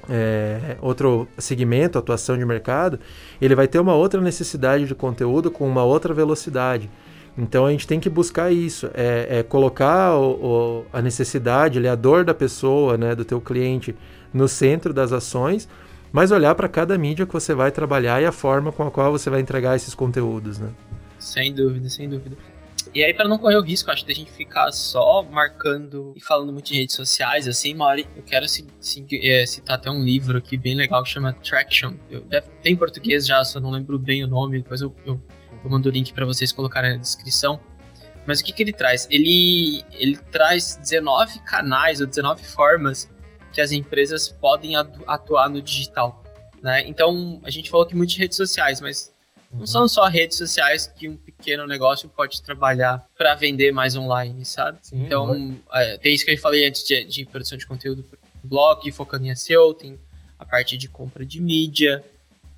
é, 0.08 0.76
outro 0.80 1.28
segmento, 1.38 1.98
atuação 1.98 2.36
de 2.36 2.44
mercado, 2.44 2.98
ele 3.40 3.54
vai 3.54 3.68
ter 3.68 3.78
uma 3.78 3.94
outra 3.94 4.20
necessidade 4.20 4.86
de 4.86 4.94
conteúdo 4.94 5.50
com 5.50 5.68
uma 5.68 5.84
outra 5.84 6.12
velocidade. 6.12 6.90
Então 7.36 7.66
a 7.66 7.70
gente 7.70 7.86
tem 7.86 8.00
que 8.00 8.10
buscar 8.10 8.52
isso, 8.52 8.90
é, 8.92 9.38
é 9.38 9.42
colocar 9.42 10.16
o, 10.16 10.82
o, 10.82 10.86
a 10.92 11.00
necessidade, 11.00 11.86
a 11.86 11.94
dor 11.94 12.24
da 12.24 12.34
pessoa, 12.34 12.98
né, 12.98 13.14
do 13.14 13.24
teu 13.24 13.40
cliente 13.40 13.94
no 14.32 14.48
centro 14.48 14.92
das 14.92 15.12
ações, 15.12 15.68
mas 16.12 16.30
olhar 16.30 16.54
para 16.54 16.68
cada 16.68 16.96
mídia 16.98 17.26
que 17.26 17.32
você 17.32 17.54
vai 17.54 17.70
trabalhar 17.70 18.20
e 18.20 18.26
a 18.26 18.32
forma 18.32 18.72
com 18.72 18.86
a 18.86 18.90
qual 18.90 19.12
você 19.12 19.30
vai 19.30 19.40
entregar 19.40 19.76
esses 19.76 19.94
conteúdos, 19.94 20.58
né? 20.58 20.70
Sem 21.18 21.54
dúvida, 21.54 21.88
sem 21.88 22.08
dúvida. 22.08 22.36
E 22.94 23.04
aí, 23.04 23.14
para 23.14 23.28
não 23.28 23.38
correr 23.38 23.56
o 23.56 23.62
risco, 23.62 23.90
acho, 23.90 24.04
que 24.04 24.10
a 24.10 24.14
gente 24.14 24.32
ficar 24.32 24.72
só 24.72 25.22
marcando 25.22 26.12
e 26.16 26.20
falando 26.20 26.52
muito 26.52 26.72
em 26.72 26.78
redes 26.78 26.96
sociais, 26.96 27.46
assim, 27.46 27.72
Mauri, 27.74 28.06
eu 28.16 28.22
quero 28.22 28.44
é, 28.44 29.46
citar 29.46 29.76
até 29.76 29.90
um 29.90 30.02
livro 30.02 30.38
aqui 30.38 30.56
bem 30.56 30.74
legal 30.74 31.02
que 31.04 31.10
chama 31.10 31.32
Traction. 31.34 31.94
Eu, 32.10 32.22
tem 32.62 32.72
em 32.72 32.76
português 32.76 33.26
já, 33.26 33.44
só 33.44 33.60
não 33.60 33.70
lembro 33.70 33.98
bem 33.98 34.24
o 34.24 34.26
nome, 34.26 34.58
depois 34.58 34.80
eu, 34.80 34.92
eu, 35.06 35.20
eu 35.62 35.70
mando 35.70 35.88
o 35.88 35.92
link 35.92 36.12
para 36.12 36.24
vocês 36.24 36.52
colocarem 36.52 36.92
na 36.92 36.96
descrição. 36.96 37.60
Mas 38.26 38.40
o 38.40 38.44
que, 38.44 38.52
que 38.52 38.62
ele 38.62 38.72
traz? 38.72 39.06
Ele, 39.10 39.84
ele 39.92 40.16
traz 40.30 40.76
19 40.76 41.40
canais 41.40 42.00
ou 42.00 42.06
19 42.06 42.44
formas 42.44 43.08
que 43.52 43.60
as 43.60 43.72
empresas 43.72 44.28
podem 44.28 44.76
atuar 44.76 45.48
no 45.48 45.60
digital. 45.60 46.22
Né? 46.62 46.86
Então, 46.86 47.40
a 47.42 47.50
gente 47.50 47.70
falou 47.70 47.86
aqui 47.86 47.96
muito 47.96 48.10
de 48.10 48.18
redes 48.18 48.36
sociais, 48.36 48.80
mas 48.80 49.12
não 49.52 49.66
são 49.66 49.88
só 49.88 50.06
redes 50.06 50.38
sociais 50.38 50.86
que 50.86 51.08
um 51.08 51.16
pequeno 51.16 51.66
negócio 51.66 52.08
pode 52.08 52.40
trabalhar 52.42 53.04
para 53.16 53.34
vender 53.34 53.72
mais 53.72 53.96
online, 53.96 54.44
sabe? 54.44 54.78
Sim, 54.82 55.04
então, 55.04 55.58
é, 55.72 55.98
tem 55.98 56.14
isso 56.14 56.24
que 56.24 56.30
eu 56.30 56.38
falei 56.38 56.68
antes 56.68 56.84
de, 56.84 57.04
de 57.04 57.24
produção 57.24 57.58
de 57.58 57.66
conteúdo 57.66 58.04
blog, 58.44 58.90
focando 58.92 59.26
em 59.26 59.34
SEO, 59.34 59.74
tem 59.74 59.98
a 60.38 60.44
parte 60.44 60.76
de 60.76 60.88
compra 60.88 61.26
de 61.26 61.40
mídia, 61.40 62.04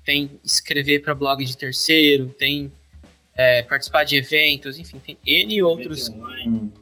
tem 0.05 0.39
escrever 0.43 1.01
para 1.01 1.15
blog 1.15 1.43
de 1.43 1.57
terceiro, 1.57 2.27
tem 2.27 2.71
é, 3.35 3.63
participar 3.63 4.03
de 4.03 4.17
eventos, 4.17 4.77
enfim, 4.77 4.99
tem 4.99 5.17
N 5.25 5.63
outros. 5.63 6.09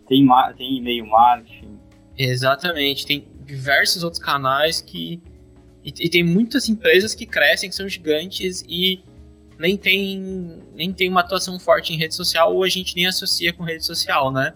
Tem, 0.08 0.28
tem 0.58 0.78
e-mail 0.78 1.06
marketing. 1.06 1.80
Exatamente, 2.18 3.06
tem 3.06 3.28
diversos 3.46 4.04
outros 4.04 4.22
canais 4.22 4.82
que. 4.82 5.22
E, 5.84 5.94
e, 6.00 6.10
tem 6.10 6.24
muitas 6.24 6.70
empresas 6.70 7.16
que 7.16 7.26
crescem, 7.26 7.70
que 7.70 7.76
são 7.76 7.90
gigantes 7.90 8.64
e 8.70 9.04
nem 9.58 9.76
tem, 9.76 10.62
nem 10.76 10.94
tem 10.94 11.10
uma 11.10 11.22
atuação 11.22 11.60
forte 11.60 11.92
em 11.92 11.98
rede 11.98 12.14
social 12.14 12.54
ou 12.54 12.64
a 12.64 12.70
gente 12.70 12.96
nem 12.96 13.08
associa 13.08 13.52
com 13.52 13.64
rede 13.64 13.84
social, 13.84 14.32
né? 14.32 14.54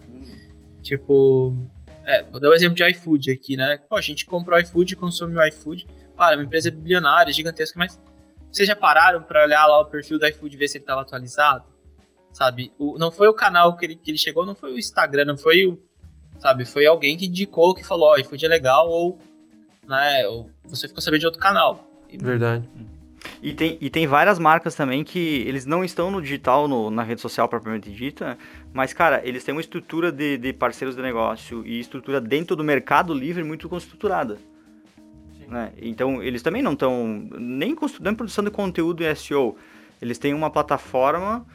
Tipo, 0.82 1.56
é, 2.04 2.22
vou 2.22 2.40
dar 2.40 2.48
o 2.48 2.52
um 2.52 2.54
exemplo 2.54 2.76
de 2.76 2.88
iFood 2.90 3.32
aqui, 3.32 3.56
né? 3.56 3.80
Pô, 3.88 3.96
a 3.96 4.00
gente 4.00 4.24
comprou 4.24 4.56
o 4.56 4.60
iFood, 4.60 4.94
consome 4.94 5.36
o 5.36 5.44
iFood. 5.46 5.86
Claro, 6.14 6.36
uma 6.36 6.44
empresa 6.44 6.70
bilionária, 6.70 7.32
gigantesca, 7.32 7.76
mas 7.76 8.00
vocês 8.52 8.68
já 8.68 8.76
pararam 8.76 9.22
para 9.22 9.44
olhar 9.44 9.66
lá 9.66 9.80
o 9.80 9.86
perfil 9.86 10.18
do 10.18 10.26
iFood 10.26 10.54
e 10.54 10.58
ver 10.58 10.68
se 10.68 10.78
ele 10.78 10.84
estava 10.84 11.00
atualizado? 11.00 11.75
Sabe? 12.36 12.70
O, 12.78 12.98
não 12.98 13.10
foi 13.10 13.28
o 13.28 13.32
canal 13.32 13.78
que 13.78 13.86
ele, 13.86 13.96
que 13.96 14.10
ele 14.10 14.18
chegou, 14.18 14.44
não 14.44 14.54
foi 14.54 14.74
o 14.74 14.78
Instagram, 14.78 15.24
não 15.24 15.38
foi 15.38 15.64
o. 15.64 15.80
Sabe? 16.38 16.66
Foi 16.66 16.84
alguém 16.84 17.16
que 17.16 17.24
indicou, 17.24 17.74
que 17.74 17.82
falou: 17.82 18.10
Ó, 18.10 18.12
oh, 18.12 18.18
iFood 18.18 18.44
é 18.44 18.48
legal, 18.48 18.90
ou. 18.90 19.18
Né, 19.88 20.28
ou 20.28 20.50
você 20.64 20.86
ficou 20.86 21.00
sabendo 21.00 21.20
de 21.20 21.26
outro 21.26 21.40
canal. 21.40 21.88
Verdade. 22.12 22.68
E 23.42 23.54
tem, 23.54 23.78
e 23.80 23.88
tem 23.88 24.06
várias 24.06 24.38
marcas 24.38 24.74
também 24.74 25.02
que 25.02 25.18
eles 25.48 25.64
não 25.64 25.82
estão 25.82 26.10
no 26.10 26.20
digital, 26.20 26.68
no, 26.68 26.90
na 26.90 27.02
rede 27.02 27.22
social 27.22 27.48
propriamente 27.48 27.90
dita, 27.90 28.36
mas, 28.70 28.92
cara, 28.92 29.22
eles 29.24 29.42
têm 29.42 29.54
uma 29.54 29.60
estrutura 29.62 30.12
de, 30.12 30.36
de 30.36 30.52
parceiros 30.52 30.94
de 30.94 31.00
negócio 31.00 31.66
e 31.66 31.80
estrutura 31.80 32.20
dentro 32.20 32.54
do 32.54 32.62
mercado 32.62 33.14
livre 33.14 33.42
muito 33.44 33.74
estruturada. 33.78 34.36
Né? 35.48 35.72
Então, 35.80 36.22
eles 36.22 36.42
também 36.42 36.60
não 36.60 36.74
estão 36.74 37.26
nem 37.38 37.70
em 37.72 38.14
produção 38.14 38.44
de 38.44 38.50
conteúdo 38.50 39.02
e 39.02 39.14
SEO. 39.14 39.56
Eles 40.02 40.18
têm 40.18 40.34
uma 40.34 40.50
plataforma 40.50 41.46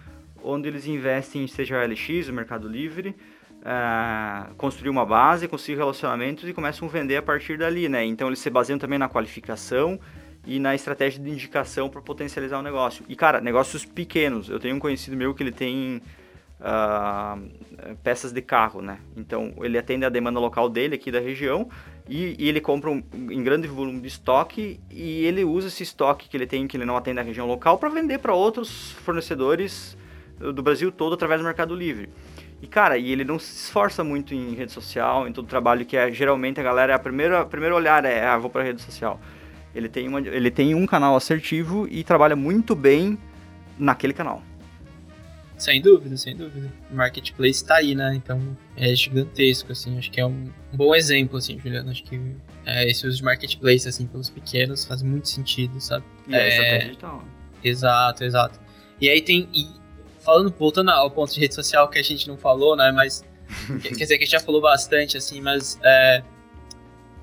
onde 0.44 0.68
eles 0.68 0.86
investem, 0.88 1.48
seja 1.48 1.78
o 1.78 1.86
LX, 1.86 2.30
o 2.30 2.34
Mercado 2.34 2.68
Livre, 2.68 3.16
uh, 3.62 4.54
construir 4.56 4.90
uma 4.90 5.06
base, 5.06 5.48
construir 5.48 5.76
relacionamentos 5.76 6.48
e 6.48 6.54
começam 6.54 6.88
a 6.88 6.92
vender 6.92 7.18
a 7.18 7.22
partir 7.22 7.58
dali, 7.58 7.88
né? 7.88 8.04
Então, 8.06 8.28
eles 8.28 8.40
se 8.40 8.50
baseiam 8.50 8.80
também 8.80 9.00
na 9.00 9.08
qualificação 9.08 10.00
e 10.46 10.60
na 10.60 10.74
estratégia 10.74 11.24
de 11.24 11.30
indicação 11.30 11.90
para 11.90 12.02
potencializar 12.02 12.60
o 12.60 12.64
negócio. 12.64 13.06
E, 13.08 13.16
cara, 13.16 13.40
negócios 13.40 13.86
pequenos. 13.86 14.50
Eu 14.50 14.60
tenho 14.60 14.76
um 14.76 14.80
conhecido 14.80 15.16
meu 15.16 15.34
que 15.36 15.44
ele 15.44 15.52
tem 15.52 16.02
uh, 16.60 17.96
peças 18.04 18.32
de 18.32 18.42
carro, 18.42 18.82
né? 18.82 19.00
Então, 19.16 19.54
ele 19.62 19.78
atende 19.78 20.06
a 20.06 20.10
demanda 20.10 20.40
local 20.40 20.68
dele 20.68 20.96
aqui 20.96 21.12
da 21.12 21.20
região 21.20 21.70
e, 22.10 22.36
e 22.40 22.50
ele 22.50 22.60
compra 22.60 22.90
um, 22.90 23.04
em 23.14 23.44
grande 23.44 23.68
volume 23.68 24.02
de 24.02 24.08
estoque 24.08 24.80
e 24.90 25.26
ele 25.26 25.44
usa 25.44 25.68
esse 25.68 25.84
estoque 25.84 26.28
que 26.28 26.36
ele 26.36 26.48
tem, 26.48 26.68
que 26.68 26.76
ele 26.76 26.86
não 26.86 26.98
atende 26.98 27.20
a 27.20 27.24
região 27.24 27.46
local, 27.46 27.78
para 27.78 27.90
vender 27.90 28.18
para 28.18 28.34
outros 28.34 28.92
fornecedores 28.92 29.96
do 30.54 30.64
Brasil 30.64 30.92
todo 30.92 31.14
através 31.14 31.42
do 31.42 31.46
Mercado 31.46 31.76
Livre. 31.76 32.10
E, 32.62 32.68
cara, 32.68 32.98
e 32.98 33.12
ele 33.12 33.24
não 33.24 33.40
se 33.40 33.66
esforça 33.66 34.04
muito 34.04 34.36
em 34.36 34.54
rede 34.54 34.72
social, 34.72 35.28
em 35.28 35.34
todo 35.34 35.46
o 35.46 35.48
trabalho 35.48 35.86
que 35.86 35.98
é, 35.98 36.12
geralmente 36.12 36.60
a 36.60 36.64
galera, 36.64 36.96
a 36.96 37.00
primeira, 37.00 37.42
a 37.42 37.46
primeiro 37.46 37.76
olhar 37.76 38.06
é, 38.06 38.24
ah, 38.26 38.38
vou 38.38 38.50
pra 38.50 38.62
rede 38.62 38.82
social. 38.82 39.20
Ele 39.74 39.90
tem, 39.90 40.08
uma, 40.08 40.20
ele 40.20 40.52
tem 40.52 40.76
um 40.76 40.86
canal 40.86 41.16
assertivo 41.16 41.88
e 41.90 42.04
trabalha 42.04 42.36
muito 42.36 42.76
bem 42.76 43.18
naquele 43.80 44.14
canal. 44.14 44.44
Sem 45.58 45.80
dúvida, 45.80 46.18
sem 46.18 46.36
dúvida. 46.36 46.72
O 46.92 46.96
marketplace 46.96 47.64
tá 47.64 47.76
aí, 47.76 47.94
né? 47.94 48.16
Então 48.16 48.58
é 48.76 48.94
gigantesco, 48.96 49.72
assim. 49.72 49.98
Acho 49.98 50.10
que 50.12 50.20
é 50.20 50.26
um, 50.26 50.50
bom 50.74 50.96
exemplo, 50.96 51.38
assim, 51.38 51.60
Juliano. 51.60 51.92
Acho 51.92 52.04
que 52.04 52.20
é, 52.66 52.90
esse 52.90 53.06
uso 53.06 53.18
de 53.18 53.24
marketplace, 53.24 53.88
assim, 53.88 54.08
pelos 54.08 54.30
pequenos 54.30 54.86
faz 54.86 55.04
muito 55.04 55.30
sentido, 55.30 55.80
sabe? 55.80 56.04
E 56.28 56.36
é, 56.36 56.58
é 56.58 56.80
digital. 56.80 57.24
Exato, 57.64 58.24
exato. 58.24 58.60
E 59.00 59.08
aí 59.08 59.22
tem. 59.22 59.48
E 59.54 59.68
falando, 60.22 60.54
voltando 60.58 60.92
ao 60.92 61.10
ponto 61.12 61.34
de 61.34 61.40
rede 61.40 61.54
social 61.56 61.90
que 61.90 62.00
a 62.00 62.04
gente 62.04 62.28
não 62.28 62.38
falou, 62.38 62.76
né? 62.76 62.92
Mas. 62.92 63.24
quer 63.84 63.90
dizer, 63.90 64.18
que 64.18 64.24
a 64.24 64.26
gente 64.26 64.32
já 64.32 64.40
falou 64.40 64.62
bastante, 64.62 65.18
assim, 65.18 65.42
mas. 65.42 65.80
É, 65.84 66.24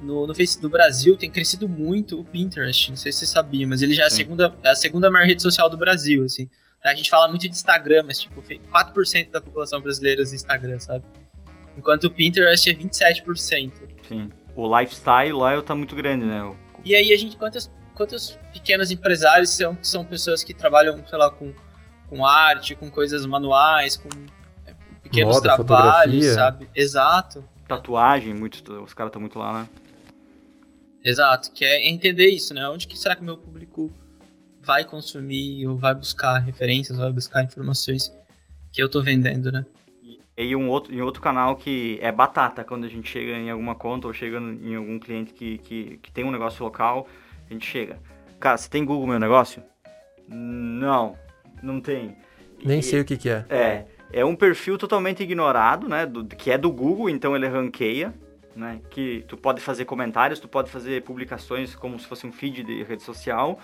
no, 0.00 0.26
no 0.26 0.34
Facebook 0.34 0.62
do 0.62 0.70
Brasil 0.70 1.16
tem 1.16 1.30
crescido 1.30 1.68
muito 1.68 2.20
o 2.20 2.24
Pinterest. 2.24 2.90
Não 2.90 2.96
sei 2.96 3.12
se 3.12 3.20
você 3.20 3.26
sabia, 3.26 3.66
mas 3.66 3.82
ele 3.82 3.94
já 3.94 4.04
é 4.04 4.06
a, 4.06 4.10
segunda, 4.10 4.54
é 4.62 4.70
a 4.70 4.76
segunda 4.76 5.10
maior 5.10 5.26
rede 5.26 5.42
social 5.42 5.68
do 5.68 5.76
Brasil, 5.76 6.24
assim. 6.24 6.48
A 6.84 6.94
gente 6.94 7.10
fala 7.10 7.26
muito 7.28 7.42
de 7.42 7.48
Instagram, 7.48 8.04
mas 8.06 8.20
tipo, 8.20 8.40
4% 8.40 9.30
da 9.30 9.40
população 9.40 9.80
brasileira 9.80 10.22
usa 10.22 10.34
Instagram, 10.34 10.78
sabe? 10.78 11.04
Enquanto 11.76 12.04
o 12.04 12.10
Pinterest 12.10 12.70
é 12.70 12.74
27%. 12.74 13.72
Sim. 14.08 14.30
O 14.54 14.78
lifestyle 14.78 15.32
lá 15.32 15.60
tá 15.62 15.74
muito 15.74 15.94
grande, 15.96 16.24
né? 16.24 16.54
E 16.84 16.94
aí 16.94 17.12
a 17.12 17.16
gente, 17.16 17.36
quantas, 17.36 17.70
quantos 17.94 18.38
pequenos 18.52 18.90
empresários 18.90 19.50
são, 19.50 19.76
são 19.82 20.04
pessoas 20.04 20.44
que 20.44 20.54
trabalham, 20.54 21.04
sei 21.06 21.18
lá, 21.18 21.30
com, 21.30 21.52
com 22.08 22.24
arte, 22.24 22.74
com 22.74 22.90
coisas 22.90 23.24
manuais, 23.26 23.96
com 23.96 24.08
é, 24.66 24.74
pequenos 25.02 25.36
Moda, 25.36 25.54
trabalhos, 25.54 26.26
fotografia. 26.26 26.34
sabe? 26.34 26.70
Exato. 26.74 27.44
Tatuagem, 27.66 28.34
muitos, 28.34 28.62
os 28.82 28.94
caras 28.94 29.10
estão 29.10 29.20
muito 29.20 29.38
lá, 29.38 29.60
né? 29.60 29.68
Exato, 31.04 31.52
que 31.52 31.64
é 31.64 31.88
entender 31.88 32.28
isso, 32.28 32.52
né? 32.52 32.68
Onde 32.68 32.86
que 32.86 32.98
será 32.98 33.14
que 33.14 33.22
o 33.22 33.24
meu 33.24 33.36
público 33.36 33.92
vai 34.60 34.84
consumir 34.84 35.66
ou 35.66 35.76
vai 35.76 35.94
buscar 35.94 36.38
referências, 36.38 36.98
vai 36.98 37.12
buscar 37.12 37.42
informações 37.42 38.12
que 38.72 38.82
eu 38.82 38.88
tô 38.88 39.02
vendendo, 39.02 39.50
né? 39.50 39.64
E 40.36 40.54
um 40.54 40.68
outro, 40.68 40.94
em 40.94 41.00
outro 41.00 41.20
canal 41.20 41.56
que 41.56 41.98
é 42.00 42.12
batata, 42.12 42.62
quando 42.62 42.84
a 42.84 42.88
gente 42.88 43.10
chega 43.10 43.32
em 43.32 43.50
alguma 43.50 43.74
conta 43.74 44.06
ou 44.06 44.12
chega 44.12 44.38
em 44.38 44.76
algum 44.76 44.98
cliente 44.98 45.32
que, 45.32 45.58
que, 45.58 45.98
que 46.00 46.12
tem 46.12 46.24
um 46.24 46.30
negócio 46.30 46.64
local, 46.64 47.08
a 47.48 47.52
gente 47.52 47.66
chega. 47.66 47.98
Cara, 48.38 48.56
você 48.56 48.68
tem 48.68 48.84
Google 48.84 49.08
Meu 49.08 49.18
Negócio? 49.18 49.62
Não, 50.28 51.16
não 51.62 51.80
tem. 51.80 52.16
Nem 52.64 52.80
e, 52.80 52.82
sei 52.82 53.00
o 53.00 53.04
que, 53.04 53.16
que 53.16 53.28
é. 53.28 53.44
É, 53.48 53.84
é 54.12 54.24
um 54.24 54.34
perfil 54.34 54.76
totalmente 54.76 55.22
ignorado, 55.22 55.88
né? 55.88 56.06
Do, 56.06 56.24
que 56.24 56.50
é 56.50 56.58
do 56.58 56.70
Google, 56.70 57.08
então 57.08 57.36
ele 57.36 57.46
ranqueia 57.46 58.12
né? 58.58 58.80
Que 58.90 59.24
tu 59.28 59.36
pode 59.36 59.60
fazer 59.60 59.84
comentários, 59.84 60.40
tu 60.40 60.48
pode 60.48 60.68
fazer 60.68 61.02
publicações 61.02 61.74
como 61.74 61.98
se 61.98 62.06
fosse 62.06 62.26
um 62.26 62.32
feed 62.32 62.64
de 62.64 62.82
rede 62.82 63.02
social. 63.02 63.58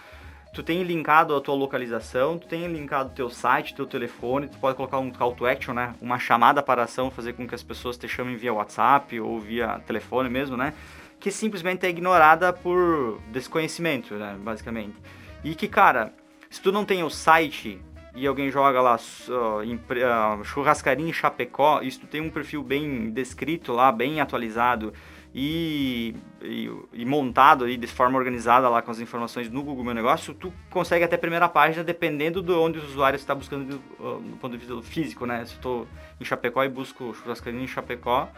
Tu 0.54 0.62
tem 0.62 0.84
linkado 0.84 1.34
a 1.34 1.40
tua 1.40 1.54
localização, 1.54 2.38
tu 2.38 2.46
tem 2.46 2.64
linkado 2.68 3.12
teu 3.12 3.28
site, 3.28 3.74
teu 3.74 3.86
telefone, 3.86 4.46
tu 4.46 4.56
pode 4.58 4.76
colocar 4.76 5.00
um 5.00 5.10
call 5.10 5.34
to 5.34 5.44
action, 5.44 5.74
né? 5.74 5.94
Uma 6.00 6.16
chamada 6.16 6.62
para 6.62 6.84
ação, 6.84 7.10
fazer 7.10 7.32
com 7.32 7.46
que 7.46 7.56
as 7.56 7.62
pessoas 7.62 7.98
te 7.98 8.06
chamem 8.06 8.36
via 8.36 8.54
WhatsApp 8.54 9.18
ou 9.18 9.40
via 9.40 9.80
telefone 9.80 10.30
mesmo, 10.30 10.56
né? 10.56 10.72
Que 11.18 11.32
simplesmente 11.32 11.84
é 11.84 11.88
ignorada 11.88 12.52
por 12.52 13.20
desconhecimento, 13.32 14.14
né? 14.14 14.36
Basicamente. 14.38 14.94
E 15.42 15.56
que, 15.56 15.66
cara, 15.66 16.12
se 16.54 16.60
tu 16.60 16.70
não 16.70 16.84
tem 16.84 17.02
o 17.02 17.10
site 17.10 17.80
e 18.14 18.28
alguém 18.28 18.48
joga 18.48 18.80
lá 18.80 18.94
uh, 18.96 19.64
em, 19.64 19.74
uh, 19.74 21.00
em 21.00 21.12
Chapecó, 21.12 21.82
isso 21.82 22.06
tem 22.06 22.20
um 22.20 22.30
perfil 22.30 22.62
bem 22.62 23.10
descrito 23.10 23.72
lá, 23.72 23.90
bem 23.90 24.20
atualizado 24.20 24.92
e, 25.34 26.14
e, 26.40 26.70
e, 26.92 27.04
montado 27.04 27.64
aí 27.64 27.76
de 27.76 27.88
forma 27.88 28.16
organizada 28.16 28.68
lá 28.68 28.80
com 28.80 28.92
as 28.92 29.00
informações 29.00 29.50
no 29.50 29.64
Google 29.64 29.82
Meu 29.82 29.94
Negócio, 29.94 30.32
tu 30.32 30.52
consegue 30.70 31.04
até 31.04 31.16
a 31.16 31.18
primeira 31.18 31.48
página 31.48 31.82
dependendo 31.82 32.40
de 32.40 32.52
onde 32.52 32.78
o 32.78 32.84
usuário 32.84 33.16
está 33.16 33.34
buscando 33.34 33.82
uh, 33.98 34.20
do 34.20 34.36
ponto 34.36 34.56
de 34.56 34.64
vista 34.64 34.80
físico, 34.80 35.26
né? 35.26 35.44
Se 35.46 35.54
eu 35.54 35.56
estou 35.56 35.88
em 36.20 36.24
Chapecó 36.24 36.62
e 36.62 36.68
busco 36.68 37.14
churrascaria 37.14 37.60
em 37.60 37.66
Chapecó, 37.66 38.30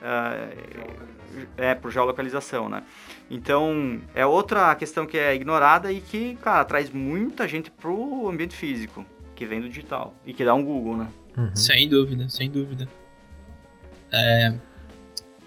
uh, 0.00 1.10
é 1.56 1.74
por 1.74 1.90
geolocalização, 1.90 2.68
né? 2.68 2.82
Então, 3.30 4.00
é 4.14 4.26
outra 4.26 4.74
questão 4.74 5.06
que 5.06 5.18
é 5.18 5.34
ignorada 5.34 5.92
e 5.92 6.00
que, 6.00 6.36
cara, 6.36 6.64
traz 6.64 6.90
muita 6.90 7.46
gente 7.46 7.70
pro 7.70 8.28
ambiente 8.28 8.54
físico, 8.54 9.04
que 9.34 9.46
vem 9.46 9.60
do 9.60 9.68
digital 9.68 10.14
e 10.26 10.32
que 10.32 10.44
dá 10.44 10.54
um 10.54 10.64
Google, 10.64 10.96
né? 10.96 11.08
Uhum. 11.36 11.54
Sem 11.54 11.88
dúvida, 11.88 12.28
sem 12.28 12.50
dúvida. 12.50 12.88
É... 14.12 14.54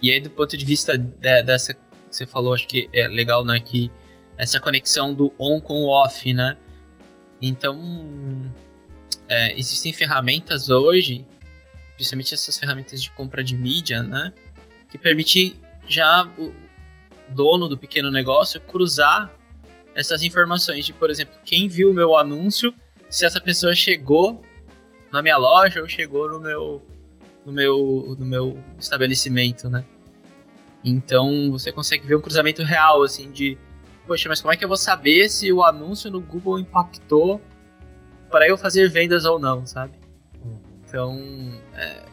E 0.01 0.11
aí, 0.11 0.19
do 0.19 0.29
ponto 0.29 0.55
de 0.55 0.65
vista 0.65 0.97
de, 0.97 1.43
dessa 1.43 1.73
que 1.73 1.79
você 2.09 2.25
falou, 2.25 2.53
acho 2.53 2.67
que 2.67 2.89
é 2.93 3.07
legal, 3.07 3.43
né, 3.45 3.59
que 3.59 3.91
essa 4.37 4.59
conexão 4.59 5.13
do 5.13 5.33
on 5.39 5.61
com 5.61 5.83
o 5.83 5.87
off, 5.87 6.33
né? 6.33 6.57
Então, 7.41 8.51
é, 9.27 9.57
existem 9.57 9.93
ferramentas 9.93 10.69
hoje, 10.69 11.25
principalmente 11.95 12.33
essas 12.33 12.57
ferramentas 12.57 13.01
de 13.01 13.11
compra 13.11 13.43
de 13.43 13.55
mídia, 13.55 14.03
né? 14.03 14.33
Que 14.89 14.97
permite 14.97 15.59
já 15.87 16.27
dono 17.29 17.67
do 17.67 17.77
pequeno 17.77 18.11
negócio 18.11 18.59
cruzar 18.61 19.31
essas 19.95 20.23
informações 20.23 20.85
de, 20.85 20.93
por 20.93 21.09
exemplo, 21.09 21.35
quem 21.45 21.67
viu 21.67 21.91
o 21.91 21.93
meu 21.93 22.17
anúncio, 22.17 22.73
se 23.09 23.25
essa 23.25 23.39
pessoa 23.39 23.75
chegou 23.75 24.41
na 25.11 25.21
minha 25.21 25.37
loja 25.37 25.81
ou 25.81 25.87
chegou 25.87 26.27
no 26.27 26.39
meu 26.39 26.81
no 27.45 27.51
meu 27.51 28.15
no 28.17 28.25
meu 28.25 28.63
estabelecimento, 28.79 29.69
né? 29.69 29.83
Então 30.83 31.51
você 31.51 31.71
consegue 31.71 32.05
ver 32.07 32.15
um 32.15 32.21
cruzamento 32.21 32.63
real 32.63 33.03
assim 33.03 33.31
de, 33.31 33.57
poxa, 34.07 34.27
mas 34.27 34.41
como 34.41 34.53
é 34.53 34.57
que 34.57 34.63
eu 34.63 34.67
vou 34.67 34.77
saber 34.77 35.29
se 35.29 35.51
o 35.51 35.63
anúncio 35.63 36.09
no 36.09 36.19
Google 36.19 36.59
impactou 36.59 37.39
para 38.31 38.47
eu 38.47 38.57
fazer 38.57 38.89
vendas 38.89 39.25
ou 39.25 39.37
não, 39.37 39.65
sabe? 39.65 40.02
Então, 40.93 41.19
é, 41.73 42.03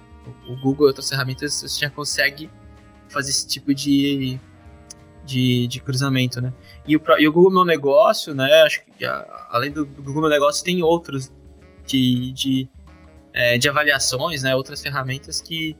o 0.48 0.56
Google 0.56 0.86
e 0.86 0.88
outras 0.88 1.06
ferramentas 1.06 1.52
você 1.52 1.80
já 1.80 1.90
consegue 1.90 2.50
fazer 3.10 3.28
esse 3.28 3.46
tipo 3.46 3.74
de 3.74 4.40
de, 5.22 5.66
de 5.66 5.80
cruzamento, 5.80 6.40
né? 6.40 6.50
E 6.88 6.96
o, 6.96 7.02
e 7.18 7.28
o 7.28 7.32
Google 7.32 7.52
Meu 7.52 7.64
Negócio, 7.66 8.34
né? 8.34 8.62
Acho 8.62 8.82
que 8.82 9.04
além 9.50 9.70
do 9.70 9.84
Google 9.84 10.22
Meu 10.22 10.30
Negócio 10.30 10.64
tem 10.64 10.82
outros 10.82 11.30
de, 11.86 12.32
de, 12.32 12.68
é, 13.34 13.58
de 13.58 13.68
avaliações, 13.68 14.42
né? 14.42 14.56
Outras 14.56 14.80
ferramentas 14.80 15.42
que 15.42 15.76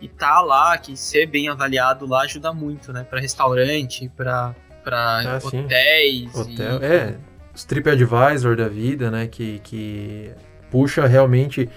e 0.00 0.08
tá 0.08 0.40
lá, 0.40 0.76
que 0.78 0.96
ser 0.96 1.26
bem 1.26 1.48
avaliado 1.48 2.06
lá 2.06 2.22
ajuda 2.22 2.52
muito, 2.52 2.92
né? 2.92 3.04
Para 3.04 3.20
restaurante, 3.20 4.08
para 4.16 4.52
para 4.82 5.36
ah, 5.36 5.38
hotéis. 5.46 6.34
Hotel, 6.34 6.82
e... 6.82 6.84
É, 6.84 7.18
os 7.54 7.64
TripAdvisor 7.64 8.56
da 8.56 8.66
vida, 8.66 9.12
né? 9.12 9.28
Que, 9.28 9.60
que 9.60 10.32
puxa 10.70 11.06
realmente, 11.06 11.68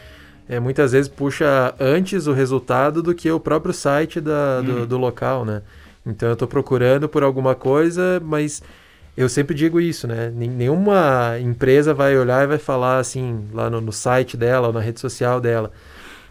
é, 0.47 0.59
muitas 0.59 0.91
vezes 0.91 1.07
puxa 1.07 1.73
antes 1.79 2.27
o 2.27 2.33
resultado 2.33 3.01
do 3.01 3.13
que 3.13 3.31
o 3.31 3.39
próprio 3.39 3.73
site 3.73 4.19
da, 4.19 4.61
do, 4.61 4.83
hum. 4.83 4.85
do 4.85 4.97
local, 4.97 5.45
né? 5.45 5.61
Então 6.05 6.29
eu 6.29 6.33
estou 6.33 6.47
procurando 6.47 7.07
por 7.07 7.23
alguma 7.23 7.55
coisa, 7.55 8.21
mas 8.23 8.61
eu 9.15 9.29
sempre 9.29 9.55
digo 9.55 9.79
isso, 9.79 10.07
né? 10.07 10.31
Nenhuma 10.35 11.39
empresa 11.39 11.93
vai 11.93 12.17
olhar 12.17 12.43
e 12.43 12.47
vai 12.47 12.57
falar 12.57 12.97
assim, 12.97 13.45
lá 13.53 13.69
no, 13.69 13.79
no 13.79 13.91
site 13.91 14.35
dela, 14.35 14.67
ou 14.67 14.73
na 14.73 14.79
rede 14.79 14.99
social 14.99 15.39
dela. 15.39 15.71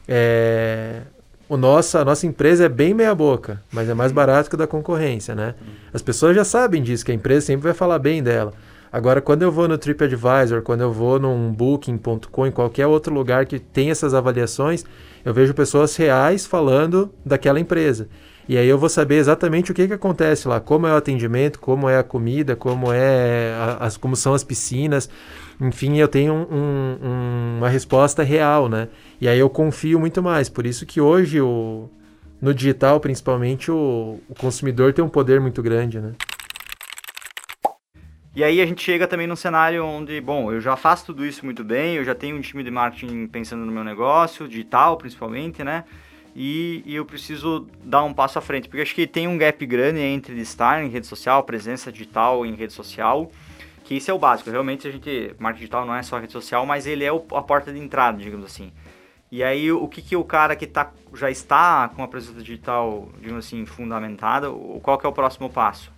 É, 0.06 1.00
o 1.48 1.56
nossa, 1.56 2.00
a 2.00 2.04
nossa 2.04 2.26
empresa 2.26 2.64
é 2.64 2.68
bem 2.68 2.92
meia 2.92 3.14
boca, 3.14 3.62
mas 3.72 3.88
é 3.88 3.94
mais 3.94 4.10
barato 4.10 4.50
que 4.50 4.56
a 4.56 4.58
da 4.58 4.66
concorrência, 4.66 5.34
né? 5.34 5.54
As 5.92 6.02
pessoas 6.02 6.34
já 6.34 6.44
sabem 6.44 6.82
disso, 6.82 7.04
que 7.04 7.12
a 7.12 7.14
empresa 7.14 7.46
sempre 7.46 7.64
vai 7.64 7.74
falar 7.74 7.98
bem 7.98 8.22
dela. 8.22 8.52
Agora, 8.93 9.22
quando 9.22 9.43
eu 9.43 9.51
vou 9.51 9.66
no 9.66 9.78
TripAdvisor, 9.78 10.61
quando 10.61 10.82
eu 10.82 10.93
vou 10.93 11.18
num 11.18 11.51
Booking.com, 11.51 12.47
em 12.47 12.51
qualquer 12.51 12.86
outro 12.86 13.14
lugar 13.14 13.47
que 13.47 13.59
tem 13.59 13.90
essas 13.90 14.12
avaliações, 14.12 14.84
eu 15.24 15.32
vejo 15.32 15.55
pessoas 15.55 15.97
reais 15.97 16.45
falando 16.45 17.11
daquela 17.24 17.59
empresa. 17.59 18.07
E 18.47 18.59
aí 18.59 18.68
eu 18.68 18.76
vou 18.76 18.90
saber 18.90 19.14
exatamente 19.14 19.70
o 19.70 19.74
que, 19.74 19.86
que 19.86 19.95
acontece 19.95 20.47
lá, 20.47 20.61
como 20.61 20.86
é 20.86 20.93
o 20.93 20.97
atendimento, 20.97 21.59
como 21.59 21.88
é 21.88 21.97
a 21.97 22.03
comida, 22.03 22.55
como 22.55 22.93
é 22.93 23.55
a, 23.57 23.86
as, 23.86 23.97
como 23.97 24.14
são 24.14 24.34
as 24.34 24.45
piscinas. 24.45 25.09
Enfim, 25.59 25.97
eu 25.97 26.09
tenho 26.09 26.34
um, 26.34 26.47
um, 26.51 27.59
uma 27.59 27.70
resposta 27.70 28.22
real, 28.22 28.68
né? 28.68 28.88
E 29.18 29.26
aí 29.26 29.38
eu 29.38 29.49
confio 29.49 29.99
muito 29.99 30.22
mais. 30.22 30.51
Por 30.51 30.66
isso 30.66 30.84
que 30.84 31.01
hoje, 31.01 31.40
o, 31.40 31.88
no 32.43 32.53
digital, 32.53 33.01
principalmente, 33.01 33.70
o, 33.70 34.18
o 34.28 34.34
consumidor 34.34 34.93
tem 34.93 35.03
um 35.03 35.09
poder 35.09 35.40
muito 35.40 35.62
grande, 35.62 35.99
né? 35.99 36.12
E 38.34 38.42
aí 38.42 38.60
a 38.60 38.66
gente 38.66 38.82
chega 38.82 39.06
também 39.06 39.26
num 39.26 39.36
cenário 39.36 39.84
onde, 39.84 40.20
bom, 40.20 40.50
eu 40.50 40.60
já 40.60 40.74
faço 40.74 41.06
tudo 41.06 41.24
isso 41.24 41.44
muito 41.44 41.62
bem, 41.62 41.96
eu 41.96 42.04
já 42.04 42.14
tenho 42.14 42.36
um 42.36 42.40
time 42.40 42.64
de 42.64 42.70
marketing 42.70 43.26
pensando 43.26 43.66
no 43.66 43.72
meu 43.72 43.84
negócio, 43.84 44.48
digital 44.48 44.96
principalmente, 44.96 45.62
né? 45.62 45.84
e, 46.34 46.82
e, 46.86 46.94
eu 46.94 47.04
preciso 47.04 47.68
dar 47.84 48.02
um 48.04 48.12
passo 48.12 48.38
à 48.38 48.42
frente, 48.42 48.68
porque 48.68 48.80
acho 48.80 48.94
que 48.94 49.06
tem 49.06 49.28
um 49.28 49.36
gap 49.36 49.64
grande 49.66 50.00
entre 50.00 50.40
estar 50.40 50.82
em 50.82 50.88
rede 50.88 51.06
social, 51.06 51.42
presença 51.44 51.92
digital 51.92 52.46
em 52.46 52.54
rede 52.54 52.72
social, 52.72 53.30
que 53.84 53.94
isso 53.94 54.10
é 54.10 54.14
o 54.14 54.18
básico. 54.18 54.50
Realmente 54.50 54.88
a 54.88 54.90
gente, 54.90 55.34
marketing 55.38 55.60
digital 55.60 55.84
não 55.84 55.94
é 55.94 56.02
só 56.02 56.18
rede 56.18 56.32
social, 56.32 56.64
mas 56.64 56.86
ele 56.86 57.04
é 57.04 57.12
o, 57.12 57.22
a 57.34 57.42
porta 57.42 57.72
de 57.72 57.78
entrada, 57.78 58.16
digamos 58.16 58.46
assim. 58.46 58.72
E 59.30 59.42
aí, 59.42 59.70
o 59.72 59.88
que, 59.88 60.02
que 60.02 60.16
o 60.16 60.24
cara 60.24 60.54
que 60.56 60.66
tá, 60.66 60.90
já 61.14 61.30
está 61.30 61.88
com 61.88 62.02
a 62.02 62.08
presença 62.08 62.40
digital, 62.40 63.08
digamos 63.18 63.46
assim, 63.46 63.64
fundamentada, 63.66 64.50
qual 64.82 64.98
que 64.98 65.06
é 65.06 65.08
o 65.08 65.12
próximo 65.12 65.50
passo? 65.50 65.90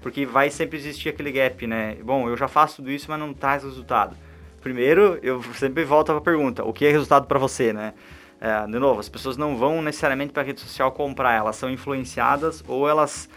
Porque 0.00 0.24
vai 0.24 0.50
sempre 0.50 0.78
existir 0.78 1.08
aquele 1.08 1.32
gap, 1.32 1.66
né? 1.66 1.96
Bom, 2.02 2.28
eu 2.28 2.36
já 2.36 2.48
faço 2.48 2.76
tudo 2.76 2.90
isso, 2.90 3.06
mas 3.08 3.18
não 3.18 3.34
traz 3.34 3.64
resultado. 3.64 4.16
Primeiro, 4.60 5.18
eu 5.22 5.42
sempre 5.54 5.84
volto 5.84 6.12
a 6.12 6.20
pergunta, 6.20 6.64
o 6.64 6.72
que 6.72 6.84
é 6.84 6.90
resultado 6.90 7.26
para 7.26 7.38
você, 7.38 7.72
né? 7.72 7.94
É, 8.40 8.66
de 8.66 8.78
novo, 8.78 9.00
as 9.00 9.08
pessoas 9.08 9.36
não 9.36 9.56
vão 9.56 9.82
necessariamente 9.82 10.32
para 10.32 10.42
a 10.42 10.46
rede 10.46 10.60
social 10.60 10.92
comprar, 10.92 11.34
elas 11.34 11.56
são 11.56 11.70
influenciadas 11.70 12.62
ou 12.66 12.88
elas 12.88 13.28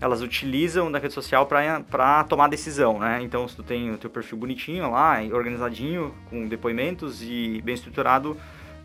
elas 0.00 0.22
utilizam 0.22 0.90
da 0.92 0.98
rede 0.98 1.12
social 1.12 1.44
para 1.46 2.22
tomar 2.24 2.48
decisão, 2.48 3.00
né? 3.00 3.18
Então, 3.20 3.48
se 3.48 3.56
tu 3.56 3.64
tem 3.64 3.90
o 3.90 3.98
teu 3.98 4.08
perfil 4.08 4.38
bonitinho 4.38 4.90
lá, 4.92 5.18
organizadinho, 5.32 6.14
com 6.30 6.46
depoimentos 6.46 7.20
e 7.20 7.60
bem 7.64 7.74
estruturado, 7.74 8.36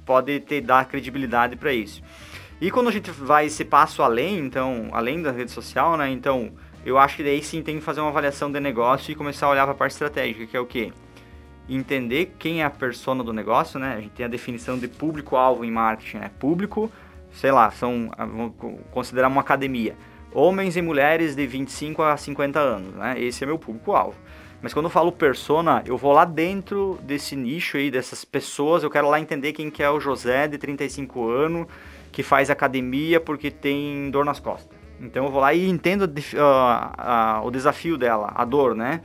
pode 0.06 0.40
ter 0.40 0.62
dar 0.62 0.86
credibilidade 0.86 1.56
para 1.56 1.72
isso. 1.72 2.02
E 2.60 2.72
quando 2.72 2.90
a 2.90 2.92
gente 2.92 3.12
vai 3.12 3.46
esse 3.46 3.64
passo 3.64 4.02
além, 4.02 4.40
então, 4.40 4.90
além 4.92 5.22
da 5.22 5.32
rede 5.32 5.52
social, 5.52 5.96
né? 5.98 6.10
Então, 6.10 6.52
eu 6.86 6.98
acho 6.98 7.18
que 7.18 7.24
daí 7.24 7.42
sim 7.42 7.62
tem 7.62 7.78
que 7.78 7.84
fazer 7.84 8.02
uma 8.02 8.10
avaliação 8.10 8.52
de 8.52 8.60
negócio 8.60 9.12
e 9.12 9.16
começar 9.16 9.48
a 9.48 9.50
olhar 9.50 9.64
para 9.64 9.74
a 9.74 9.78
parte 9.78 9.92
estratégica, 9.92 10.46
que 10.46 10.58
é 10.58 10.60
o 10.60 10.66
quê? 10.66 10.92
Entender 11.68 12.36
quem 12.38 12.62
é 12.62 12.66
a 12.66 12.70
persona 12.70 13.24
do 13.24 13.32
negócio, 13.32 13.80
né? 13.80 13.96
A 13.98 14.02
gente 14.02 14.12
tem 14.12 14.26
a 14.26 14.30
definição 14.30 14.78
de 14.78 14.88
público-alvo 14.88 15.64
em 15.64 15.72
marketing, 15.72 16.18
né? 16.18 16.32
Público, 16.40 16.92
sei 17.32 17.52
lá, 17.52 17.72
são, 17.72 18.12
vamos 18.18 18.54
considerar 18.92 19.28
uma 19.28 19.42
academia 19.42 19.96
homens 20.34 20.76
e 20.76 20.82
mulheres 20.82 21.36
de 21.36 21.46
25 21.46 22.02
a 22.02 22.18
50 22.18 22.60
anos, 22.60 22.94
né? 22.96 23.20
Esse 23.20 23.44
é 23.44 23.48
meu 23.48 23.60
público-alvo. 23.60 24.16
Mas 24.62 24.74
quando 24.74 24.86
eu 24.86 24.90
falo 24.90 25.12
persona, 25.12 25.84
eu 25.86 25.98
vou 25.98 26.14
lá 26.14 26.26
dentro 26.26 26.98
desse 27.04 27.36
nicho 27.36 27.78
aí, 27.78 27.92
dessas 27.92 28.24
pessoas, 28.24 28.82
eu 28.82 28.90
quero 28.90 29.10
lá 29.10 29.20
entender 29.20 29.54
quem 29.54 29.70
que 29.70 29.84
é 29.84 29.90
o 29.90 30.00
José 30.00 30.48
de 30.48 30.58
35 30.58 31.30
anos, 31.30 31.68
que 32.12 32.24
faz 32.24 32.50
academia 32.50 33.20
porque 33.20 33.52
tem 33.52 34.10
dor 34.10 34.24
nas 34.24 34.40
costas. 34.40 34.73
Então 35.00 35.26
eu 35.26 35.32
vou 35.32 35.42
lá 35.42 35.54
e 35.54 35.68
entendo 35.68 36.10
o 37.44 37.52
desafio 37.52 37.98
dela, 37.98 38.32
a 38.34 38.46
dor, 38.46 38.76
né? 38.76 39.02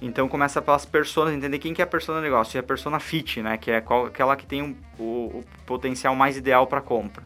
Então 0.00 0.28
começa 0.28 0.60
pelas 0.60 0.84
pessoas, 0.84 1.32
entender 1.32 1.58
quem 1.58 1.72
que 1.72 1.80
é 1.80 1.84
a 1.84 1.86
persona 1.86 2.20
do 2.20 2.22
negócio. 2.22 2.56
E 2.56 2.60
a 2.60 2.62
persona 2.62 3.00
fit, 3.00 3.42
né? 3.42 3.56
Que 3.56 3.70
é 3.70 3.80
qual, 3.80 4.06
aquela 4.06 4.36
que 4.36 4.46
tem 4.46 4.62
um, 4.62 4.76
o, 4.98 5.38
o 5.38 5.44
potencial 5.64 6.14
mais 6.14 6.36
ideal 6.36 6.66
para 6.66 6.80
compra. 6.80 7.24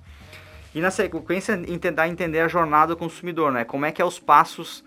E 0.74 0.80
na 0.80 0.90
sequência, 0.90 1.56
tentar 1.80 2.08
entender 2.08 2.40
a 2.40 2.48
jornada 2.48 2.94
do 2.94 2.96
consumidor, 2.96 3.50
né? 3.50 3.64
Como 3.64 3.84
é 3.84 3.90
que 3.90 4.00
é 4.00 4.04
os 4.04 4.20
passos 4.20 4.84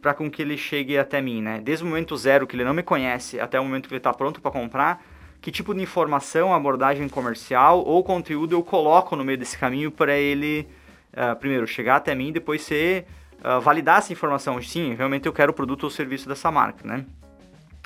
para 0.00 0.14
com 0.14 0.30
que 0.30 0.40
ele 0.40 0.56
chegue 0.56 0.96
até 0.96 1.20
mim, 1.20 1.42
né? 1.42 1.60
Desde 1.62 1.84
o 1.84 1.86
momento 1.86 2.16
zero 2.16 2.46
que 2.46 2.56
ele 2.56 2.64
não 2.64 2.72
me 2.72 2.82
conhece 2.82 3.38
até 3.38 3.60
o 3.60 3.64
momento 3.64 3.88
que 3.88 3.94
ele 3.94 3.98
está 3.98 4.12
pronto 4.12 4.40
para 4.40 4.50
comprar, 4.50 5.04
que 5.40 5.50
tipo 5.50 5.74
de 5.74 5.82
informação, 5.82 6.54
abordagem 6.54 7.08
comercial 7.08 7.84
ou 7.84 8.02
conteúdo 8.02 8.54
eu 8.54 8.62
coloco 8.62 9.14
no 9.16 9.24
meio 9.24 9.36
desse 9.36 9.58
caminho 9.58 9.90
para 9.90 10.16
ele, 10.16 10.66
uh, 11.12 11.36
primeiro, 11.36 11.66
chegar 11.66 11.96
até 11.96 12.14
mim 12.14 12.28
e 12.28 12.32
depois 12.32 12.62
ser, 12.62 13.06
uh, 13.38 13.60
validar 13.60 13.98
essa 13.98 14.12
informação. 14.12 14.60
Sim, 14.62 14.94
realmente 14.94 15.26
eu 15.26 15.32
quero 15.32 15.50
o 15.50 15.54
produto 15.54 15.84
ou 15.84 15.90
serviço 15.90 16.28
dessa 16.28 16.50
marca, 16.50 16.86
né? 16.86 17.04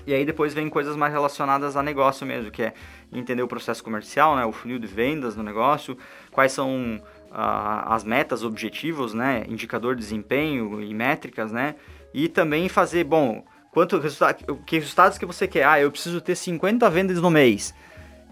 E 0.04 0.12
aí 0.12 0.24
depois 0.24 0.52
vem 0.52 0.68
coisas 0.68 0.96
mais 0.96 1.12
relacionadas 1.12 1.76
a 1.76 1.82
negócio 1.82 2.26
mesmo, 2.26 2.50
que 2.50 2.62
é 2.62 2.74
entender 3.12 3.42
o 3.42 3.48
processo 3.48 3.84
comercial, 3.84 4.34
né? 4.34 4.44
O 4.44 4.50
funil 4.50 4.78
de 4.78 4.86
vendas 4.86 5.36
do 5.36 5.42
negócio, 5.44 5.96
quais 6.32 6.50
são 6.50 7.00
as 7.34 8.04
metas, 8.04 8.44
objetivos, 8.44 9.14
né, 9.14 9.44
indicador 9.48 9.94
de 9.94 10.02
desempenho 10.02 10.82
e 10.82 10.92
métricas, 10.92 11.50
né, 11.50 11.74
e 12.12 12.28
também 12.28 12.68
fazer, 12.68 13.04
bom, 13.04 13.42
quanto 13.70 13.98
resultado, 13.98 14.56
que 14.66 14.78
resultados 14.78 15.16
que 15.16 15.24
você 15.24 15.48
quer? 15.48 15.64
Ah, 15.64 15.80
eu 15.80 15.90
preciso 15.90 16.20
ter 16.20 16.36
50 16.36 16.88
vendas 16.90 17.20
no 17.20 17.30
mês. 17.30 17.74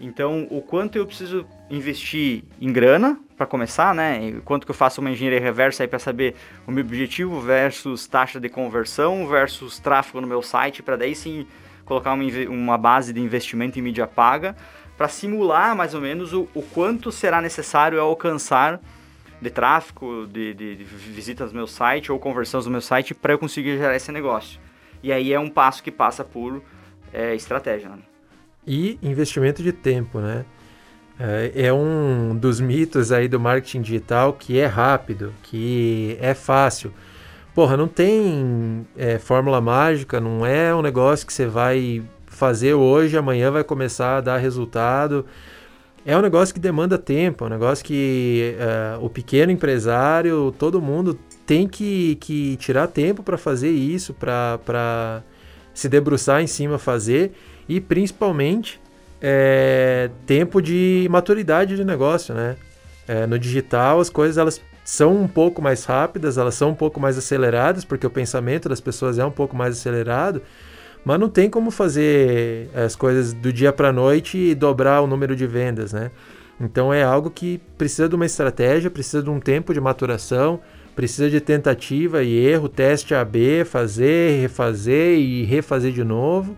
Então, 0.03 0.47
o 0.49 0.63
quanto 0.63 0.97
eu 0.97 1.05
preciso 1.05 1.45
investir 1.69 2.43
em 2.59 2.73
grana 2.73 3.19
para 3.37 3.45
começar, 3.45 3.93
né? 3.93 4.41
Quanto 4.43 4.65
que 4.65 4.71
eu 4.71 4.75
faço 4.75 4.99
uma 4.99 5.11
engenharia 5.11 5.39
reversa 5.39 5.83
aí 5.83 5.87
para 5.87 5.99
saber 5.99 6.35
o 6.65 6.71
meu 6.71 6.83
objetivo 6.83 7.39
versus 7.39 8.07
taxa 8.07 8.39
de 8.39 8.49
conversão 8.49 9.27
versus 9.27 9.77
tráfego 9.77 10.19
no 10.19 10.25
meu 10.25 10.41
site 10.41 10.81
para 10.81 10.95
daí 10.95 11.13
sim 11.13 11.45
colocar 11.85 12.13
uma, 12.13 12.23
uma 12.49 12.77
base 12.79 13.13
de 13.13 13.21
investimento 13.21 13.77
em 13.77 13.81
mídia 13.83 14.07
paga 14.07 14.55
para 14.97 15.07
simular 15.07 15.75
mais 15.75 15.93
ou 15.93 16.01
menos 16.01 16.33
o, 16.33 16.49
o, 16.55 16.63
quanto 16.63 17.11
será 17.11 17.39
necessário 17.39 18.01
alcançar 18.01 18.81
de 19.39 19.49
tráfego, 19.51 20.25
de, 20.25 20.53
de, 20.55 20.75
de 20.77 20.83
visitas 20.83 21.51
no 21.51 21.57
meu 21.57 21.67
site 21.67 22.11
ou 22.11 22.17
conversões 22.17 22.65
no 22.65 22.71
meu 22.71 22.81
site 22.81 23.13
para 23.13 23.33
eu 23.33 23.39
conseguir 23.39 23.77
gerar 23.77 23.95
esse 23.95 24.11
negócio. 24.11 24.59
E 25.03 25.11
aí 25.11 25.31
é 25.31 25.39
um 25.39 25.49
passo 25.49 25.83
que 25.83 25.91
passa 25.91 26.23
por 26.23 26.61
é, 27.13 27.35
estratégia. 27.35 27.89
Né? 27.89 28.10
E 28.65 28.99
investimento 29.01 29.63
de 29.63 29.71
tempo, 29.71 30.19
né? 30.19 30.45
É, 31.19 31.67
é 31.67 31.73
um 31.73 32.35
dos 32.35 32.59
mitos 32.59 33.11
aí 33.11 33.27
do 33.27 33.39
marketing 33.39 33.81
digital 33.81 34.33
que 34.33 34.57
é 34.59 34.65
rápido, 34.65 35.33
que 35.43 36.17
é 36.19 36.33
fácil. 36.33 36.91
Porra, 37.53 37.75
não 37.75 37.87
tem 37.87 38.87
é, 38.97 39.19
fórmula 39.19 39.59
mágica, 39.59 40.19
não 40.19 40.45
é 40.45 40.73
um 40.73 40.81
negócio 40.81 41.27
que 41.27 41.33
você 41.33 41.45
vai 41.45 42.01
fazer 42.27 42.73
hoje, 42.73 43.17
amanhã 43.17 43.51
vai 43.51 43.63
começar 43.63 44.17
a 44.17 44.21
dar 44.21 44.37
resultado. 44.37 45.25
É 46.05 46.17
um 46.17 46.21
negócio 46.21 46.53
que 46.55 46.59
demanda 46.59 46.97
tempo, 46.97 47.43
é 47.43 47.47
um 47.47 47.49
negócio 47.51 47.85
que 47.85 48.55
uh, 48.57 49.05
o 49.05 49.09
pequeno 49.09 49.51
empresário, 49.51 50.51
todo 50.57 50.81
mundo 50.81 51.19
tem 51.45 51.67
que, 51.67 52.15
que 52.15 52.55
tirar 52.57 52.87
tempo 52.87 53.21
para 53.21 53.37
fazer 53.37 53.69
isso, 53.69 54.13
para 54.13 55.21
se 55.73 55.87
debruçar 55.89 56.41
em 56.41 56.47
cima, 56.47 56.77
fazer 56.77 57.31
e 57.67 57.79
principalmente 57.79 58.79
é, 59.21 60.09
tempo 60.25 60.61
de 60.61 61.07
maturidade 61.09 61.75
de 61.75 61.85
negócio, 61.85 62.33
né? 62.33 62.55
É, 63.07 63.25
no 63.25 63.37
digital 63.37 63.99
as 63.99 64.09
coisas 64.09 64.37
elas 64.37 64.61
são 64.83 65.15
um 65.15 65.27
pouco 65.27 65.61
mais 65.61 65.85
rápidas, 65.85 66.37
elas 66.37 66.55
são 66.55 66.69
um 66.69 66.75
pouco 66.75 66.99
mais 66.99 67.17
aceleradas, 67.17 67.85
porque 67.85 68.05
o 68.05 68.09
pensamento 68.09 68.67
das 68.67 68.81
pessoas 68.81 69.19
é 69.19 69.25
um 69.25 69.31
pouco 69.31 69.55
mais 69.55 69.77
acelerado, 69.77 70.41
mas 71.05 71.19
não 71.19 71.29
tem 71.29 71.49
como 71.49 71.71
fazer 71.71 72.69
as 72.75 72.95
coisas 72.95 73.33
do 73.33 73.53
dia 73.53 73.71
para 73.71 73.91
noite 73.91 74.37
e 74.37 74.55
dobrar 74.55 75.01
o 75.01 75.07
número 75.07 75.35
de 75.35 75.45
vendas, 75.47 75.93
né? 75.93 76.11
Então 76.59 76.93
é 76.93 77.03
algo 77.03 77.29
que 77.29 77.59
precisa 77.77 78.07
de 78.07 78.15
uma 78.15 78.25
estratégia, 78.25 78.89
precisa 78.89 79.23
de 79.23 79.29
um 79.29 79.39
tempo 79.39 79.73
de 79.73 79.81
maturação, 79.81 80.59
precisa 80.95 81.29
de 81.29 81.39
tentativa 81.39 82.23
e 82.23 82.37
erro, 82.37 82.69
teste 82.69 83.13
AB, 83.13 83.63
fazer, 83.65 84.41
refazer 84.41 85.17
e 85.17 85.43
refazer 85.43 85.91
de 85.91 86.03
novo. 86.03 86.55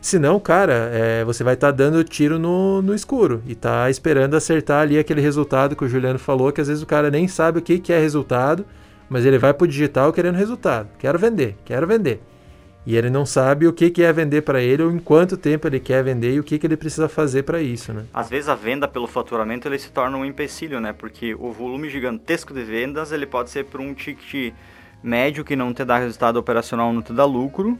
Senão, 0.00 0.38
cara, 0.38 0.90
é, 0.92 1.24
você 1.24 1.42
vai 1.42 1.54
estar 1.54 1.68
tá 1.68 1.76
dando 1.76 2.04
tiro 2.04 2.38
no, 2.38 2.82
no 2.82 2.94
escuro 2.94 3.42
e 3.46 3.54
tá 3.54 3.88
esperando 3.88 4.36
acertar 4.36 4.82
ali 4.82 4.98
aquele 4.98 5.20
resultado 5.20 5.74
que 5.74 5.84
o 5.84 5.88
Juliano 5.88 6.18
falou, 6.18 6.52
que 6.52 6.60
às 6.60 6.68
vezes 6.68 6.82
o 6.82 6.86
cara 6.86 7.10
nem 7.10 7.26
sabe 7.26 7.58
o 7.58 7.62
que, 7.62 7.78
que 7.78 7.92
é 7.92 7.98
resultado, 7.98 8.66
mas 9.08 9.24
ele 9.24 9.38
vai 9.38 9.54
pro 9.54 9.66
digital 9.66 10.12
querendo 10.12 10.36
resultado. 10.36 10.88
Quero 10.98 11.18
vender, 11.18 11.56
quero 11.64 11.86
vender. 11.86 12.20
E 12.86 12.96
ele 12.96 13.08
não 13.08 13.24
sabe 13.24 13.66
o 13.66 13.72
que, 13.72 13.90
que 13.90 14.02
é 14.02 14.12
vender 14.12 14.42
para 14.42 14.60
ele 14.60 14.82
ou 14.82 14.92
em 14.92 14.98
quanto 14.98 15.38
tempo 15.38 15.66
ele 15.66 15.80
quer 15.80 16.04
vender 16.04 16.34
e 16.34 16.40
o 16.40 16.44
que, 16.44 16.58
que 16.58 16.66
ele 16.66 16.76
precisa 16.76 17.08
fazer 17.08 17.42
para 17.42 17.62
isso, 17.62 17.94
né? 17.94 18.04
Às 18.12 18.28
vezes 18.28 18.48
a 18.48 18.54
venda 18.54 18.86
pelo 18.86 19.06
faturamento 19.06 19.66
ele 19.66 19.78
se 19.78 19.90
torna 19.90 20.18
um 20.18 20.24
empecilho, 20.24 20.80
né? 20.80 20.92
Porque 20.92 21.34
o 21.34 21.50
volume 21.50 21.88
gigantesco 21.88 22.52
de 22.52 22.62
vendas 22.62 23.10
ele 23.10 23.24
pode 23.24 23.48
ser 23.48 23.64
por 23.64 23.80
um 23.80 23.94
ticket 23.94 24.52
médio 25.02 25.44
que 25.44 25.56
não 25.56 25.72
te 25.72 25.84
dá 25.84 25.98
resultado 25.98 26.36
operacional, 26.36 26.92
não 26.92 27.00
te 27.00 27.12
dá 27.12 27.24
lucro, 27.24 27.78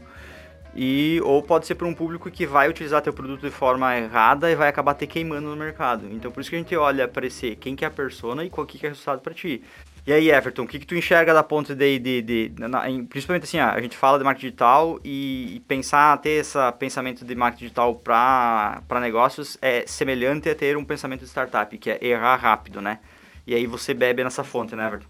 e 0.75 1.21
ou 1.23 1.41
pode 1.41 1.65
ser 1.65 1.75
para 1.75 1.87
um 1.87 1.93
público 1.93 2.29
que 2.29 2.45
vai 2.45 2.67
utilizar 2.67 3.01
teu 3.01 3.13
produto 3.13 3.41
de 3.41 3.51
forma 3.51 3.95
errada 3.97 4.51
e 4.51 4.55
vai 4.55 4.67
acabar 4.67 4.93
te 4.93 5.07
queimando 5.07 5.47
no 5.49 5.55
mercado. 5.55 6.07
Então 6.11 6.31
por 6.31 6.41
isso 6.41 6.49
que 6.49 6.55
a 6.55 6.59
gente 6.59 6.75
olha 6.75 7.07
para 7.07 7.25
esse 7.25 7.55
quem 7.55 7.75
que 7.75 7.85
é 7.85 7.87
a 7.87 7.91
persona 7.91 8.43
e 8.43 8.49
qual 8.49 8.65
que 8.65 8.83
é 8.85 8.89
o 8.89 8.91
resultado 8.91 9.21
para 9.21 9.33
ti. 9.33 9.63
E 10.07 10.13
aí, 10.13 10.29
Everton, 10.29 10.63
o 10.63 10.67
que, 10.67 10.77
que 10.77 10.85
tu 10.85 10.95
enxerga 10.95 11.33
da 11.33 11.41
ponta 11.41 11.75
de, 11.75 11.97
de, 11.97 12.21
de, 12.21 12.51
na, 12.59 12.87
em, 12.87 13.03
principalmente 13.03 13.45
assim, 13.45 13.57
a 13.57 13.81
gente 13.81 13.97
fala 13.97 14.19
de 14.19 14.23
marketing 14.23 14.45
digital 14.47 14.99
e, 15.03 15.55
e 15.55 15.59
pensar, 15.61 16.15
ter 16.19 16.41
esse 16.41 16.57
pensamento 16.73 17.25
de 17.25 17.33
marketing 17.33 17.65
digital 17.65 17.95
para 17.95 18.99
negócios 19.01 19.57
é 19.59 19.83
semelhante 19.87 20.47
a 20.47 20.53
ter 20.53 20.77
um 20.77 20.85
pensamento 20.85 21.21
de 21.21 21.27
startup, 21.27 21.75
que 21.75 21.89
é 21.89 22.05
errar 22.05 22.35
rápido, 22.35 22.81
né? 22.81 22.99
E 23.47 23.55
aí 23.55 23.65
você 23.65 23.95
bebe 23.95 24.23
nessa 24.23 24.43
fonte, 24.43 24.75
né, 24.75 24.85
Everton? 24.85 25.07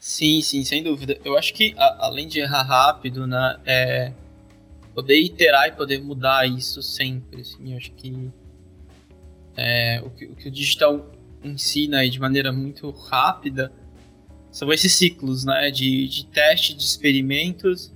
Sim, 0.00 0.42
sim, 0.42 0.64
sem 0.64 0.82
dúvida. 0.82 1.16
Eu 1.24 1.38
acho 1.38 1.54
que 1.54 1.72
a, 1.78 2.06
além 2.06 2.26
de 2.26 2.40
errar 2.40 2.62
rápido, 2.62 3.28
né, 3.28 3.60
é 3.64 4.12
poder 4.92 5.20
iterar 5.20 5.68
e 5.68 5.72
poder 5.72 6.02
mudar 6.02 6.48
isso 6.48 6.82
sempre. 6.82 7.42
Assim, 7.42 7.70
eu 7.70 7.76
acho 7.76 7.92
que, 7.92 8.28
é, 9.56 10.02
o, 10.04 10.10
que 10.10 10.24
o 10.24 10.34
que 10.34 10.48
o 10.48 10.50
digital 10.50 11.06
ensina 11.42 11.98
aí 11.98 12.10
de 12.10 12.20
maneira 12.20 12.52
muito 12.52 12.90
rápida 12.90 13.72
são 14.50 14.72
esses 14.72 14.94
ciclos, 14.94 15.44
né, 15.44 15.70
de, 15.70 16.08
de 16.08 16.26
teste, 16.26 16.74
de 16.74 16.82
experimentos 16.82 17.92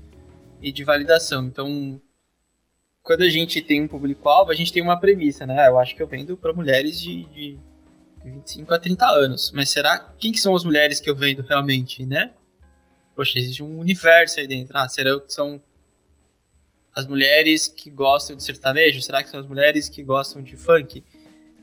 e 0.62 0.70
de 0.70 0.84
validação. 0.84 1.46
Então, 1.46 2.00
quando 3.02 3.22
a 3.22 3.28
gente 3.28 3.60
tem 3.60 3.82
um 3.82 3.88
público-alvo, 3.88 4.50
a 4.50 4.54
gente 4.54 4.72
tem 4.72 4.82
uma 4.82 4.98
premissa, 4.98 5.46
né? 5.46 5.68
Eu 5.68 5.78
acho 5.78 5.94
que 5.94 6.02
eu 6.02 6.06
vendo 6.06 6.36
para 6.36 6.52
mulheres 6.52 7.00
de, 7.00 7.24
de 7.26 7.58
25 8.24 8.72
a 8.72 8.78
30 8.78 9.06
anos. 9.06 9.52
Mas 9.52 9.68
será 9.68 9.98
quem 10.18 10.32
que 10.32 10.40
são 10.40 10.54
as 10.54 10.64
mulheres 10.64 11.00
que 11.00 11.10
eu 11.10 11.14
vendo 11.14 11.42
realmente, 11.42 12.06
né? 12.06 12.32
Poxa, 13.14 13.38
existe 13.38 13.62
um 13.62 13.78
universo 13.78 14.40
aí 14.40 14.46
dentro. 14.46 14.76
Ah, 14.76 14.88
será 14.88 15.20
que 15.20 15.32
são 15.32 15.60
as 16.94 17.06
mulheres 17.06 17.68
que 17.68 17.90
gostam 17.90 18.36
de 18.36 18.42
sertanejo? 18.42 19.02
Será 19.02 19.22
que 19.22 19.28
são 19.28 19.40
as 19.40 19.46
mulheres 19.46 19.88
que 19.88 20.02
gostam 20.02 20.42
de 20.42 20.56
funk? 20.56 21.04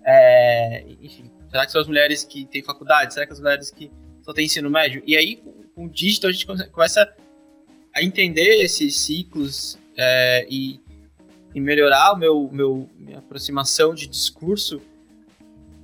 É, 0.03 0.85
enfim, 1.01 1.31
será 1.51 1.65
que 1.65 1.71
são 1.73 1.81
as 1.81 1.87
mulheres 1.87 2.23
que 2.23 2.45
têm 2.45 2.63
faculdade? 2.63 3.13
Será 3.13 3.27
que 3.27 3.33
as 3.33 3.39
mulheres 3.39 3.69
que 3.69 3.91
só 4.23 4.33
têm 4.33 4.45
ensino 4.45 4.69
médio? 4.69 5.03
E 5.05 5.17
aí, 5.17 5.43
com 5.75 5.85
o 5.85 5.89
digital, 5.89 6.29
a 6.29 6.33
gente 6.33 6.47
começa 6.71 7.13
a 7.93 8.01
entender 8.01 8.63
esses 8.63 8.97
ciclos 8.97 9.77
é, 9.97 10.47
e, 10.49 10.79
e, 11.53 11.59
melhorar 11.59 12.13
o 12.13 12.17
meu, 12.17 12.49
meu, 12.51 12.89
minha 12.97 13.19
aproximação 13.19 13.93
de 13.93 14.07
discurso 14.07 14.81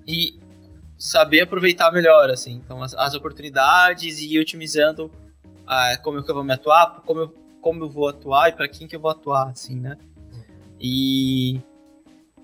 e 0.07 0.39
saber 0.97 1.41
aproveitar 1.41 1.91
melhor, 1.91 2.30
assim, 2.30 2.53
então 2.53 2.82
as, 2.82 2.93
as 2.93 3.13
oportunidades 3.13 4.20
e 4.20 4.34
ir 4.34 4.39
otimizando 4.39 5.11
ah, 5.68 5.97
como 6.01 6.18
é 6.18 6.24
que 6.24 6.32
eu 6.32 6.36
vou 6.36 6.45
me 6.45 6.53
atuar, 6.53 7.01
como 7.05 7.20
eu, 7.20 7.36
como 7.61 7.84
eu 7.84 7.89
vou 7.89 8.07
atuar 8.07 8.49
e 8.49 8.53
para 8.53 8.70
quem 8.70 8.88
que 8.88 8.95
eu 8.95 9.01
vou 9.01 9.11
atuar, 9.11 9.49
assim, 9.49 9.78
né? 9.78 9.97
E, 10.80 11.59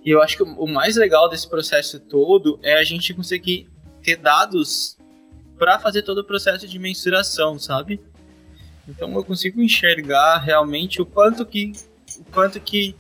e 0.06 0.10
eu 0.10 0.22
acho 0.22 0.38
que 0.38 0.44
o, 0.44 0.68
mais 0.68 0.98
legal 0.98 1.30
desse 1.30 1.50
processo 1.50 2.00
todo 2.00 2.60
é 2.62 2.78
a 2.78 2.84
gente 2.84 3.14
conseguir 3.14 3.70
ter 4.02 4.18
dados 4.18 4.98
para 5.58 5.80
fazer 5.80 6.02
todo 6.02 6.18
o 6.20 6.24
processo 6.24 6.68
de 6.68 6.78
mensuração, 6.78 7.58
sabe? 7.58 8.02
Então 8.88 9.14
eu 9.14 9.24
consigo 9.24 9.62
enxergar 9.62 10.40
realmente 10.40 11.02
o 11.02 11.06
quanto 11.06 11.46
que 11.46 11.72
o 12.20 12.26
quanto 12.32 12.60
que 12.60 12.96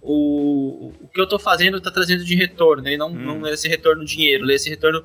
o, 0.00 0.92
o 1.00 1.08
que 1.08 1.18
eu 1.18 1.24
estou 1.24 1.38
fazendo 1.38 1.78
está 1.78 1.90
trazendo 1.90 2.24
de 2.24 2.34
retorno, 2.34 2.88
e 2.88 2.96
não, 2.96 3.08
hum. 3.08 3.40
não 3.40 3.46
esse 3.48 3.66
retorno 3.66 4.04
dinheiro, 4.04 4.48
esse 4.50 4.70
retorno 4.70 5.04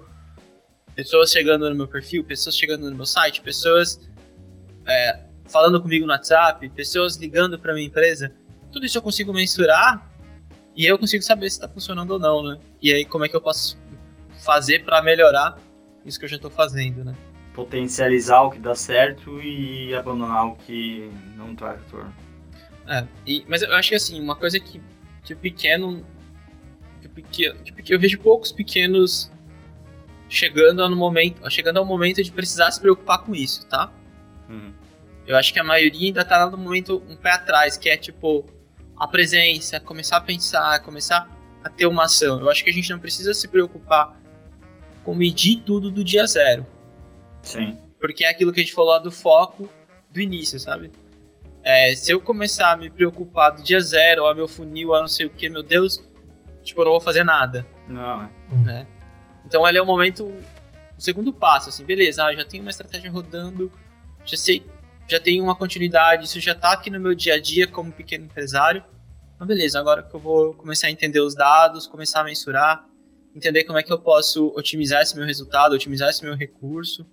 pessoas 0.95 1.31
chegando 1.31 1.67
no 1.69 1.75
meu 1.75 1.87
perfil, 1.87 2.23
pessoas 2.23 2.55
chegando 2.55 2.89
no 2.89 2.95
meu 2.95 3.05
site, 3.05 3.41
pessoas 3.41 3.99
é, 4.85 5.21
falando 5.47 5.81
comigo 5.81 6.05
no 6.05 6.11
WhatsApp, 6.11 6.69
pessoas 6.69 7.15
ligando 7.15 7.57
para 7.57 7.73
minha 7.73 7.87
empresa. 7.87 8.31
Tudo 8.71 8.85
isso 8.85 8.97
eu 8.97 9.01
consigo 9.01 9.33
mensurar 9.33 10.08
e 10.75 10.85
eu 10.85 10.97
consigo 10.97 11.23
saber 11.23 11.49
se 11.49 11.57
está 11.57 11.67
funcionando 11.67 12.11
ou 12.11 12.19
não, 12.19 12.43
né? 12.43 12.59
E 12.81 12.93
aí 12.93 13.05
como 13.05 13.25
é 13.25 13.29
que 13.29 13.35
eu 13.35 13.41
posso 13.41 13.77
fazer 14.43 14.83
para 14.83 15.01
melhorar 15.01 15.57
isso 16.05 16.17
que 16.17 16.25
eu 16.25 16.29
já 16.29 16.37
estou 16.37 16.51
fazendo, 16.51 17.03
né? 17.03 17.15
Potencializar 17.53 18.41
o 18.41 18.51
que 18.51 18.59
dá 18.59 18.75
certo 18.75 19.41
e 19.41 19.93
abandonar 19.93 20.47
o 20.47 20.55
que 20.55 21.11
não 21.35 21.55
traz 21.55 21.81
retorno. 21.81 22.13
É, 22.87 23.05
e, 23.25 23.45
mas 23.47 23.61
eu 23.61 23.73
acho 23.75 23.89
que 23.89 23.95
assim, 23.95 24.19
uma 24.19 24.35
coisa 24.35 24.59
que, 24.59 24.81
que 25.23 25.33
o 25.33 25.37
pequeno. 25.37 26.05
Que 27.01 27.07
o 27.07 27.09
pequeno, 27.09 27.63
que 27.63 27.93
eu 27.93 27.99
vejo 27.99 28.19
poucos 28.19 28.51
pequenos 28.51 29.31
chegando 30.29 30.87
no 30.87 30.95
momento, 30.95 31.49
chegando 31.49 31.77
ao 31.77 31.85
momento 31.85 32.23
de 32.23 32.31
precisar 32.31 32.71
se 32.71 32.79
preocupar 32.79 33.19
com 33.19 33.35
isso, 33.35 33.65
tá? 33.67 33.91
Uhum. 34.47 34.73
Eu 35.25 35.35
acho 35.35 35.51
que 35.51 35.59
a 35.59 35.63
maioria 35.63 36.07
ainda 36.07 36.23
tá 36.23 36.49
no 36.49 36.57
momento 36.57 37.03
um 37.09 37.15
pé 37.15 37.31
atrás, 37.31 37.77
que 37.77 37.89
é 37.89 37.97
tipo 37.97 38.45
a 38.99 39.07
presença, 39.07 39.79
começar 39.79 40.17
a 40.17 40.21
pensar, 40.21 40.79
começar 40.81 41.29
a 41.63 41.69
ter 41.69 41.85
uma 41.85 42.03
ação. 42.03 42.39
Eu 42.39 42.49
acho 42.49 42.63
que 42.63 42.69
a 42.69 42.73
gente 42.73 42.89
não 42.89 42.99
precisa 42.99 43.33
se 43.33 43.47
preocupar 43.47 44.19
com 45.03 45.15
medir 45.15 45.61
tudo 45.65 45.89
do 45.89 46.03
dia 46.03 46.25
zero. 46.27 46.65
Sim. 47.41 47.77
Porque 47.99 48.25
é 48.25 48.29
aquilo 48.29 48.51
que 48.51 48.59
a 48.59 48.63
gente 48.63 48.73
falou 48.73 48.91
lá 48.91 48.99
do 48.99 49.11
foco 49.11 49.69
do 50.11 50.19
início, 50.19 50.59
sabe? 50.59 50.91
É, 51.63 51.93
se 51.95 52.11
eu 52.11 52.19
começar 52.19 52.71
a 52.71 52.77
me 52.77 52.89
preocupar 52.89 53.51
do 53.51 53.63
dia 53.63 53.79
zero, 53.79 54.23
ó, 54.23 54.33
meu 54.33 54.47
funil, 54.47 54.89
ó, 54.89 54.99
não 54.99 55.07
sei 55.07 55.25
o 55.25 55.29
que, 55.29 55.49
meu 55.49 55.63
Deus, 55.63 56.03
tipo, 56.63 56.81
eu 56.81 56.85
não 56.85 56.91
vou 56.91 57.01
fazer 57.01 57.23
nada. 57.23 57.65
Não, 57.87 58.23
é. 58.23 58.29
Né? 58.63 58.87
Então 59.45 59.65
ali 59.65 59.77
é 59.77 59.81
o 59.81 59.85
momento, 59.85 60.25
o 60.25 61.01
segundo 61.01 61.33
passo, 61.33 61.69
assim, 61.69 61.83
beleza, 61.83 62.23
ah, 62.23 62.33
já 62.33 62.45
tenho 62.45 62.63
uma 62.63 62.69
estratégia 62.69 63.11
rodando, 63.11 63.71
já 64.25 64.37
sei, 64.37 64.65
já 65.09 65.19
tenho 65.19 65.43
uma 65.43 65.55
continuidade, 65.55 66.25
isso 66.25 66.39
já 66.39 66.53
tá 66.53 66.73
aqui 66.73 66.89
no 66.89 66.99
meu 66.99 67.15
dia 67.15 67.35
a 67.35 67.39
dia 67.39 67.67
como 67.67 67.91
pequeno 67.91 68.25
empresário. 68.25 68.83
Então 69.35 69.47
beleza, 69.47 69.79
agora 69.79 70.03
que 70.03 70.15
eu 70.15 70.19
vou 70.19 70.53
começar 70.53 70.87
a 70.87 70.91
entender 70.91 71.19
os 71.19 71.33
dados, 71.33 71.87
começar 71.87 72.21
a 72.21 72.23
mensurar, 72.23 72.85
entender 73.35 73.63
como 73.63 73.79
é 73.79 73.83
que 73.83 73.91
eu 73.91 73.99
posso 73.99 74.53
otimizar 74.55 75.01
esse 75.01 75.15
meu 75.15 75.25
resultado, 75.25 75.73
otimizar 75.73 76.09
esse 76.09 76.23
meu 76.23 76.35
recurso. 76.35 77.05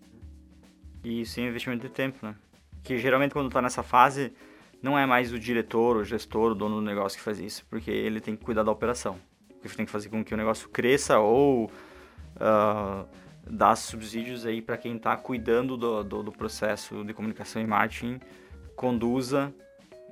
E 1.04 1.22
é 1.22 1.40
investimento 1.40 1.86
de 1.86 1.92
tempo, 1.92 2.18
né? 2.26 2.34
que 2.86 2.96
geralmente 2.98 3.32
quando 3.32 3.48
está 3.48 3.60
nessa 3.60 3.82
fase 3.82 4.32
não 4.80 4.96
é 4.96 5.04
mais 5.04 5.32
o 5.32 5.38
diretor, 5.38 5.96
o 5.96 6.04
gestor, 6.04 6.52
o 6.52 6.54
dono 6.54 6.76
do 6.76 6.82
negócio 6.82 7.18
que 7.18 7.24
faz 7.24 7.40
isso, 7.40 7.64
porque 7.68 7.90
ele 7.90 8.20
tem 8.20 8.36
que 8.36 8.44
cuidar 8.44 8.62
da 8.62 8.70
operação. 8.70 9.18
Ele 9.64 9.74
tem 9.74 9.84
que 9.84 9.90
fazer 9.90 10.08
com 10.08 10.24
que 10.24 10.32
o 10.32 10.36
negócio 10.36 10.68
cresça 10.68 11.18
ou 11.18 11.64
uh, 11.64 13.08
dar 13.48 13.76
subsídios 13.76 14.44
aí 14.44 14.60
para 14.60 14.76
quem 14.76 14.96
está 14.96 15.16
cuidando 15.16 15.76
do, 15.76 16.02
do, 16.02 16.22
do, 16.24 16.32
processo 16.32 17.04
de 17.04 17.14
comunicação 17.14 17.62
e 17.62 17.66
marketing, 17.66 18.20
conduza 18.74 19.52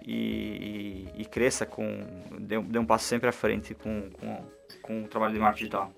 e, 0.02 1.08
e, 1.16 1.22
e 1.22 1.24
cresça 1.24 1.66
com 1.66 1.86
dê, 2.38 2.60
dê, 2.60 2.78
um 2.78 2.86
passo 2.86 3.06
sempre 3.06 3.28
à 3.28 3.32
frente 3.32 3.74
com, 3.74 4.10
com, 4.12 4.44
com 4.82 5.04
o 5.04 5.08
trabalho 5.08 5.34
de 5.34 5.40
marketing 5.40 5.64
digital. 5.64 5.92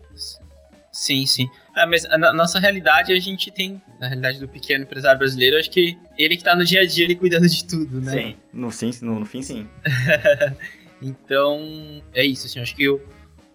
Sim, 0.97 1.26
sim. 1.26 1.47
É, 1.76 1.84
mas 1.84 2.05
na 2.05 2.32
nossa 2.32 2.59
realidade, 2.59 3.12
a 3.12 3.20
gente 3.20 3.51
tem, 3.51 3.82
na 4.01 4.07
realidade 4.07 4.41
do 4.41 4.49
pequeno 4.49 4.84
empresário 4.84 5.18
brasileiro, 5.18 5.59
acho 5.59 5.70
que 5.70 5.99
ele 6.16 6.39
que 6.39 6.43
tá 6.43 6.57
no 6.57 6.64
dia 6.64 6.80
a 6.80 6.87
dia, 6.87 7.05
ele 7.05 7.14
cuidando 7.14 7.47
de 7.47 7.66
tudo, 7.66 8.01
né? 8.01 8.12
Sim, 8.12 8.37
no, 8.51 8.72
sim, 8.72 8.91
no, 9.03 9.20
no 9.20 9.26
fim, 9.26 9.43
sim. 9.43 9.68
então, 11.03 12.03
é 12.14 12.24
isso, 12.24 12.47
assim, 12.47 12.61
acho 12.61 12.74
que 12.74 12.89
o, 12.89 12.99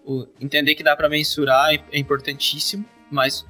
o 0.04 0.28
entender 0.40 0.76
que 0.76 0.84
dá 0.84 0.94
para 0.94 1.08
mensurar 1.08 1.74
é 1.74 1.98
importantíssimo, 1.98 2.84
mas 3.10 3.44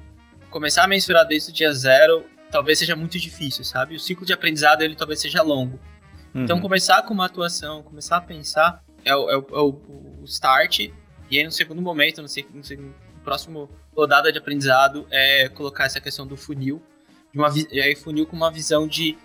começar 0.53 0.83
a 0.83 0.87
mensurar 0.87 1.25
desde 1.25 1.49
o 1.49 1.53
dia 1.53 1.73
zero 1.73 2.23
talvez 2.51 2.77
seja 2.77 2.95
muito 2.95 3.17
difícil, 3.17 3.63
sabe? 3.63 3.95
O 3.95 3.99
ciclo 3.99 4.23
de 4.23 4.31
aprendizado, 4.31 4.83
ele 4.83 4.95
talvez 4.95 5.19
seja 5.19 5.41
longo. 5.41 5.79
Então, 6.29 6.35
uhum. 6.35 6.43
Então, 6.43 6.61
começar 6.61 7.01
com 7.01 7.13
uma 7.13 7.25
atuação, 7.25 7.81
começar 7.81 8.17
a 8.17 8.21
pensar 8.21 8.83
é 9.03 9.15
o, 9.15 9.29
é 9.29 9.37
o, 9.37 9.39
é 9.39 9.59
o 9.59 10.23
start, 10.25 10.79
e 10.79 10.91
aí 11.31 11.43
no 11.43 11.51
segundo 11.51 11.81
momento, 11.81 12.21
no 12.21 12.27
segundo, 12.27 12.63
no 12.77 13.19
próximo 13.23 13.69
rodada 13.95 14.31
de 14.31 14.37
aprendizado 14.37 15.07
é 15.09 15.49
colocar 15.49 15.85
essa 15.85 15.99
questão 15.99 16.27
do 16.27 16.37
funil, 16.37 16.81
de 17.33 17.39
uma, 17.39 17.51
e 17.71 17.81
aí 17.81 17.95
funil 17.95 18.27
com 18.27 18.35
uma 18.35 18.51
visão 18.51 18.87
de 18.87 19.17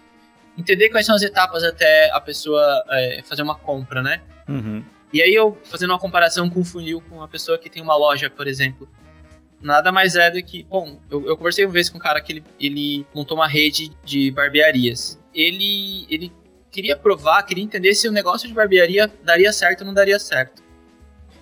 entender 0.56 0.88
quais 0.88 1.04
são 1.04 1.14
as 1.14 1.22
etapas 1.22 1.62
até 1.62 2.10
a 2.10 2.20
pessoa 2.20 2.82
é, 2.88 3.22
fazer 3.22 3.42
uma 3.42 3.54
compra, 3.54 4.02
né? 4.02 4.22
Uhum. 4.48 4.82
E 5.12 5.22
aí 5.22 5.34
eu, 5.34 5.58
fazendo 5.64 5.90
uma 5.90 5.98
comparação 5.98 6.48
com 6.48 6.60
o 6.60 6.64
funil 6.64 7.02
com 7.02 7.16
uma 7.16 7.28
pessoa 7.28 7.58
que 7.58 7.68
tem 7.68 7.82
uma 7.82 7.96
loja, 7.96 8.30
por 8.30 8.46
exemplo, 8.46 8.88
nada 9.60 9.90
mais 9.92 10.14
é 10.16 10.30
do 10.30 10.42
que, 10.42 10.64
bom, 10.64 11.00
eu, 11.10 11.26
eu 11.26 11.36
conversei 11.36 11.64
uma 11.64 11.72
vez 11.72 11.88
com 11.88 11.98
um 11.98 12.00
cara 12.00 12.20
que 12.20 12.32
ele, 12.32 12.44
ele 12.60 13.06
montou 13.14 13.36
uma 13.36 13.48
rede 13.48 13.90
de 14.04 14.30
barbearias. 14.30 15.18
Ele, 15.34 16.06
ele 16.08 16.32
queria 16.70 16.96
provar, 16.96 17.42
queria 17.42 17.64
entender 17.64 17.94
se 17.94 18.08
o 18.08 18.12
negócio 18.12 18.48
de 18.48 18.54
barbearia 18.54 19.10
daria 19.22 19.52
certo 19.52 19.80
ou 19.80 19.86
não 19.86 19.94
daria 19.94 20.18
certo. 20.18 20.62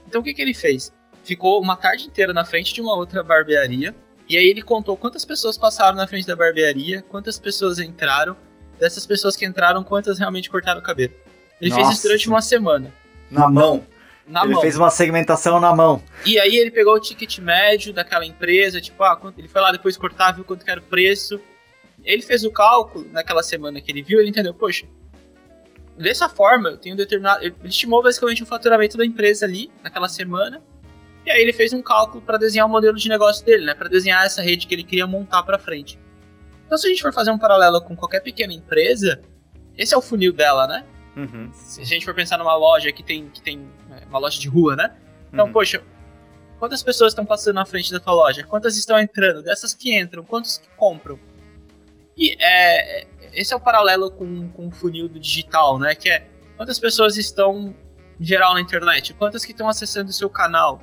Então 0.06 0.20
o 0.20 0.24
que, 0.24 0.34
que 0.34 0.42
ele 0.42 0.54
fez? 0.54 0.92
ficou 1.26 1.60
uma 1.60 1.76
tarde 1.76 2.06
inteira 2.06 2.32
na 2.32 2.44
frente 2.44 2.72
de 2.72 2.80
uma 2.80 2.94
outra 2.94 3.22
barbearia. 3.22 3.94
E 4.28 4.36
aí 4.36 4.46
ele 4.46 4.62
contou 4.62 4.96
quantas 4.96 5.24
pessoas 5.24 5.58
passaram 5.58 5.96
na 5.96 6.06
frente 6.06 6.26
da 6.26 6.36
barbearia, 6.36 7.02
quantas 7.02 7.38
pessoas 7.38 7.78
entraram, 7.78 8.36
dessas 8.78 9.04
pessoas 9.06 9.36
que 9.36 9.44
entraram, 9.44 9.82
quantas 9.82 10.18
realmente 10.18 10.48
cortaram 10.48 10.80
o 10.80 10.82
cabelo. 10.82 11.12
Ele 11.60 11.70
Nossa. 11.70 11.82
fez 11.82 11.94
isso 11.94 12.02
durante 12.06 12.28
uma 12.28 12.40
semana. 12.40 12.92
Na 13.30 13.48
mão. 13.48 13.84
Na 14.26 14.42
ele 14.44 14.54
mão. 14.54 14.60
fez 14.60 14.76
uma 14.76 14.90
segmentação 14.90 15.60
na 15.60 15.74
mão. 15.74 16.02
E 16.24 16.38
aí 16.38 16.56
ele 16.56 16.70
pegou 16.70 16.94
o 16.94 17.00
ticket 17.00 17.38
médio 17.38 17.92
daquela 17.92 18.26
empresa, 18.26 18.80
tipo, 18.80 19.02
ah, 19.04 19.18
ele 19.38 19.46
foi 19.46 19.60
lá 19.60 19.70
depois 19.70 19.96
cortar, 19.96 20.32
viu 20.32 20.44
quanto 20.44 20.68
era 20.68 20.80
o 20.80 20.82
preço. 20.82 21.40
Ele 22.04 22.22
fez 22.22 22.44
o 22.44 22.50
cálculo 22.50 23.06
naquela 23.12 23.42
semana 23.42 23.80
que 23.80 23.90
ele 23.90 24.02
viu, 24.02 24.18
ele 24.20 24.30
entendeu, 24.30 24.52
poxa, 24.52 24.86
dessa 25.96 26.28
forma 26.28 26.70
eu 26.70 26.76
tenho 26.76 26.96
determinado. 26.96 27.44
Ele 27.44 27.54
estimou 27.64 28.02
basicamente 28.02 28.42
o 28.42 28.46
faturamento 28.46 28.96
da 28.96 29.04
empresa 29.04 29.46
ali 29.46 29.70
naquela 29.82 30.08
semana. 30.08 30.62
E 31.24 31.30
aí 31.30 31.42
ele 31.42 31.52
fez 31.52 31.72
um 31.72 31.82
cálculo 31.82 32.22
para 32.22 32.38
desenhar 32.38 32.66
o 32.66 32.70
modelo 32.70 32.96
de 32.96 33.08
negócio 33.08 33.44
dele, 33.44 33.64
né? 33.64 33.74
Para 33.74 33.88
desenhar 33.88 34.24
essa 34.24 34.42
rede 34.42 34.66
que 34.66 34.74
ele 34.74 34.84
queria 34.84 35.06
montar 35.06 35.42
para 35.42 35.58
frente. 35.58 35.98
Então, 36.64 36.78
se 36.78 36.86
a 36.86 36.90
gente 36.90 37.02
for 37.02 37.12
fazer 37.12 37.30
um 37.30 37.38
paralelo 37.38 37.80
com 37.80 37.96
qualquer 37.96 38.20
pequena 38.20 38.52
empresa, 38.52 39.20
esse 39.76 39.94
é 39.94 39.96
o 39.96 40.02
funil 40.02 40.32
dela, 40.32 40.66
né? 40.66 40.84
Uhum. 41.16 41.50
Se 41.52 41.80
a 41.80 41.84
gente 41.84 42.04
for 42.04 42.14
pensar 42.14 42.38
numa 42.38 42.54
loja 42.54 42.92
que 42.92 43.02
tem, 43.02 43.28
que 43.30 43.40
tem 43.40 43.68
uma 44.08 44.18
loja 44.18 44.38
de 44.38 44.48
rua, 44.48 44.76
né? 44.76 44.94
Então, 45.32 45.46
uhum. 45.46 45.52
poxa, 45.52 45.82
quantas 46.58 46.82
pessoas 46.82 47.12
estão 47.12 47.24
passando 47.24 47.56
na 47.56 47.64
frente 47.64 47.90
da 47.92 48.00
tua 48.00 48.12
loja? 48.12 48.44
Quantas 48.44 48.76
estão 48.76 48.98
entrando? 48.98 49.42
Dessas 49.42 49.74
que 49.74 49.98
entram, 49.98 50.24
quantos 50.24 50.58
que 50.58 50.68
compram? 50.76 51.18
E 52.16 52.36
é, 52.40 53.06
esse 53.32 53.52
é 53.52 53.56
o 53.56 53.60
paralelo 53.60 54.10
com, 54.10 54.48
com 54.50 54.68
o 54.68 54.70
funil 54.70 55.08
do 55.08 55.20
digital, 55.20 55.78
né? 55.78 55.94
Que 55.94 56.10
é 56.10 56.26
quantas 56.56 56.78
pessoas 56.78 57.16
estão 57.16 57.74
em 58.18 58.24
geral 58.24 58.54
na 58.54 58.60
internet? 58.60 59.12
Quantas 59.14 59.44
que 59.44 59.52
estão 59.52 59.68
acessando 59.68 60.10
o 60.10 60.12
seu 60.12 60.30
canal? 60.30 60.80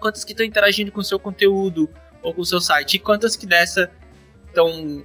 quantas 0.00 0.24
que 0.24 0.32
estão 0.32 0.44
interagindo 0.44 0.90
com 0.90 1.00
o 1.00 1.04
seu 1.04 1.18
conteúdo 1.20 1.88
ou 2.22 2.34
com 2.34 2.40
o 2.40 2.46
seu 2.46 2.60
site, 2.60 2.94
e 2.94 2.98
quantas 2.98 3.36
que 3.36 3.46
dessa 3.46 3.90
estão 4.46 5.04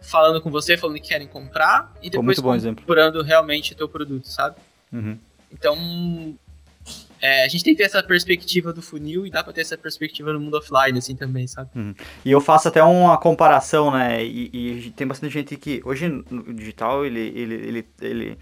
falando 0.00 0.40
com 0.40 0.50
você, 0.50 0.76
falando 0.76 0.96
que 0.96 1.08
querem 1.08 1.26
comprar, 1.26 1.92
e 2.00 2.08
depois 2.08 2.38
comprando 2.38 3.22
realmente 3.22 3.72
o 3.72 3.76
teu 3.76 3.88
produto, 3.88 4.28
sabe? 4.28 4.56
Uhum. 4.92 5.18
Então, 5.52 5.76
é, 7.20 7.44
a 7.44 7.48
gente 7.48 7.64
tem 7.64 7.74
que 7.74 7.78
ter 7.78 7.86
essa 7.86 8.02
perspectiva 8.02 8.72
do 8.72 8.82
funil 8.82 9.26
e 9.26 9.30
dá 9.30 9.42
pra 9.42 9.52
ter 9.52 9.62
essa 9.62 9.76
perspectiva 9.76 10.32
no 10.32 10.40
mundo 10.40 10.56
offline, 10.56 10.98
assim, 10.98 11.16
também, 11.16 11.46
sabe? 11.46 11.70
Uhum. 11.74 11.94
E 12.24 12.30
eu 12.30 12.40
faço 12.40 12.68
até 12.68 12.82
uma 12.82 13.16
comparação, 13.18 13.90
né, 13.90 14.24
e, 14.24 14.50
e, 14.86 14.90
tem 14.90 15.06
bastante 15.06 15.32
gente 15.32 15.56
que, 15.56 15.80
hoje 15.84 16.08
no 16.08 16.54
digital, 16.54 17.04
ele, 17.04 17.20
ele, 17.20 17.54
ele, 17.54 17.86
ele 18.00 18.38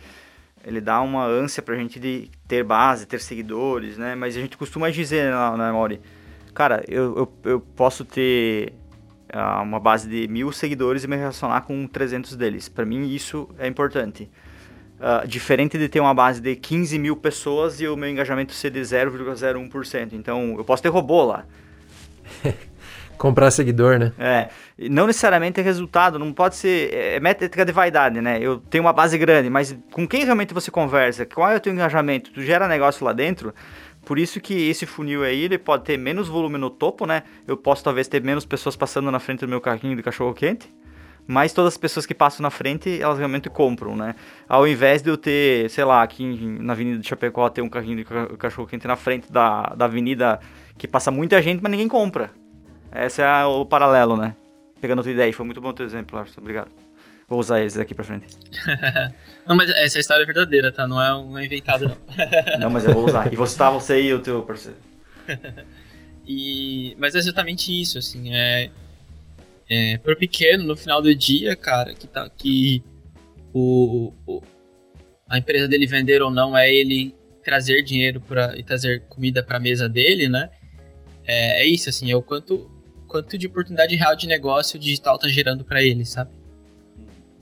ele 0.66 0.80
dá 0.80 1.00
uma 1.02 1.26
ânsia 1.26 1.62
pra 1.62 1.76
gente 1.76 2.00
de 2.00 2.30
ter 2.48 2.64
base, 2.64 3.06
ter 3.06 3.20
seguidores, 3.20 3.98
né? 3.98 4.14
Mas 4.14 4.34
a 4.36 4.40
gente 4.40 4.56
costuma 4.56 4.90
dizer, 4.90 5.30
né, 5.30 5.56
né 5.58 5.72
Mauri? 5.72 6.00
Cara, 6.54 6.82
eu, 6.88 7.16
eu, 7.16 7.32
eu 7.52 7.60
posso 7.60 8.04
ter 8.04 8.72
uh, 9.34 9.62
uma 9.62 9.78
base 9.78 10.08
de 10.08 10.26
mil 10.28 10.50
seguidores 10.52 11.04
e 11.04 11.08
me 11.08 11.16
relacionar 11.16 11.60
com 11.62 11.86
300 11.86 12.36
deles. 12.36 12.68
Para 12.68 12.86
mim, 12.86 13.06
isso 13.08 13.48
é 13.58 13.66
importante. 13.66 14.30
Uh, 15.04 15.28
diferente 15.28 15.76
de 15.76 15.86
ter 15.86 16.00
uma 16.00 16.14
base 16.14 16.40
de 16.40 16.56
15 16.56 16.98
mil 16.98 17.14
pessoas 17.14 17.78
e 17.78 17.86
o 17.86 17.94
meu 17.94 18.08
engajamento 18.08 18.54
ser 18.54 18.70
de 18.70 18.80
0,01%. 18.80 20.14
Então, 20.14 20.54
eu 20.56 20.64
posso 20.64 20.82
ter 20.82 20.88
robô 20.88 21.24
lá. 21.24 21.44
Comprar 23.18 23.50
seguidor, 23.50 23.98
né? 23.98 24.12
É. 24.18 24.48
Não 24.88 25.06
necessariamente 25.06 25.60
é 25.60 25.62
resultado, 25.62 26.18
não 26.18 26.32
pode 26.32 26.56
ser. 26.56 26.92
É 26.94 27.20
métrica 27.20 27.66
de 27.66 27.70
vaidade, 27.70 28.20
né? 28.22 28.38
Eu 28.40 28.58
tenho 28.58 28.82
uma 28.82 28.94
base 28.94 29.18
grande, 29.18 29.50
mas 29.50 29.76
com 29.92 30.08
quem 30.08 30.24
realmente 30.24 30.54
você 30.54 30.70
conversa? 30.70 31.26
Qual 31.26 31.50
é 31.50 31.56
o 31.56 31.60
teu 31.60 31.72
engajamento? 31.72 32.30
Tu 32.32 32.40
gera 32.40 32.66
negócio 32.66 33.04
lá 33.04 33.12
dentro? 33.12 33.54
Por 34.04 34.18
isso 34.18 34.40
que 34.40 34.68
esse 34.68 34.86
funil 34.86 35.22
aí, 35.22 35.42
ele 35.42 35.58
pode 35.58 35.84
ter 35.84 35.98
menos 35.98 36.28
volume 36.28 36.58
no 36.58 36.70
topo, 36.70 37.06
né? 37.06 37.24
Eu 37.46 37.58
posso 37.58 37.84
talvez 37.84 38.08
ter 38.08 38.22
menos 38.22 38.46
pessoas 38.46 38.74
passando 38.74 39.10
na 39.10 39.20
frente 39.20 39.40
do 39.40 39.48
meu 39.48 39.60
carrinho 39.60 39.96
de 39.96 40.02
cachorro 40.02 40.32
quente. 40.32 40.68
Mas 41.26 41.52
todas 41.52 41.72
as 41.74 41.78
pessoas 41.78 42.04
que 42.04 42.14
passam 42.14 42.42
na 42.42 42.50
frente, 42.50 43.00
elas 43.00 43.18
realmente 43.18 43.48
compram, 43.48 43.96
né? 43.96 44.14
Ao 44.46 44.68
invés 44.68 45.00
de 45.00 45.08
eu 45.08 45.16
ter, 45.16 45.70
sei 45.70 45.84
lá, 45.84 46.02
aqui 46.02 46.36
na 46.60 46.74
Avenida 46.74 46.98
de 46.98 47.08
Chapecó, 47.08 47.48
ter 47.48 47.62
um 47.62 47.68
carrinho 47.68 47.96
de 47.96 48.04
cachorro 48.36 48.68
quente 48.68 48.86
na 48.86 48.96
frente 48.96 49.32
da, 49.32 49.62
da 49.74 49.86
avenida 49.86 50.38
que 50.76 50.86
passa 50.86 51.10
muita 51.10 51.40
gente, 51.40 51.62
mas 51.62 51.70
ninguém 51.70 51.88
compra. 51.88 52.30
Esse 52.94 53.22
é 53.22 53.44
o 53.44 53.64
paralelo, 53.64 54.16
né? 54.16 54.36
Pegando 54.80 55.00
a 55.00 55.02
tua 55.02 55.12
ideia. 55.12 55.32
Foi 55.32 55.46
muito 55.46 55.60
bom 55.60 55.70
o 55.70 55.72
teu 55.72 55.86
exemplo, 55.86 56.16
Larson. 56.16 56.40
Obrigado. 56.40 56.70
Vou 57.26 57.40
usar 57.40 57.62
esse 57.62 57.78
daqui 57.78 57.94
pra 57.94 58.04
frente. 58.04 58.26
não, 59.46 59.56
mas 59.56 59.70
essa 59.70 59.98
história 59.98 60.22
é 60.22 60.26
verdadeira, 60.26 60.70
tá? 60.70 60.86
Não 60.86 61.02
é, 61.02 61.10
não 61.10 61.38
é 61.38 61.46
inventado, 61.46 61.88
não. 61.88 62.58
não, 62.60 62.70
mas 62.70 62.84
eu 62.84 62.92
vou 62.92 63.06
usar. 63.06 63.32
E 63.32 63.36
você 63.36 63.56
tá, 63.56 63.70
você 63.70 64.02
e 64.02 64.12
o 64.12 64.20
teu 64.20 64.42
parceiro. 64.42 64.76
e... 66.26 66.94
Mas 66.98 67.14
é 67.14 67.18
exatamente 67.18 67.72
isso, 67.80 67.98
assim. 67.98 68.34
É... 68.34 68.70
É, 69.68 69.96
pro 69.98 70.16
pequeno, 70.16 70.64
no 70.64 70.76
final 70.76 71.00
do 71.00 71.14
dia, 71.14 71.56
cara, 71.56 71.94
que, 71.94 72.06
tá, 72.06 72.28
que 72.28 72.82
o, 73.52 74.12
o, 74.26 74.42
a 75.28 75.38
empresa 75.38 75.66
dele 75.66 75.86
vender 75.86 76.20
ou 76.22 76.30
não 76.30 76.56
é 76.56 76.72
ele 76.72 77.14
trazer 77.42 77.82
dinheiro 77.82 78.20
pra, 78.20 78.56
e 78.56 78.62
trazer 78.62 79.02
comida 79.08 79.42
pra 79.42 79.60
mesa 79.60 79.88
dele, 79.88 80.28
né? 80.28 80.50
É, 81.26 81.62
é 81.62 81.66
isso, 81.66 81.88
assim, 81.88 82.10
é 82.10 82.16
o 82.16 82.22
quanto, 82.22 82.70
quanto 83.06 83.38
de 83.38 83.46
oportunidade 83.46 83.94
real 83.96 84.14
de 84.14 84.26
negócio 84.26 84.78
digital 84.78 85.18
tá 85.18 85.28
gerando 85.28 85.64
para 85.64 85.82
ele, 85.82 86.04
sabe? 86.04 86.30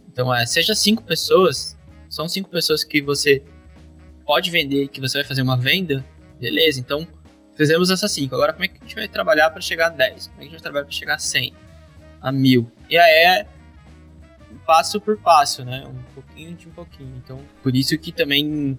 Então, 0.08 0.32
é, 0.34 0.44
seja 0.46 0.74
cinco 0.74 1.02
pessoas, 1.02 1.76
são 2.08 2.28
cinco 2.28 2.50
pessoas 2.50 2.84
que 2.84 3.00
você 3.00 3.42
pode 4.24 4.50
vender, 4.50 4.88
que 4.88 5.00
você 5.00 5.18
vai 5.18 5.24
fazer 5.24 5.42
uma 5.42 5.56
venda, 5.56 6.04
beleza, 6.38 6.78
então 6.78 7.06
fizemos 7.56 7.90
essas 7.90 8.10
cinco. 8.12 8.34
Agora, 8.34 8.52
como 8.52 8.64
é 8.64 8.68
que 8.68 8.78
a 8.78 8.82
gente 8.82 8.94
vai 8.94 9.08
trabalhar 9.08 9.50
para 9.50 9.60
chegar 9.60 9.86
a 9.86 9.90
10? 9.90 10.28
Como 10.28 10.36
é 10.36 10.40
que 10.40 10.40
a 10.40 10.44
gente 10.44 10.52
vai 10.52 10.60
trabalhar 10.60 10.84
para 10.84 10.92
chegar 10.92 11.14
a 11.14 11.18
100? 11.18 11.54
A 12.22 12.30
mil? 12.30 12.70
E 12.88 12.96
é 12.96 13.46
passo 14.66 15.00
por 15.00 15.18
passo, 15.18 15.64
né? 15.64 15.84
Um 15.86 16.14
pouquinho 16.14 16.54
de 16.54 16.68
um 16.68 16.70
pouquinho. 16.70 17.12
Então, 17.22 17.40
por 17.62 17.74
isso 17.74 17.98
que 17.98 18.12
também 18.12 18.78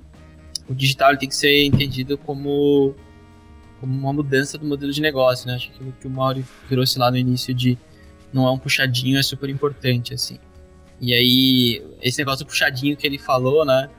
o 0.67 0.73
digital 0.73 1.15
tem 1.17 1.27
que 1.27 1.35
ser 1.35 1.65
entendido 1.65 2.17
como 2.17 2.95
como 3.79 3.93
uma 3.99 4.13
mudança 4.13 4.57
do 4.57 4.65
modelo 4.65 4.93
de 4.93 5.01
negócio, 5.01 5.45
né? 5.45 5.55
Acho 5.55 5.69
que 5.71 5.83
o 5.83 5.91
que 5.91 6.07
o 6.07 6.09
Mauro 6.09 6.41
trouxe 6.69 6.97
lá 6.97 7.11
no 7.11 7.17
início 7.17 7.53
de 7.53 7.77
não 8.31 8.47
é 8.47 8.51
um 8.51 8.57
puxadinho 8.57 9.19
é 9.19 9.23
super 9.23 9.49
importante, 9.49 10.13
assim. 10.13 10.39
E 11.01 11.13
aí, 11.13 11.85
esse 12.01 12.17
negócio 12.17 12.45
do 12.45 12.47
puxadinho 12.47 12.95
que 12.95 13.05
ele 13.05 13.17
falou, 13.17 13.65
né? 13.65 13.89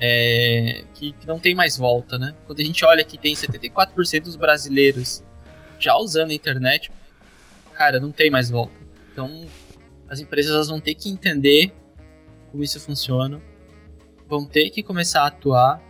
É, 0.00 0.84
que, 0.94 1.12
que, 1.12 1.26
não 1.26 1.38
tem 1.38 1.54
mais 1.54 1.76
volta, 1.76 2.18
né? 2.18 2.34
Quando 2.46 2.60
a 2.60 2.64
gente 2.64 2.84
olha 2.84 3.04
que 3.04 3.18
tem 3.18 3.34
74% 3.34 4.22
dos 4.22 4.36
brasileiros 4.36 5.22
já 5.78 5.94
usando 5.96 6.30
a 6.30 6.34
internet, 6.34 6.90
cara, 7.76 8.00
não 8.00 8.10
tem 8.10 8.30
mais 8.30 8.50
volta. 8.50 8.74
Então, 9.12 9.46
as 10.08 10.20
empresas 10.20 10.52
elas 10.52 10.68
vão 10.68 10.80
ter 10.80 10.94
que 10.94 11.08
entender 11.08 11.72
como 12.50 12.62
isso 12.62 12.80
funciona, 12.80 13.40
vão 14.26 14.44
ter 14.44 14.70
que 14.70 14.82
começar 14.82 15.22
a 15.22 15.26
atuar 15.26 15.80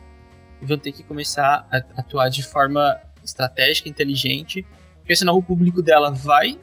e 0.60 0.66
vão 0.66 0.78
ter 0.78 0.92
que 0.92 1.02
começar 1.02 1.66
a 1.70 2.00
atuar 2.00 2.28
de 2.28 2.42
forma 2.42 3.00
estratégica, 3.22 3.88
inteligente, 3.88 4.66
porque 4.98 5.14
senão 5.14 5.36
o 5.36 5.42
público 5.42 5.82
dela 5.82 6.10
vai 6.10 6.58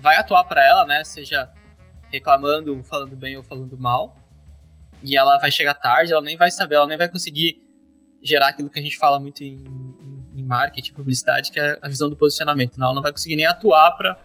vai 0.00 0.16
atuar 0.16 0.44
para 0.44 0.64
ela, 0.64 0.86
né? 0.86 1.04
Seja 1.04 1.50
reclamando, 2.10 2.82
falando 2.82 3.14
bem 3.14 3.36
ou 3.36 3.42
falando 3.42 3.76
mal. 3.78 4.16
E 5.02 5.16
ela 5.16 5.38
vai 5.38 5.50
chegar 5.50 5.74
tarde, 5.74 6.12
ela 6.12 6.22
nem 6.22 6.36
vai 6.36 6.50
saber, 6.50 6.76
ela 6.76 6.86
nem 6.86 6.98
vai 6.98 7.08
conseguir 7.08 7.62
gerar 8.22 8.48
aquilo 8.48 8.68
que 8.68 8.78
a 8.78 8.82
gente 8.82 8.96
fala 8.98 9.20
muito 9.20 9.42
em, 9.42 9.62
em 10.34 10.42
marketing, 10.42 10.92
publicidade, 10.92 11.50
que 11.50 11.60
é 11.60 11.78
a 11.80 11.88
visão 11.88 12.08
do 12.10 12.16
posicionamento. 12.16 12.76
Não, 12.78 12.86
ela 12.86 12.94
não 12.94 13.02
vai 13.02 13.12
conseguir 13.12 13.36
nem 13.36 13.46
atuar 13.46 13.92
para 13.92 14.18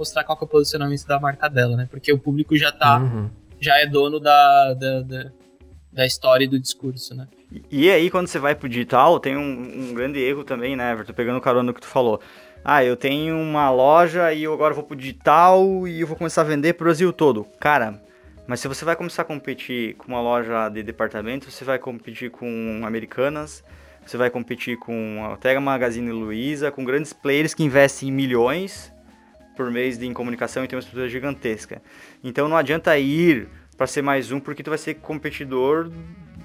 mostrar 0.00 0.24
qual 0.24 0.38
é 0.40 0.44
o 0.44 0.46
posicionamento 0.46 1.06
da 1.06 1.20
marca 1.20 1.48
dela, 1.48 1.76
né? 1.76 1.86
Porque 1.90 2.12
o 2.12 2.18
público 2.18 2.56
já 2.56 2.72
tá, 2.72 2.98
uhum. 2.98 3.30
já 3.60 3.78
é 3.78 3.86
dono 3.86 4.18
da, 4.18 4.74
da, 4.74 5.02
da, 5.02 5.30
da 5.92 6.06
história 6.06 6.44
e 6.44 6.48
do 6.48 6.58
discurso, 6.58 7.14
né? 7.14 7.28
E 7.70 7.90
aí, 7.90 8.10
quando 8.10 8.28
você 8.28 8.38
vai 8.38 8.54
pro 8.54 8.68
digital, 8.68 9.20
tem 9.20 9.36
um, 9.36 9.90
um 9.90 9.94
grande 9.94 10.18
erro 10.18 10.42
também, 10.42 10.74
né, 10.74 10.92
Everton? 10.92 11.12
Pegando 11.12 11.40
carona 11.40 11.64
no 11.64 11.74
que 11.74 11.80
tu 11.80 11.86
falou. 11.86 12.20
Ah, 12.64 12.84
eu 12.84 12.96
tenho 12.96 13.36
uma 13.36 13.70
loja 13.70 14.32
e 14.32 14.44
eu 14.44 14.54
agora 14.54 14.72
vou 14.72 14.84
pro 14.84 14.96
digital 14.96 15.86
e 15.86 16.00
eu 16.00 16.06
vou 16.06 16.16
começar 16.16 16.42
a 16.42 16.44
vender 16.44 16.74
pro 16.74 16.84
Brasil 16.84 17.12
todo. 17.12 17.46
Cara, 17.58 18.00
mas 18.46 18.60
se 18.60 18.68
você 18.68 18.84
vai 18.84 18.96
começar 18.96 19.22
a 19.22 19.24
competir 19.24 19.94
com 19.96 20.08
uma 20.08 20.20
loja 20.20 20.68
de 20.68 20.82
departamento, 20.82 21.50
você 21.50 21.64
vai 21.64 21.78
competir 21.78 22.30
com 22.30 22.82
Americanas, 22.84 23.64
você 24.06 24.16
vai 24.16 24.30
competir 24.30 24.78
com 24.78 25.24
a 25.24 25.30
Ortega 25.30 25.60
Magazine 25.60 26.10
Luiza, 26.12 26.70
com 26.70 26.84
grandes 26.84 27.12
players 27.12 27.54
que 27.54 27.64
investem 27.64 28.12
milhões 28.12 28.92
por 29.60 29.70
mês 29.70 29.98
de, 29.98 30.10
comunicação 30.14 30.64
e 30.64 30.66
tem 30.66 30.74
uma 30.74 30.80
estrutura 30.80 31.06
gigantesca. 31.06 31.82
Então 32.24 32.48
não 32.48 32.56
adianta 32.56 32.98
ir 32.98 33.46
para 33.76 33.86
ser 33.86 34.00
mais 34.00 34.32
um, 34.32 34.40
porque 34.40 34.62
tu 34.62 34.70
vai 34.70 34.78
ser 34.78 34.94
competidor 34.94 35.90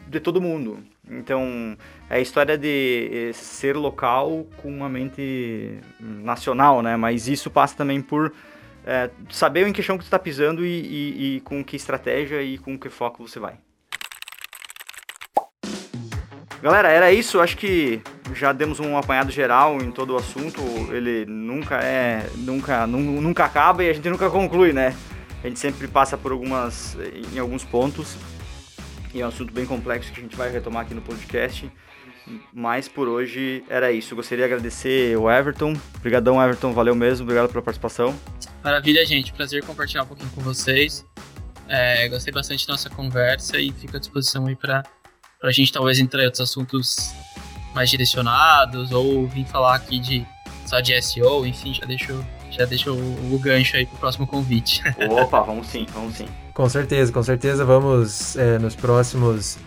de 0.05 0.19
todo 0.19 0.41
mundo. 0.41 0.79
Então, 1.09 1.77
é 2.09 2.17
a 2.17 2.19
história 2.19 2.57
de 2.57 3.29
eh, 3.29 3.33
ser 3.33 3.77
local 3.77 4.45
com 4.57 4.67
uma 4.67 4.89
mente 4.89 5.79
nacional, 5.97 6.81
né? 6.81 6.97
Mas 6.97 7.29
isso 7.29 7.49
passa 7.49 7.77
também 7.77 8.01
por 8.01 8.33
é, 8.85 9.09
saber 9.29 9.65
em 9.65 9.71
que 9.71 9.81
chão 9.81 9.97
que 9.97 10.03
tu 10.03 10.07
está 10.07 10.19
pisando 10.19 10.65
e, 10.65 10.69
e, 10.69 11.35
e, 11.37 11.39
com 11.41 11.63
que 11.63 11.77
estratégia 11.77 12.41
e 12.41 12.57
com 12.57 12.77
que 12.77 12.89
foco 12.89 13.25
você 13.25 13.39
vai. 13.39 13.55
Galera, 16.65 16.89
era 16.89 17.13
isso. 17.13 17.39
Acho 17.39 17.55
que 17.57 18.01
já 18.33 18.51
demos 18.51 18.79
um 18.79 18.97
apanhado 18.97 19.31
geral 19.31 19.79
em 19.83 19.91
todo 19.91 20.13
o 20.13 20.17
assunto. 20.17 20.59
Ele 20.91 21.23
nunca 21.27 21.75
é, 21.75 22.27
nunca, 22.37 22.87
nunca 22.87 23.45
acaba 23.45 23.83
e 23.83 23.89
a 23.91 23.93
gente 23.93 24.09
nunca 24.09 24.31
conclui, 24.31 24.73
né? 24.73 24.95
A 25.43 25.47
gente 25.47 25.59
sempre 25.59 25.87
passa 25.87 26.17
por 26.17 26.31
algumas, 26.31 26.97
em 27.31 27.37
alguns 27.37 27.63
pontos. 27.63 28.17
E 29.13 29.21
é 29.21 29.25
um 29.25 29.29
assunto 29.29 29.53
bem 29.53 29.67
complexo 29.67 30.11
que 30.11 30.19
a 30.19 30.23
gente 30.23 30.35
vai 30.35 30.51
retomar 30.51 30.85
aqui 30.85 30.95
no 30.95 31.03
podcast. 31.03 31.71
Mas 32.51 32.87
por 32.87 33.07
hoje 33.07 33.63
era 33.69 33.91
isso. 33.91 34.15
Gostaria 34.15 34.47
de 34.47 34.51
agradecer 34.51 35.15
o 35.19 35.29
Everton. 35.29 35.75
Obrigadão, 35.97 36.43
Everton. 36.43 36.73
Valeu 36.73 36.95
mesmo. 36.95 37.25
Obrigado 37.25 37.47
pela 37.47 37.61
participação. 37.61 38.19
Maravilha, 38.63 39.05
gente. 39.05 39.31
Prazer 39.33 39.63
compartilhar 39.63 40.01
um 40.01 40.07
pouquinho 40.07 40.31
com 40.31 40.41
vocês. 40.41 41.05
É, 41.67 42.09
gostei 42.09 42.33
bastante 42.33 42.65
da 42.65 42.73
nossa 42.73 42.89
conversa 42.89 43.59
e 43.59 43.71
fico 43.71 43.95
à 43.95 43.99
disposição 43.99 44.47
aí 44.47 44.55
para 44.55 44.83
a 45.43 45.51
gente 45.51 45.71
talvez 45.71 45.99
entrar 45.99 46.21
em 46.21 46.25
outros 46.25 46.41
assuntos 46.41 47.13
mais 47.73 47.89
direcionados 47.89 48.91
ou 48.91 49.27
vir 49.27 49.45
falar 49.45 49.75
aqui 49.75 49.99
de 49.99 50.25
só 50.65 50.79
de 50.79 50.99
SEO, 51.01 51.45
enfim, 51.45 51.73
já 51.73 51.85
deixo 51.85 52.25
já 52.49 52.65
deixa 52.65 52.91
o, 52.91 53.35
o 53.35 53.39
gancho 53.39 53.75
aí 53.75 53.85
pro 53.85 53.97
próximo 53.97 54.25
convite. 54.25 54.81
Opa, 55.09 55.41
vamos 55.41 55.67
sim, 55.67 55.85
vamos 55.93 56.15
sim. 56.15 56.25
Com 56.53 56.69
certeza, 56.69 57.11
com 57.11 57.21
certeza 57.21 57.65
vamos 57.65 58.35
é, 58.37 58.57
nos 58.57 58.75
próximos 58.75 59.57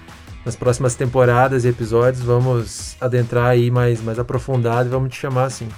nas 0.44 0.56
próximas 0.56 0.94
temporadas 0.94 1.64
e 1.64 1.68
episódios 1.68 2.22
vamos 2.22 2.96
adentrar 3.00 3.46
aí 3.46 3.70
mais 3.70 4.00
mais 4.00 4.18
aprofundado 4.18 4.88
e 4.88 4.90
vamos 4.90 5.10
te 5.10 5.20
chamar 5.20 5.44
assim. 5.44 5.68